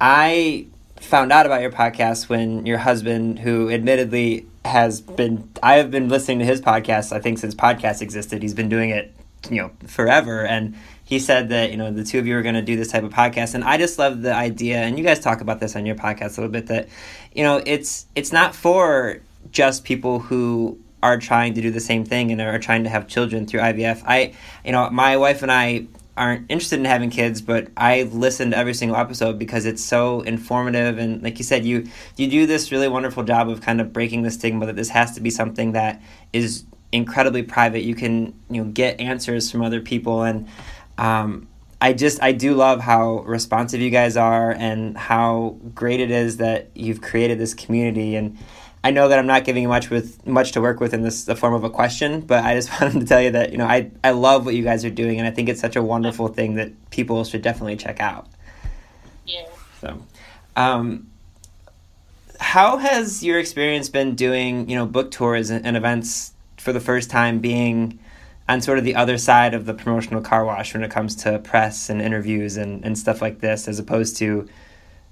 I 0.00 0.66
found 1.00 1.32
out 1.32 1.46
about 1.46 1.62
your 1.62 1.72
podcast 1.72 2.28
when 2.28 2.64
your 2.64 2.78
husband, 2.78 3.40
who 3.40 3.68
admittedly 3.68 4.46
has 4.64 5.00
been, 5.00 5.50
I 5.60 5.74
have 5.74 5.90
been 5.90 6.08
listening 6.08 6.38
to 6.38 6.44
his 6.44 6.60
podcast. 6.60 7.12
I 7.12 7.18
think 7.18 7.38
since 7.38 7.56
podcast 7.56 8.00
existed, 8.00 8.40
he's 8.40 8.54
been 8.54 8.68
doing 8.68 8.90
it, 8.90 9.12
you 9.50 9.56
know, 9.56 9.70
forever, 9.86 10.46
and 10.46 10.76
he 11.12 11.18
said 11.18 11.50
that 11.50 11.70
you 11.70 11.76
know 11.76 11.90
the 11.90 12.04
two 12.04 12.18
of 12.18 12.26
you 12.26 12.36
are 12.36 12.42
going 12.42 12.54
to 12.54 12.62
do 12.62 12.74
this 12.74 12.90
type 12.90 13.04
of 13.04 13.12
podcast. 13.12 13.54
And 13.54 13.64
i 13.64 13.76
just 13.76 13.98
love 13.98 14.22
the 14.22 14.34
idea 14.34 14.78
and 14.78 14.98
you 14.98 15.04
guys 15.04 15.20
talk 15.20 15.42
about 15.42 15.60
this 15.60 15.76
on 15.76 15.84
your 15.84 15.94
podcast 15.94 16.38
a 16.38 16.40
little 16.40 16.48
bit 16.48 16.68
that 16.68 16.88
you 17.34 17.42
know 17.44 17.62
it's 17.66 18.06
it's 18.14 18.32
not 18.32 18.54
for 18.54 19.20
just 19.50 19.84
people 19.84 20.20
who 20.20 20.78
are 21.02 21.18
trying 21.18 21.52
to 21.54 21.60
do 21.60 21.70
the 21.70 21.80
same 21.80 22.04
thing 22.06 22.32
and 22.32 22.40
are 22.40 22.58
trying 22.58 22.84
to 22.84 22.90
have 22.90 23.08
children 23.08 23.46
through 23.46 23.60
ivf 23.60 24.02
i 24.06 24.32
you 24.64 24.72
know 24.72 24.88
my 24.88 25.16
wife 25.18 25.42
and 25.42 25.52
i 25.52 25.84
aren't 26.16 26.50
interested 26.50 26.78
in 26.78 26.84
having 26.84 27.10
kids 27.10 27.42
but 27.42 27.68
i 27.76 28.04
listen 28.04 28.52
to 28.52 28.56
every 28.56 28.74
single 28.74 28.96
episode 28.96 29.38
because 29.38 29.64
it's 29.64 29.82
so 29.82 30.20
informative. 30.20 30.98
And 30.98 31.22
like 31.22 31.38
you 31.38 31.44
said 31.44 31.64
you 31.64 31.88
you 32.16 32.28
do 32.28 32.46
this 32.46 32.70
really 32.70 32.88
wonderful 32.88 33.22
job 33.22 33.48
of 33.48 33.62
kind 33.62 33.80
of 33.80 33.92
breaking 33.92 34.22
the 34.22 34.30
stigma 34.30 34.66
that 34.66 34.76
this 34.76 34.90
has 34.90 35.14
to 35.14 35.20
be 35.20 35.30
something 35.30 35.72
that 35.72 36.02
is 36.32 36.64
incredibly 36.92 37.42
private 37.42 37.82
you 37.82 37.94
can 37.94 38.34
you 38.50 38.62
know 38.62 38.70
get 38.70 39.00
answers 39.00 39.50
from 39.50 39.62
other 39.62 39.80
people 39.80 40.22
and 40.22 40.46
um, 40.98 41.48
I 41.80 41.94
just 41.94 42.22
I 42.22 42.30
do 42.30 42.54
love 42.54 42.80
how 42.80 43.20
responsive 43.20 43.80
you 43.80 43.90
guys 43.90 44.16
are 44.16 44.52
and 44.52 44.96
how 44.96 45.56
great 45.74 45.98
it 45.98 46.12
is 46.12 46.36
that 46.36 46.68
you've 46.74 47.00
created 47.00 47.38
this 47.38 47.54
community 47.54 48.14
and 48.14 48.38
I 48.84 48.90
know 48.90 49.08
that 49.08 49.18
I'm 49.18 49.26
not 49.26 49.44
giving 49.44 49.62
you 49.62 49.68
much 49.68 49.90
with 49.90 50.26
much 50.26 50.52
to 50.52 50.60
work 50.60 50.80
with 50.80 50.92
in 50.92 51.02
this 51.02 51.24
the 51.24 51.36
form 51.36 51.54
of 51.54 51.64
a 51.64 51.70
question, 51.70 52.20
but 52.20 52.44
I 52.44 52.54
just 52.54 52.70
wanted 52.80 53.00
to 53.00 53.06
tell 53.06 53.20
you 53.20 53.30
that 53.32 53.52
you 53.52 53.58
know 53.58 53.66
I 53.66 53.90
I 54.04 54.10
love 54.10 54.44
what 54.44 54.54
you 54.54 54.62
guys 54.62 54.84
are 54.84 54.90
doing 54.90 55.18
and 55.18 55.26
I 55.26 55.30
think 55.30 55.48
it's 55.48 55.60
such 55.60 55.76
a 55.76 55.82
wonderful 55.82 56.28
thing 56.28 56.54
that 56.54 56.90
people 56.90 57.24
should 57.24 57.42
definitely 57.42 57.76
check 57.76 58.00
out. 58.00 58.28
Yeah. 59.24 59.46
So, 59.80 60.02
um, 60.56 61.08
how 62.40 62.76
has 62.76 63.22
your 63.22 63.38
experience 63.38 63.88
been 63.88 64.14
doing 64.14 64.68
you 64.68 64.76
know 64.76 64.86
book 64.86 65.10
tours 65.10 65.50
and, 65.50 65.64
and 65.64 65.76
events 65.76 66.31
for 66.62 66.72
the 66.72 66.80
first 66.80 67.10
time 67.10 67.40
being 67.40 67.98
on 68.48 68.60
sort 68.60 68.78
of 68.78 68.84
the 68.84 68.94
other 68.94 69.18
side 69.18 69.52
of 69.52 69.66
the 69.66 69.74
promotional 69.74 70.20
car 70.20 70.44
wash 70.44 70.74
when 70.74 70.84
it 70.84 70.90
comes 70.90 71.16
to 71.16 71.38
press 71.40 71.90
and 71.90 72.00
interviews 72.00 72.56
and, 72.56 72.84
and 72.84 72.96
stuff 72.96 73.20
like 73.20 73.40
this, 73.40 73.66
as 73.66 73.78
opposed 73.78 74.16
to 74.16 74.48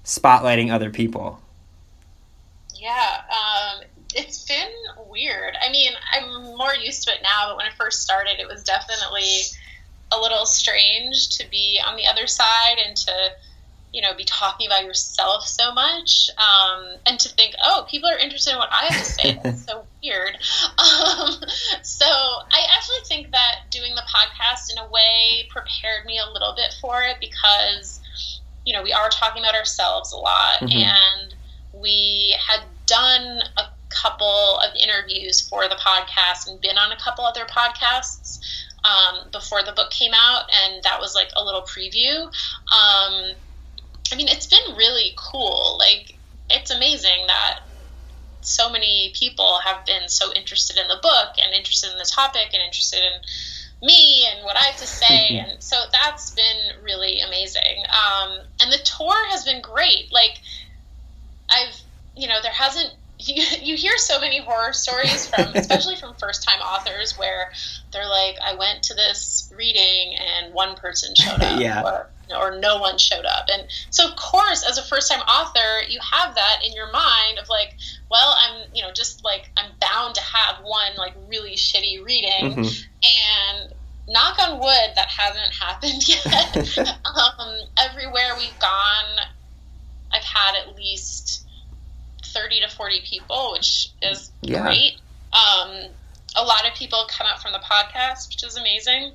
spotlighting 0.05 0.71
other 0.71 0.89
people? 0.89 1.41
Yeah, 2.75 3.21
um, 3.29 3.81
it's 4.15 4.45
been 4.45 4.71
weird. 5.09 5.55
I 5.61 5.71
mean, 5.71 5.91
I'm 6.13 6.55
more 6.57 6.73
used 6.73 7.03
to 7.07 7.13
it 7.13 7.19
now, 7.21 7.49
but 7.49 7.57
when 7.57 7.65
I 7.65 7.71
first 7.77 8.01
started, 8.01 8.39
it 8.39 8.47
was 8.47 8.63
definitely 8.63 9.41
a 10.11 10.19
little 10.19 10.45
strange 10.45 11.29
to 11.37 11.49
be 11.49 11.81
on 11.85 11.97
the 11.97 12.07
other 12.07 12.27
side 12.27 12.77
and 12.85 12.95
to 12.95 13.13
you 13.93 14.01
know, 14.01 14.13
be 14.15 14.23
talking 14.23 14.67
about 14.67 14.85
yourself 14.85 15.45
so 15.45 15.73
much, 15.73 16.29
um, 16.37 16.95
and 17.05 17.19
to 17.19 17.29
think, 17.29 17.53
oh, 17.61 17.85
people 17.89 18.09
are 18.09 18.17
interested 18.17 18.53
in 18.53 18.57
what 18.57 18.69
I 18.71 18.85
have 18.85 19.03
to 19.03 19.11
say. 19.11 19.39
That's 19.43 19.65
so 19.65 19.85
weird. 20.03 20.37
Um, 20.81 21.35
so 21.83 22.05
I 22.05 22.65
actually 22.75 23.03
think 23.05 23.31
that 23.31 23.69
doing 23.69 23.93
the 23.93 24.01
podcast 24.01 24.71
in 24.71 24.77
a 24.77 24.89
way 24.89 25.47
prepared 25.49 26.05
me 26.05 26.17
a 26.19 26.31
little 26.31 26.53
bit 26.55 26.75
for 26.81 27.03
it 27.03 27.17
because, 27.19 27.99
you 28.65 28.73
know, 28.73 28.81
we 28.81 28.93
are 28.93 29.09
talking 29.09 29.43
about 29.43 29.53
ourselves 29.53 30.11
a 30.11 30.17
lot, 30.17 30.59
mm-hmm. 30.61 30.77
and 30.77 31.35
we 31.73 32.35
had 32.47 32.61
done 32.87 33.41
a 33.57 33.63
couple 33.89 34.59
of 34.59 34.73
interviews 34.75 35.41
for 35.41 35.67
the 35.67 35.75
podcast 35.75 36.49
and 36.49 36.59
been 36.61 36.77
on 36.77 36.91
a 36.91 36.97
couple 36.97 37.25
other 37.25 37.45
podcasts 37.45 38.39
um, 38.83 39.29
before 39.31 39.63
the 39.63 39.71
book 39.71 39.91
came 39.91 40.13
out, 40.15 40.49
and 40.63 40.81
that 40.83 40.99
was 40.99 41.13
like 41.13 41.29
a 41.35 41.43
little 41.43 41.61
preview. 41.61 42.23
Um, 42.23 43.35
I 44.11 44.15
mean, 44.15 44.27
it's 44.27 44.47
been 44.47 44.75
really 44.75 45.13
cool. 45.17 45.77
Like, 45.77 46.15
it's 46.49 46.71
amazing 46.71 47.27
that 47.27 47.59
so 48.41 48.69
many 48.69 49.11
people 49.15 49.59
have 49.59 49.85
been 49.85 50.07
so 50.07 50.31
interested 50.33 50.77
in 50.77 50.87
the 50.87 50.99
book 51.01 51.35
and 51.43 51.53
interested 51.53 51.91
in 51.91 51.97
the 51.97 52.05
topic 52.05 52.49
and 52.53 52.61
interested 52.61 52.99
in 52.99 53.21
me 53.85 54.25
and 54.31 54.45
what 54.45 54.55
I 54.55 54.61
have 54.61 54.77
to 54.77 54.87
say. 54.87 55.37
and 55.37 55.61
so 55.61 55.75
that's 55.91 56.31
been 56.31 56.83
really 56.83 57.19
amazing. 57.21 57.83
Um, 57.89 58.39
and 58.61 58.71
the 58.71 58.77
tour 58.79 59.27
has 59.29 59.43
been 59.43 59.61
great. 59.61 60.11
Like, 60.11 60.39
I've, 61.49 61.75
you 62.15 62.27
know, 62.27 62.39
there 62.41 62.51
hasn't 62.51 62.93
you, 63.27 63.43
you 63.61 63.75
hear 63.75 63.97
so 63.97 64.19
many 64.19 64.39
horror 64.39 64.73
stories 64.73 65.27
from 65.27 65.47
especially 65.55 65.95
from 65.95 66.15
first 66.15 66.43
time 66.43 66.59
authors 66.59 67.17
where 67.17 67.51
they're 67.93 68.09
like 68.09 68.35
i 68.43 68.55
went 68.55 68.81
to 68.83 68.95
this 68.95 69.51
reading 69.55 70.15
and 70.15 70.53
one 70.53 70.75
person 70.75 71.13
showed 71.15 71.41
up 71.41 71.59
yeah. 71.59 71.83
or, 71.83 72.07
or 72.33 72.59
no 72.59 72.79
one 72.79 72.97
showed 72.97 73.25
up 73.25 73.45
and 73.49 73.67
so 73.89 74.07
of 74.07 74.15
course 74.15 74.67
as 74.67 74.77
a 74.77 74.83
first 74.83 75.11
time 75.11 75.21
author 75.21 75.81
you 75.89 75.99
have 75.99 76.35
that 76.35 76.61
in 76.65 76.73
your 76.73 76.91
mind 76.91 77.39
of 77.39 77.47
like 77.49 77.75
well 78.09 78.35
i'm 78.39 78.67
you 78.73 78.81
know 78.81 78.91
just 78.91 79.23
like 79.23 79.49
i'm 79.57 79.71
bound 79.79 80.15
to 80.15 80.21
have 80.21 80.63
one 80.63 80.91
like 80.97 81.13
really 81.27 81.55
shitty 81.55 82.03
reading 82.05 82.53
mm-hmm. 82.53 82.61
and 82.61 83.73
knock 84.07 84.37
on 84.39 84.59
wood 84.59 84.91
that 84.95 85.07
hasn't 85.07 85.53
happened 85.59 86.07
yet 86.07 86.77
um, 87.05 87.59
everywhere 87.77 88.35
we've 88.37 88.59
gone 88.59 89.19
i've 90.11 90.23
had 90.23 90.55
at 90.55 90.75
least 90.75 91.45
30 92.31 92.61
to 92.61 92.69
40 92.69 93.01
people, 93.05 93.51
which 93.53 93.89
is 94.01 94.31
yeah. 94.41 94.61
great. 94.61 94.93
Um, 95.33 95.89
a 96.35 96.43
lot 96.43 96.67
of 96.67 96.73
people 96.75 97.05
come 97.09 97.27
up 97.27 97.41
from 97.41 97.51
the 97.51 97.59
podcast, 97.59 98.29
which 98.29 98.43
is 98.43 98.57
amazing. 98.57 99.13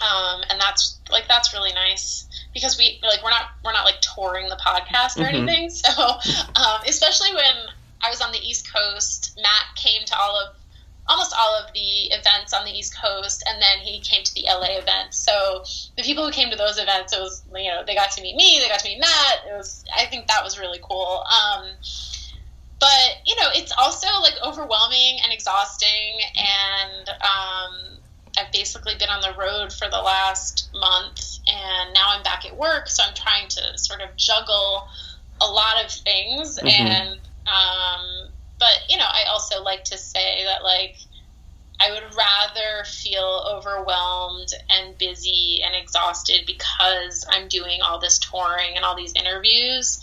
Um, 0.00 0.42
and 0.50 0.60
that's 0.60 0.98
like 1.10 1.28
that's 1.28 1.54
really 1.54 1.72
nice 1.72 2.26
because 2.52 2.76
we 2.78 3.00
like 3.02 3.22
we're 3.22 3.30
not 3.30 3.50
we're 3.64 3.72
not 3.72 3.84
like 3.84 4.00
touring 4.00 4.48
the 4.48 4.56
podcast 4.56 5.16
or 5.16 5.24
mm-hmm. 5.24 5.48
anything. 5.48 5.70
So 5.70 5.92
um, 6.00 6.80
especially 6.86 7.34
when 7.34 7.54
I 8.02 8.10
was 8.10 8.20
on 8.20 8.32
the 8.32 8.38
East 8.38 8.72
Coast, 8.72 9.38
Matt 9.42 9.76
came 9.76 10.04
to 10.04 10.18
all 10.18 10.36
of 10.36 10.56
almost 11.08 11.32
all 11.38 11.54
of 11.54 11.72
the 11.72 12.10
events 12.10 12.52
on 12.52 12.64
the 12.64 12.72
East 12.72 12.96
Coast, 13.00 13.44
and 13.48 13.62
then 13.62 13.78
he 13.78 14.00
came 14.00 14.24
to 14.24 14.34
the 14.34 14.44
LA 14.44 14.78
event. 14.78 15.14
So 15.14 15.62
the 15.96 16.02
people 16.02 16.24
who 16.26 16.32
came 16.32 16.50
to 16.50 16.56
those 16.56 16.78
events, 16.78 17.12
it 17.12 17.20
was 17.20 17.42
you 17.54 17.70
know 17.70 17.82
they 17.86 17.94
got 17.94 18.10
to 18.12 18.22
meet 18.22 18.36
me, 18.36 18.58
they 18.60 18.68
got 18.68 18.80
to 18.80 18.88
meet 18.88 19.00
Matt. 19.00 19.44
It 19.48 19.56
was 19.56 19.84
I 19.96 20.06
think 20.06 20.26
that 20.28 20.42
was 20.44 20.58
really 20.58 20.80
cool. 20.82 21.24
Um, 21.24 21.66
but 22.78 23.22
you 23.24 23.34
know 23.36 23.48
it's 23.54 23.72
also 23.78 24.08
like 24.20 24.34
overwhelming 24.44 25.18
and 25.24 25.32
exhausting 25.32 26.20
and 26.36 27.08
um, 27.08 27.98
i've 28.36 28.52
basically 28.52 28.94
been 28.98 29.08
on 29.08 29.20
the 29.20 29.38
road 29.38 29.72
for 29.72 29.88
the 29.88 29.98
last 30.00 30.68
month, 30.74 31.38
and 31.46 31.94
now 31.94 32.08
I'm 32.08 32.22
back 32.22 32.44
at 32.44 32.56
work, 32.56 32.88
so 32.88 33.02
I'm 33.06 33.14
trying 33.14 33.48
to 33.48 33.78
sort 33.78 34.00
of 34.00 34.16
juggle 34.16 34.86
a 35.40 35.46
lot 35.46 35.84
of 35.84 35.90
things. 35.90 36.58
Mhm. 36.58 36.70
And, 36.70 37.20
um, 37.46 38.32
but, 38.58 38.80
you 38.88 38.96
know, 38.96 39.08
I 39.08 39.24
also 39.28 39.62
like 39.62 39.84
to 39.84 39.98
say 39.98 40.44
that, 40.44 40.62
like, 40.62 40.96
I 41.78 41.90
would 41.90 42.14
rather 42.14 42.84
feel 42.84 43.44
overwhelmed 43.46 44.48
and 44.70 44.96
busy 44.96 45.62
and 45.62 45.74
exhausted 45.74 46.46
because 46.46 47.24
I'm 47.28 47.48
doing 47.48 47.82
all 47.82 47.98
this 47.98 48.18
touring 48.18 48.76
and 48.76 48.84
all 48.84 48.96
these 48.96 49.12
interviews 49.14 50.00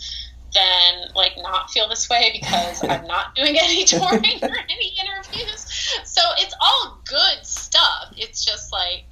than 0.54 1.10
like 1.14 1.32
not 1.38 1.70
feel 1.70 1.88
this 1.88 2.08
way 2.08 2.30
because 2.32 2.82
I'm 2.84 3.06
not 3.06 3.34
doing 3.34 3.56
any 3.60 3.84
touring 3.84 4.38
or 4.42 4.56
any 4.70 4.94
interviews. 5.00 5.66
So 6.04 6.20
it's 6.38 6.54
all 6.60 6.98
good 7.06 7.44
stuff. 7.44 8.14
It's 8.16 8.44
just 8.44 8.72
like 8.72 9.04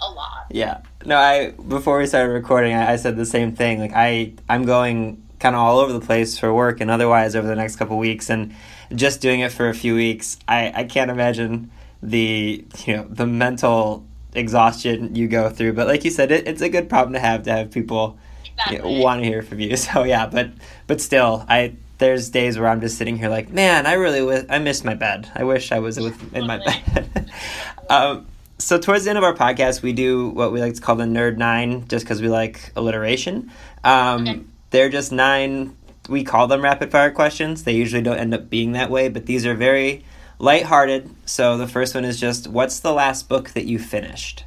a 0.00 0.10
lot. 0.10 0.46
Yeah. 0.50 0.82
No, 1.04 1.16
I 1.16 1.50
before 1.50 1.98
we 1.98 2.06
started 2.06 2.32
recording, 2.32 2.74
I, 2.74 2.92
I 2.92 2.96
said 2.96 3.16
the 3.16 3.26
same 3.26 3.54
thing. 3.54 3.80
Like 3.80 3.92
I, 3.94 4.34
I'm 4.48 4.64
going 4.64 5.22
kind 5.38 5.56
of 5.56 5.60
all 5.60 5.78
over 5.78 5.92
the 5.92 6.00
place 6.00 6.38
for 6.38 6.52
work 6.54 6.80
and 6.80 6.90
otherwise 6.90 7.34
over 7.34 7.46
the 7.46 7.56
next 7.56 7.76
couple 7.76 7.98
weeks, 7.98 8.30
and 8.30 8.54
just 8.94 9.20
doing 9.20 9.40
it 9.40 9.50
for 9.52 9.68
a 9.68 9.74
few 9.74 9.94
weeks, 9.94 10.38
I, 10.46 10.72
I 10.74 10.84
can't 10.84 11.10
imagine 11.10 11.70
the 12.02 12.64
you 12.84 12.96
know 12.96 13.06
the 13.08 13.26
mental 13.26 14.04
exhaustion 14.34 15.14
you 15.14 15.28
go 15.28 15.48
through. 15.48 15.72
But 15.72 15.86
like 15.86 16.04
you 16.04 16.10
said, 16.10 16.30
it, 16.30 16.46
it's 16.46 16.62
a 16.62 16.68
good 16.68 16.88
problem 16.88 17.14
to 17.14 17.20
have 17.20 17.44
to 17.44 17.52
have 17.52 17.70
people 17.70 18.18
Exactly. 18.66 19.00
want 19.00 19.22
to 19.22 19.26
hear 19.26 19.42
from 19.42 19.60
you. 19.60 19.76
So 19.76 20.04
yeah, 20.04 20.26
but 20.26 20.50
but 20.86 21.00
still, 21.00 21.44
I 21.48 21.74
there's 21.98 22.30
days 22.30 22.58
where 22.58 22.68
I'm 22.68 22.80
just 22.80 22.98
sitting 22.98 23.16
here 23.16 23.28
like, 23.28 23.50
man, 23.50 23.86
I 23.86 23.92
really 23.94 24.20
w- 24.20 24.46
I 24.48 24.58
miss 24.58 24.82
my 24.84 24.94
bed. 24.94 25.30
I 25.34 25.44
wish 25.44 25.70
I 25.72 25.78
was 25.78 25.98
with 26.00 26.34
in 26.34 26.46
my 26.46 26.58
bed. 26.58 27.30
um, 27.90 28.26
so 28.58 28.78
towards 28.78 29.04
the 29.04 29.10
end 29.10 29.18
of 29.18 29.24
our 29.24 29.34
podcast, 29.34 29.82
we 29.82 29.92
do 29.92 30.28
what 30.30 30.52
we 30.52 30.60
like 30.60 30.74
to 30.74 30.80
call 30.80 30.96
the 30.96 31.04
Nerd 31.04 31.36
Nine, 31.36 31.86
just 31.88 32.04
because 32.04 32.20
we 32.20 32.28
like 32.28 32.72
alliteration. 32.76 33.50
Um, 33.84 34.22
Okay. 34.28 34.40
They're 34.70 34.88
just 34.88 35.12
nine. 35.12 35.76
We 36.08 36.24
call 36.24 36.46
them 36.46 36.62
rapid 36.62 36.90
fire 36.90 37.10
questions. 37.10 37.64
They 37.64 37.72
usually 37.74 38.02
don't 38.02 38.16
end 38.18 38.32
up 38.34 38.48
being 38.48 38.72
that 38.72 38.90
way, 38.90 39.08
but 39.08 39.26
these 39.26 39.44
are 39.44 39.54
very 39.54 40.02
lighthearted. 40.38 41.10
So 41.26 41.58
the 41.58 41.68
first 41.68 41.94
one 41.94 42.04
is 42.06 42.18
just, 42.18 42.48
what's 42.48 42.80
the 42.80 42.92
last 42.92 43.28
book 43.28 43.50
that 43.50 43.66
you 43.66 43.78
finished? 43.78 44.44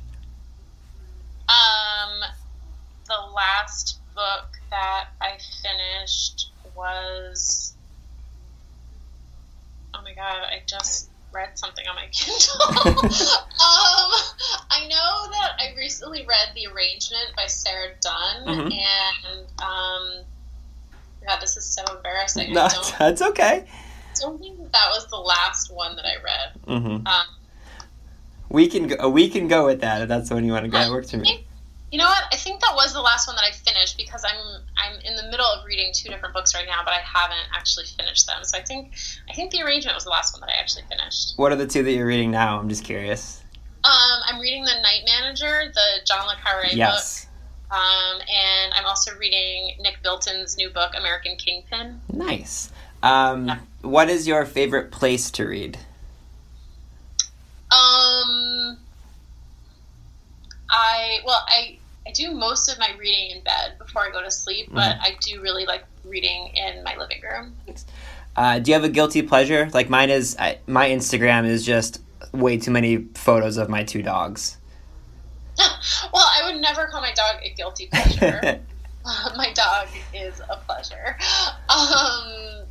Um, 1.48 2.22
the 3.08 3.16
last 3.36 4.00
book 4.16 4.48
that 4.72 5.08
I 5.22 5.38
finished 5.62 6.50
was. 6.76 7.74
Oh 9.94 10.02
my 10.04 10.14
god! 10.14 10.44
I 10.44 10.62
just 10.68 11.10
read 11.34 11.58
something 11.58 11.86
on 11.88 11.96
my 11.96 12.08
Kindle. 12.12 12.62
um, 13.28 14.12
I 14.70 14.88
know 14.90 15.32
that 15.32 15.52
I 15.60 15.74
recently 15.78 16.26
read 16.26 16.50
The 16.56 16.68
Arrangement 16.68 17.32
by 17.36 17.48
Sarah 17.48 17.94
Dunn, 18.02 18.46
Mhm. 18.46 18.72
and 18.74 19.48
um, 19.62 20.24
God, 21.26 21.40
this 21.42 21.58
is 21.58 21.66
so 21.66 21.84
embarrassing. 21.96 22.54
No, 22.54 22.68
that's 23.00 23.22
okay. 23.22 23.66
I 23.68 24.20
don't 24.20 24.40
think 24.40 24.58
that, 24.60 24.72
that 24.72 24.90
was 24.92 25.08
the 25.08 25.18
last 25.18 25.74
one 25.74 25.96
that 25.98 26.06
I 26.06 26.16
read. 26.24 26.80
Mm-hmm. 26.80 27.08
Um, 27.08 27.26
We 28.50 28.68
can 28.68 28.88
go. 28.88 29.10
We 29.10 29.30
can 29.30 29.48
go 29.48 29.66
with 29.66 29.82
that 29.82 30.02
if 30.04 30.08
that's 30.08 30.30
the 30.30 30.36
one 30.36 30.46
you 30.46 30.52
want 30.54 30.66
to 30.66 30.72
go. 30.72 30.78
That 30.78 30.92
works 30.92 31.12
for 31.12 31.18
me. 31.18 31.46
You 31.92 32.00
know 32.00 32.08
what? 32.08 32.24
I 32.32 32.36
think 32.36 32.60
that 32.62 32.74
was 32.76 32.94
the 32.94 33.02
last 33.02 33.28
one 33.28 33.36
that 33.38 33.46
I 33.46 33.52
finished 33.52 33.96
because 33.96 34.24
I'm 34.26 34.62
I'm 34.76 35.00
in 35.02 35.16
the 35.16 35.24
middle 35.30 35.46
of 35.46 35.64
reading 35.66 35.92
two 35.94 36.10
different 36.10 36.34
books 36.34 36.54
right 36.56 36.66
now, 36.68 36.82
but 36.84 36.94
I 36.94 37.00
haven't 37.00 37.48
actually 37.56 37.86
finished 37.86 38.28
them. 38.28 38.44
So 38.44 38.58
I 38.58 38.62
think 38.64 38.94
I 39.30 39.34
think 39.34 39.52
the 39.52 39.62
arrangement 39.62 39.96
was 39.96 40.04
the 40.04 40.10
last 40.10 40.34
one 40.34 40.42
that 40.42 40.50
I 40.50 40.60
actually 40.60 40.84
finished. 40.90 41.34
What 41.38 41.52
are 41.52 41.56
the 41.56 41.68
two 41.68 41.84
that 41.84 41.92
you're 41.92 42.08
reading 42.08 42.32
now? 42.32 42.60
I'm 42.60 42.68
just 42.70 42.84
curious. 42.84 43.42
Um, 43.84 44.20
I'm 44.28 44.40
reading 44.42 44.64
the 44.66 44.82
Night 44.82 45.02
Manager, 45.06 45.72
the 45.74 46.06
John 46.06 46.26
le 46.26 46.36
Carre 46.44 46.66
Yes. 46.74 47.28
book, 47.70 47.78
um, 47.78 48.20
and 48.20 48.74
I'm 48.74 48.86
also 48.88 49.16
reading 49.20 49.76
Nick 49.80 50.02
Bilton's 50.04 50.58
new 50.58 50.72
book, 50.72 50.94
American 50.98 51.36
Kingpin. 51.38 52.02
Nice. 52.12 52.72
Um, 53.04 53.52
what 53.82 54.10
is 54.10 54.28
your 54.28 54.44
favorite 54.44 54.92
place 54.92 55.30
to 55.32 55.46
read? 55.46 55.78
Um, 57.72 58.45
I 60.76 61.20
well, 61.26 61.42
I 61.48 61.80
I 62.08 62.12
do 62.12 62.32
most 62.34 62.70
of 62.70 62.78
my 62.78 62.90
reading 63.00 63.32
in 63.32 63.44
bed 63.44 63.78
before 63.80 64.04
I 64.04 64.12
go 64.12 64.22
to 64.22 64.30
sleep, 64.30 64.70
but 64.74 64.98
I 65.02 65.16
do 65.22 65.42
really 65.42 65.66
like 65.66 65.86
reading 66.04 66.52
in 66.54 66.84
my 66.84 66.96
living 66.98 67.22
room. 67.24 67.56
Uh, 68.36 68.60
do 68.60 68.70
you 68.70 68.76
have 68.76 68.84
a 68.84 68.90
guilty 68.90 69.22
pleasure? 69.22 69.70
Like 69.74 69.90
mine 69.90 70.10
is. 70.10 70.36
I, 70.38 70.60
my 70.68 70.90
Instagram 70.90 71.46
is 71.48 71.66
just 71.66 72.02
way 72.34 72.58
too 72.58 72.72
many 72.72 73.06
photos 73.16 73.58
of 73.58 73.70
my 73.70 73.84
two 73.84 74.02
dogs. 74.04 74.58
well, 75.58 76.28
I 76.38 76.42
would 76.52 76.62
never 76.62 76.88
call 76.88 77.02
my 77.02 77.14
dog 77.14 77.42
a 77.44 77.54
guilty 77.56 77.88
pleasure. 77.92 78.66
my 79.38 79.54
dog 79.54 79.88
is 80.14 80.42
a 80.50 80.58
pleasure. 80.58 81.16
Um, 81.70 82.66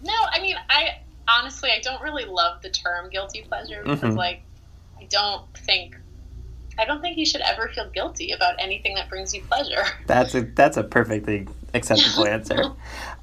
no, 0.00 0.14
I 0.32 0.40
mean, 0.40 0.56
I 0.70 0.88
honestly, 1.28 1.70
I 1.70 1.80
don't 1.82 2.00
really 2.02 2.24
love 2.24 2.62
the 2.62 2.70
term 2.70 3.10
guilty 3.10 3.42
pleasure 3.42 3.82
because, 3.84 4.14
Mhm. 4.14 4.16
like, 4.16 4.42
I 5.00 5.06
don't 5.10 5.42
think, 5.58 5.96
I 6.78 6.84
don't 6.84 7.00
think 7.00 7.16
you 7.16 7.24
should 7.24 7.40
ever 7.40 7.68
feel 7.68 7.88
guilty 7.90 8.32
about 8.32 8.54
anything 8.58 8.94
that 8.94 9.08
brings 9.08 9.34
you 9.34 9.42
pleasure. 9.42 9.84
That's 10.06 10.34
a 10.34 10.42
that's 10.42 10.76
a 10.76 10.84
perfectly 10.84 11.46
acceptable 11.74 12.26
answer. 12.28 12.72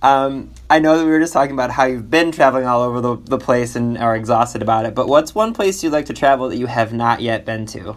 Um, 0.02 0.52
I 0.70 0.80
know 0.80 0.98
that 0.98 1.06
we 1.06 1.12
were 1.12 1.20
just 1.20 1.34
talking 1.34 1.54
about 1.54 1.72
how 1.72 1.86
you've 1.86 2.10
been 2.10 2.32
traveling 2.32 2.66
all 2.66 2.82
over 2.82 3.00
the, 3.02 3.16
the 3.16 3.38
place 3.38 3.76
and 3.76 3.98
are 3.98 4.16
exhausted 4.16 4.62
about 4.62 4.86
it. 4.86 4.96
But 4.96 5.08
what's 5.08 5.34
one 5.34 5.54
place 5.54 5.84
you'd 5.84 5.94
like 5.94 6.08
to 6.08 6.14
travel 6.14 6.50
that 6.50 6.58
you 6.58 6.66
have 6.66 6.94
not 6.94 7.22
yet 7.22 7.46
been 7.46 7.66
to? 7.68 7.96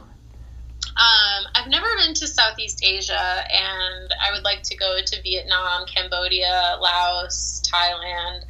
Um, 0.96 1.44
I've 1.54 1.68
never 1.68 1.86
been 1.98 2.14
to 2.14 2.26
Southeast 2.26 2.82
Asia, 2.82 3.12
and 3.12 4.14
I 4.20 4.32
would 4.32 4.44
like 4.44 4.62
to 4.62 4.76
go 4.76 4.98
to 5.04 5.22
Vietnam, 5.22 5.84
Cambodia, 5.86 6.78
Laos, 6.80 7.62
Thailand, 7.70 8.44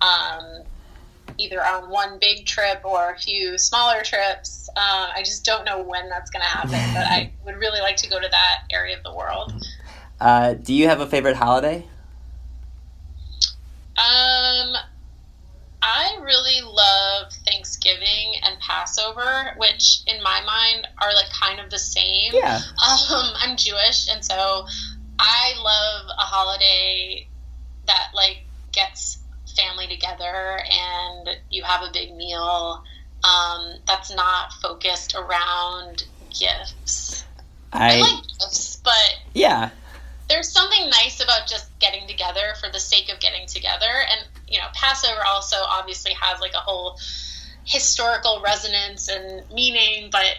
um, 0.00 0.64
either 1.38 1.64
on 1.64 1.88
one 1.88 2.18
big 2.18 2.46
trip 2.46 2.80
or 2.84 3.12
a 3.12 3.18
few 3.18 3.56
smaller 3.58 4.02
trips. 4.02 4.68
Um, 4.76 5.08
I 5.14 5.22
just 5.24 5.44
don't 5.44 5.64
know 5.64 5.82
when 5.82 6.08
that's 6.08 6.30
going 6.30 6.42
to 6.42 6.48
happen, 6.48 6.94
but 6.94 7.06
I 7.06 7.32
would 7.44 7.56
really 7.56 7.80
like 7.80 7.96
to 7.98 8.08
go 8.10 8.20
to 8.20 8.28
that 8.28 8.62
area 8.70 8.96
of 8.96 9.04
the 9.04 9.14
world. 9.14 9.52
Uh, 10.20 10.54
do 10.54 10.74
you 10.74 10.88
have 10.88 11.00
a 11.00 11.06
favorite 11.06 11.36
holiday? 11.36 11.86
Um, 13.96 14.76
I 15.82 16.18
really 16.22 16.60
love 16.60 17.32
Thanksgiving 17.46 18.34
and 18.42 18.58
Passover, 18.60 19.54
which 19.56 20.00
in 20.06 20.22
my 20.22 20.40
mind 20.44 20.88
are 21.00 21.14
like 21.14 21.30
kind 21.30 21.60
of 21.60 21.70
the 21.70 21.78
same. 21.78 22.32
Yeah. 22.32 22.56
Um, 22.56 23.32
I'm 23.40 23.56
Jewish, 23.56 24.08
and 24.10 24.24
so 24.24 24.66
I 25.18 25.54
love 25.62 26.06
a 26.16 26.22
holiday 26.22 27.28
that 27.86 28.10
like 28.14 28.44
gets 28.72 29.18
family 29.58 29.86
together 29.88 30.60
and 30.70 31.36
you 31.50 31.62
have 31.64 31.82
a 31.82 31.90
big 31.92 32.14
meal. 32.14 32.84
Um, 33.24 33.74
that's 33.86 34.14
not 34.14 34.52
focused 34.62 35.16
around 35.16 36.04
gifts. 36.30 37.24
I, 37.72 37.96
I 37.96 38.00
like 38.00 38.24
gifts, 38.38 38.76
but 38.76 39.16
yeah. 39.34 39.70
there's 40.28 40.48
something 40.48 40.88
nice 40.88 41.20
about 41.22 41.48
just 41.48 41.66
getting 41.80 42.06
together 42.06 42.54
for 42.60 42.70
the 42.70 42.78
sake 42.78 43.12
of 43.12 43.18
getting 43.20 43.46
together. 43.46 43.90
And, 44.08 44.28
you 44.46 44.58
know, 44.58 44.66
Passover 44.72 45.20
also 45.26 45.56
obviously 45.68 46.12
has 46.12 46.40
like 46.40 46.54
a 46.54 46.58
whole 46.58 46.98
historical 47.64 48.40
resonance 48.42 49.08
and 49.08 49.42
meaning, 49.52 50.10
but 50.10 50.38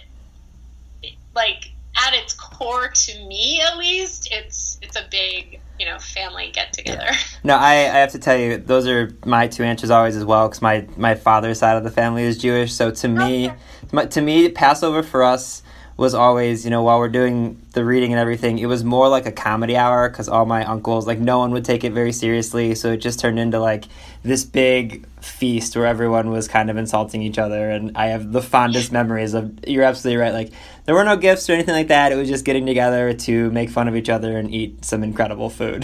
like 1.36 1.72
at 1.98 2.14
its 2.14 2.34
core, 2.34 2.88
to 2.88 3.26
me 3.28 3.62
at 3.62 3.78
least, 3.78 4.30
it's 4.32 4.80
it's 4.82 4.96
a 4.96 5.06
big, 5.12 5.60
you 5.80 5.86
know, 5.86 5.98
family 5.98 6.52
get 6.54 6.74
together. 6.74 7.08
No, 7.42 7.56
I, 7.56 7.72
I 7.72 8.00
have 8.00 8.12
to 8.12 8.20
tell 8.20 8.38
you, 8.38 8.58
those 8.58 8.86
are 8.86 9.16
my 9.26 9.48
two 9.48 9.64
answers 9.64 9.90
always 9.90 10.18
as 10.18 10.26
well, 10.26 10.50
because 10.50 10.62
my, 10.62 10.86
my 10.98 11.16
father's 11.16 11.58
side 11.60 11.78
of 11.78 11.86
the 11.86 11.92
family 11.92 12.24
is 12.24 12.38
Jewish. 12.38 12.74
So 12.74 12.92
to 12.92 13.08
oh, 13.08 13.12
me, 13.12 13.48
Okay. 13.48 13.58
my, 13.94 14.06
to 14.08 14.22
me, 14.22 14.50
Passover 14.50 15.04
for 15.04 15.24
us 15.24 15.64
was 16.00 16.14
always, 16.14 16.64
you 16.64 16.72
know, 16.72 16.82
while 16.82 16.98
we're 16.98 17.10
doing 17.10 17.62
the 17.74 17.84
reading 17.84 18.14
and 18.14 18.20
everything, 18.20 18.58
it 18.58 18.68
was 18.68 18.86
more 18.86 19.10
like 19.10 19.26
a 19.26 19.32
comedy 19.32 19.76
hour 19.76 20.10
because 20.10 20.30
all 20.30 20.46
my 20.46 20.64
uncles, 20.64 21.06
like, 21.06 21.20
no 21.20 21.40
one 21.40 21.52
would 21.52 21.66
take 21.66 21.84
it 21.84 21.92
very 21.92 22.14
seriously. 22.14 22.74
So 22.74 22.94
it 22.94 22.98
just 22.98 23.20
turned 23.20 23.38
into 23.38 23.60
like 23.60 23.84
this 24.24 24.46
big 24.46 25.06
feast 25.20 25.76
where 25.76 25.86
everyone 25.86 26.30
was 26.30 26.48
kind 26.48 26.70
of 26.70 26.78
insulting 26.78 27.22
each 27.22 27.38
other. 27.38 27.70
And 27.70 27.98
I 27.98 28.08
have 28.08 28.32
the 28.32 28.42
fondest 28.42 28.94
memories 28.94 29.34
of, 29.34 29.68
you're 29.68 29.84
absolutely 29.84 30.22
right. 30.22 30.34
Like, 30.34 30.54
there 30.86 30.96
were 30.96 31.04
no 31.04 31.18
gifts 31.18 31.50
or 31.50 31.54
anything 31.54 31.76
like 31.76 31.90
that. 31.90 32.14
It 32.14 32.16
was 32.16 32.30
just 32.30 32.46
getting 32.46 32.66
together 32.66 33.14
to 33.14 33.52
make 33.52 33.70
fun 33.70 33.90
of 33.90 33.96
each 33.96 34.10
other 34.10 34.38
and 34.38 34.50
eat 34.54 34.86
some 34.86 35.04
incredible 35.04 35.50
food. 35.50 35.84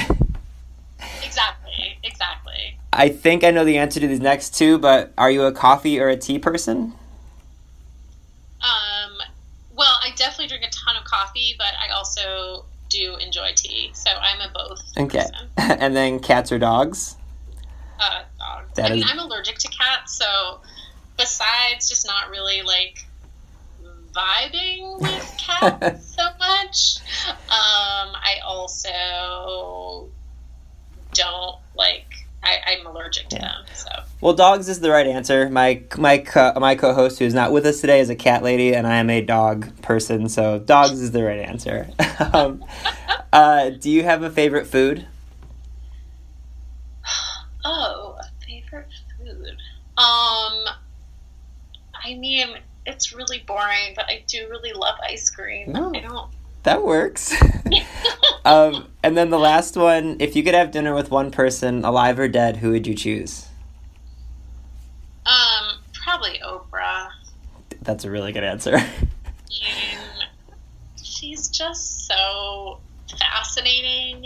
exactly, 1.23 1.99
exactly. 2.03 2.79
I 2.93 3.09
think 3.09 3.43
I 3.43 3.51
know 3.51 3.65
the 3.65 3.77
answer 3.77 3.99
to 3.99 4.07
these 4.07 4.21
next 4.21 4.55
two, 4.55 4.77
but 4.79 5.11
are 5.17 5.29
you 5.29 5.43
a 5.43 5.51
coffee 5.51 5.99
or 5.99 6.07
a 6.07 6.15
tea 6.15 6.39
person? 6.39 6.93
Um, 8.61 9.21
well, 9.75 9.97
I 10.01 10.04
definitely 10.15 10.47
drink 10.47 10.63
a 10.65 10.69
ton 10.71 10.95
of 10.97 11.03
coffee, 11.05 11.55
but 11.57 11.67
I 11.79 11.93
also 11.93 12.65
do 12.89 13.15
enjoy 13.17 13.49
tea, 13.55 13.91
so 13.93 14.09
I'm 14.21 14.41
a 14.41 14.51
both 14.53 14.81
Okay. 14.97 15.19
person. 15.19 15.49
and 15.57 15.95
then 15.95 16.19
cats 16.19 16.51
or 16.51 16.59
dogs? 16.59 17.15
uh, 17.99 18.21
dogs. 18.37 18.71
That 18.75 18.85
I 18.87 18.89
mean, 18.93 19.03
is- 19.03 19.09
I'm 19.11 19.19
allergic 19.19 19.57
to 19.59 19.67
cats, 19.69 20.17
so 20.17 20.59
besides 21.17 21.87
just 21.89 22.05
not 22.05 22.29
really 22.29 22.61
like 22.61 23.05
vibing 24.13 25.01
with 25.01 25.37
cats 25.45 26.15
so 26.15 26.23
much. 26.39 26.97
Um, 27.49 28.15
I 28.15 28.35
also 28.45 30.09
don't 31.13 31.55
like. 31.75 32.07
I, 32.45 32.59
I'm 32.67 32.85
allergic 32.85 33.27
to 33.29 33.37
them. 33.37 33.65
So 33.73 33.89
Well, 34.21 34.33
dogs 34.33 34.69
is 34.69 34.79
the 34.79 34.91
right 34.91 35.07
answer. 35.07 35.49
My 35.49 35.81
my 35.97 36.19
co- 36.19 36.53
my 36.59 36.75
co-host 36.75 37.19
who 37.19 37.25
is 37.25 37.33
not 37.33 37.51
with 37.51 37.65
us 37.65 37.81
today 37.81 37.99
is 37.99 38.09
a 38.09 38.15
cat 38.15 38.43
lady, 38.43 38.73
and 38.75 38.85
I 38.85 38.97
am 38.97 39.09
a 39.09 39.21
dog 39.21 39.81
person. 39.81 40.29
So 40.29 40.59
dogs 40.59 41.01
is 41.01 41.11
the 41.11 41.23
right 41.23 41.39
answer. 41.39 41.89
um, 42.33 42.63
uh, 43.33 43.69
do 43.71 43.89
you 43.89 44.03
have 44.03 44.23
a 44.23 44.29
favorite 44.29 44.67
food? 44.67 45.07
Oh, 47.67 48.15
a 48.19 48.45
favorite 48.45 48.91
food. 49.17 49.57
Um, 49.97 50.65
I 52.05 52.13
mean, 52.15 52.49
it's 52.85 53.11
really 53.11 53.43
boring, 53.47 53.93
but 53.95 54.05
I 54.07 54.23
do 54.27 54.47
really 54.51 54.71
love 54.73 54.93
ice 55.03 55.31
cream. 55.31 55.71
No. 55.71 55.91
I 55.95 55.99
don't. 56.01 56.29
That 56.65 56.83
works. 56.83 57.31
um, 58.45 58.87
and 59.03 59.15
then 59.15 59.29
the 59.29 59.37
last 59.37 59.77
one: 59.77 60.17
if 60.19 60.35
you 60.35 60.43
could 60.43 60.55
have 60.55 60.71
dinner 60.71 60.95
with 60.95 61.11
one 61.11 61.29
person, 61.29 61.85
alive 61.85 62.19
or 62.19 62.27
dead, 62.27 62.57
who 62.57 62.71
would 62.71 62.87
you 62.87 62.95
choose? 62.95 63.47
Um, 65.27 65.77
probably 65.93 66.41
Oprah. 66.43 67.09
That's 67.83 68.03
a 68.03 68.09
really 68.09 68.31
good 68.31 68.43
answer. 68.43 68.79
She's 71.03 71.49
just 71.49 72.07
so 72.07 72.79
fascinating. 73.19 74.25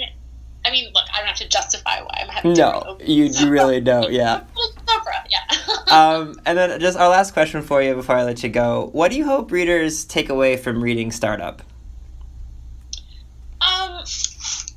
I 0.65 0.71
mean, 0.71 0.91
look, 0.93 1.05
I 1.13 1.19
don't 1.19 1.27
have 1.27 1.37
to 1.37 1.47
justify 1.49 2.01
why 2.01 2.19
I'm 2.21 2.29
having 2.29 2.53
dinner 2.53 2.71
no, 2.71 2.95
with 2.97 3.05
Oprah. 3.05 3.07
you 3.09 3.25
you 3.25 3.49
really 3.49 3.81
don't. 3.91 4.13
Yeah. 4.13 4.43
Oprah, 4.87 5.25
yeah. 5.29 5.45
Um, 5.89 6.39
and 6.45 6.55
then 6.55 6.79
just 6.79 6.99
our 6.99 7.09
last 7.09 7.33
question 7.33 7.63
for 7.63 7.81
you 7.81 7.95
before 7.95 8.15
I 8.15 8.23
let 8.23 8.43
you 8.43 8.49
go: 8.49 8.89
What 8.93 9.11
do 9.11 9.17
you 9.17 9.25
hope 9.25 9.51
readers 9.51 10.05
take 10.05 10.29
away 10.29 10.55
from 10.55 10.81
reading 10.83 11.11
Startup? 11.11 11.63
Um, 13.61 14.03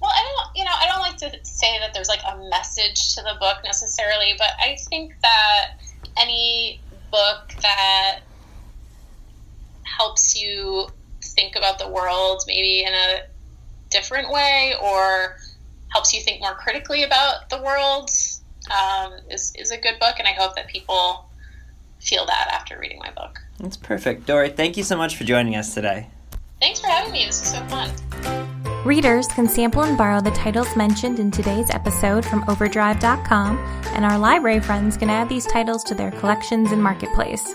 well, 0.00 0.10
I 0.10 0.24
don't, 0.24 0.56
you 0.56 0.64
know, 0.64 0.70
I 0.74 0.86
don't 0.88 1.00
like 1.00 1.16
to 1.18 1.44
say 1.62 1.78
that 1.78 1.94
there's 1.94 2.08
like 2.08 2.22
a 2.26 2.36
message 2.50 3.14
to 3.14 3.22
the 3.22 3.36
book 3.38 3.58
necessarily, 3.64 4.34
but 4.36 4.50
I 4.58 4.76
think 4.90 5.14
that 5.22 5.78
any 6.16 6.80
book 7.10 7.52
that 7.60 8.20
helps 9.84 10.40
you 10.40 10.88
think 11.22 11.54
about 11.54 11.78
the 11.78 11.88
world 11.88 12.42
maybe 12.46 12.82
in 12.82 12.92
a 12.92 13.20
different 13.90 14.30
way 14.30 14.74
or 14.82 15.36
helps 15.88 16.12
you 16.12 16.20
think 16.20 16.40
more 16.40 16.54
critically 16.54 17.04
about 17.04 17.48
the 17.50 17.62
world 17.62 18.10
um, 18.70 19.12
is, 19.30 19.52
is 19.56 19.70
a 19.70 19.76
good 19.76 19.98
book, 20.00 20.16
and 20.18 20.26
I 20.26 20.32
hope 20.32 20.56
that 20.56 20.66
people 20.66 21.28
feel 22.00 22.26
that 22.26 22.48
after 22.52 22.78
reading 22.78 22.98
my 22.98 23.10
book. 23.12 23.38
That's 23.60 23.76
perfect, 23.76 24.26
Doree. 24.26 24.48
Thank 24.48 24.76
you 24.76 24.82
so 24.82 24.96
much 24.96 25.16
for 25.16 25.24
joining 25.24 25.54
us 25.54 25.74
today. 25.74 26.08
Thanks 26.60 26.80
for 26.80 26.88
having 26.88 27.12
me. 27.12 27.26
This 27.26 27.40
was 27.40 27.50
so 27.52 27.64
fun. 27.66 28.41
Readers 28.84 29.28
can 29.28 29.48
sample 29.48 29.84
and 29.84 29.96
borrow 29.96 30.20
the 30.20 30.32
titles 30.32 30.74
mentioned 30.74 31.20
in 31.20 31.30
today's 31.30 31.70
episode 31.70 32.26
from 32.26 32.44
Overdrive.com, 32.48 33.56
and 33.94 34.04
our 34.04 34.18
library 34.18 34.58
friends 34.58 34.96
can 34.96 35.08
add 35.08 35.28
these 35.28 35.46
titles 35.46 35.84
to 35.84 35.94
their 35.94 36.10
collections 36.10 36.72
and 36.72 36.82
marketplace. 36.82 37.54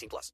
18 0.01 0.09
plus. 0.09 0.33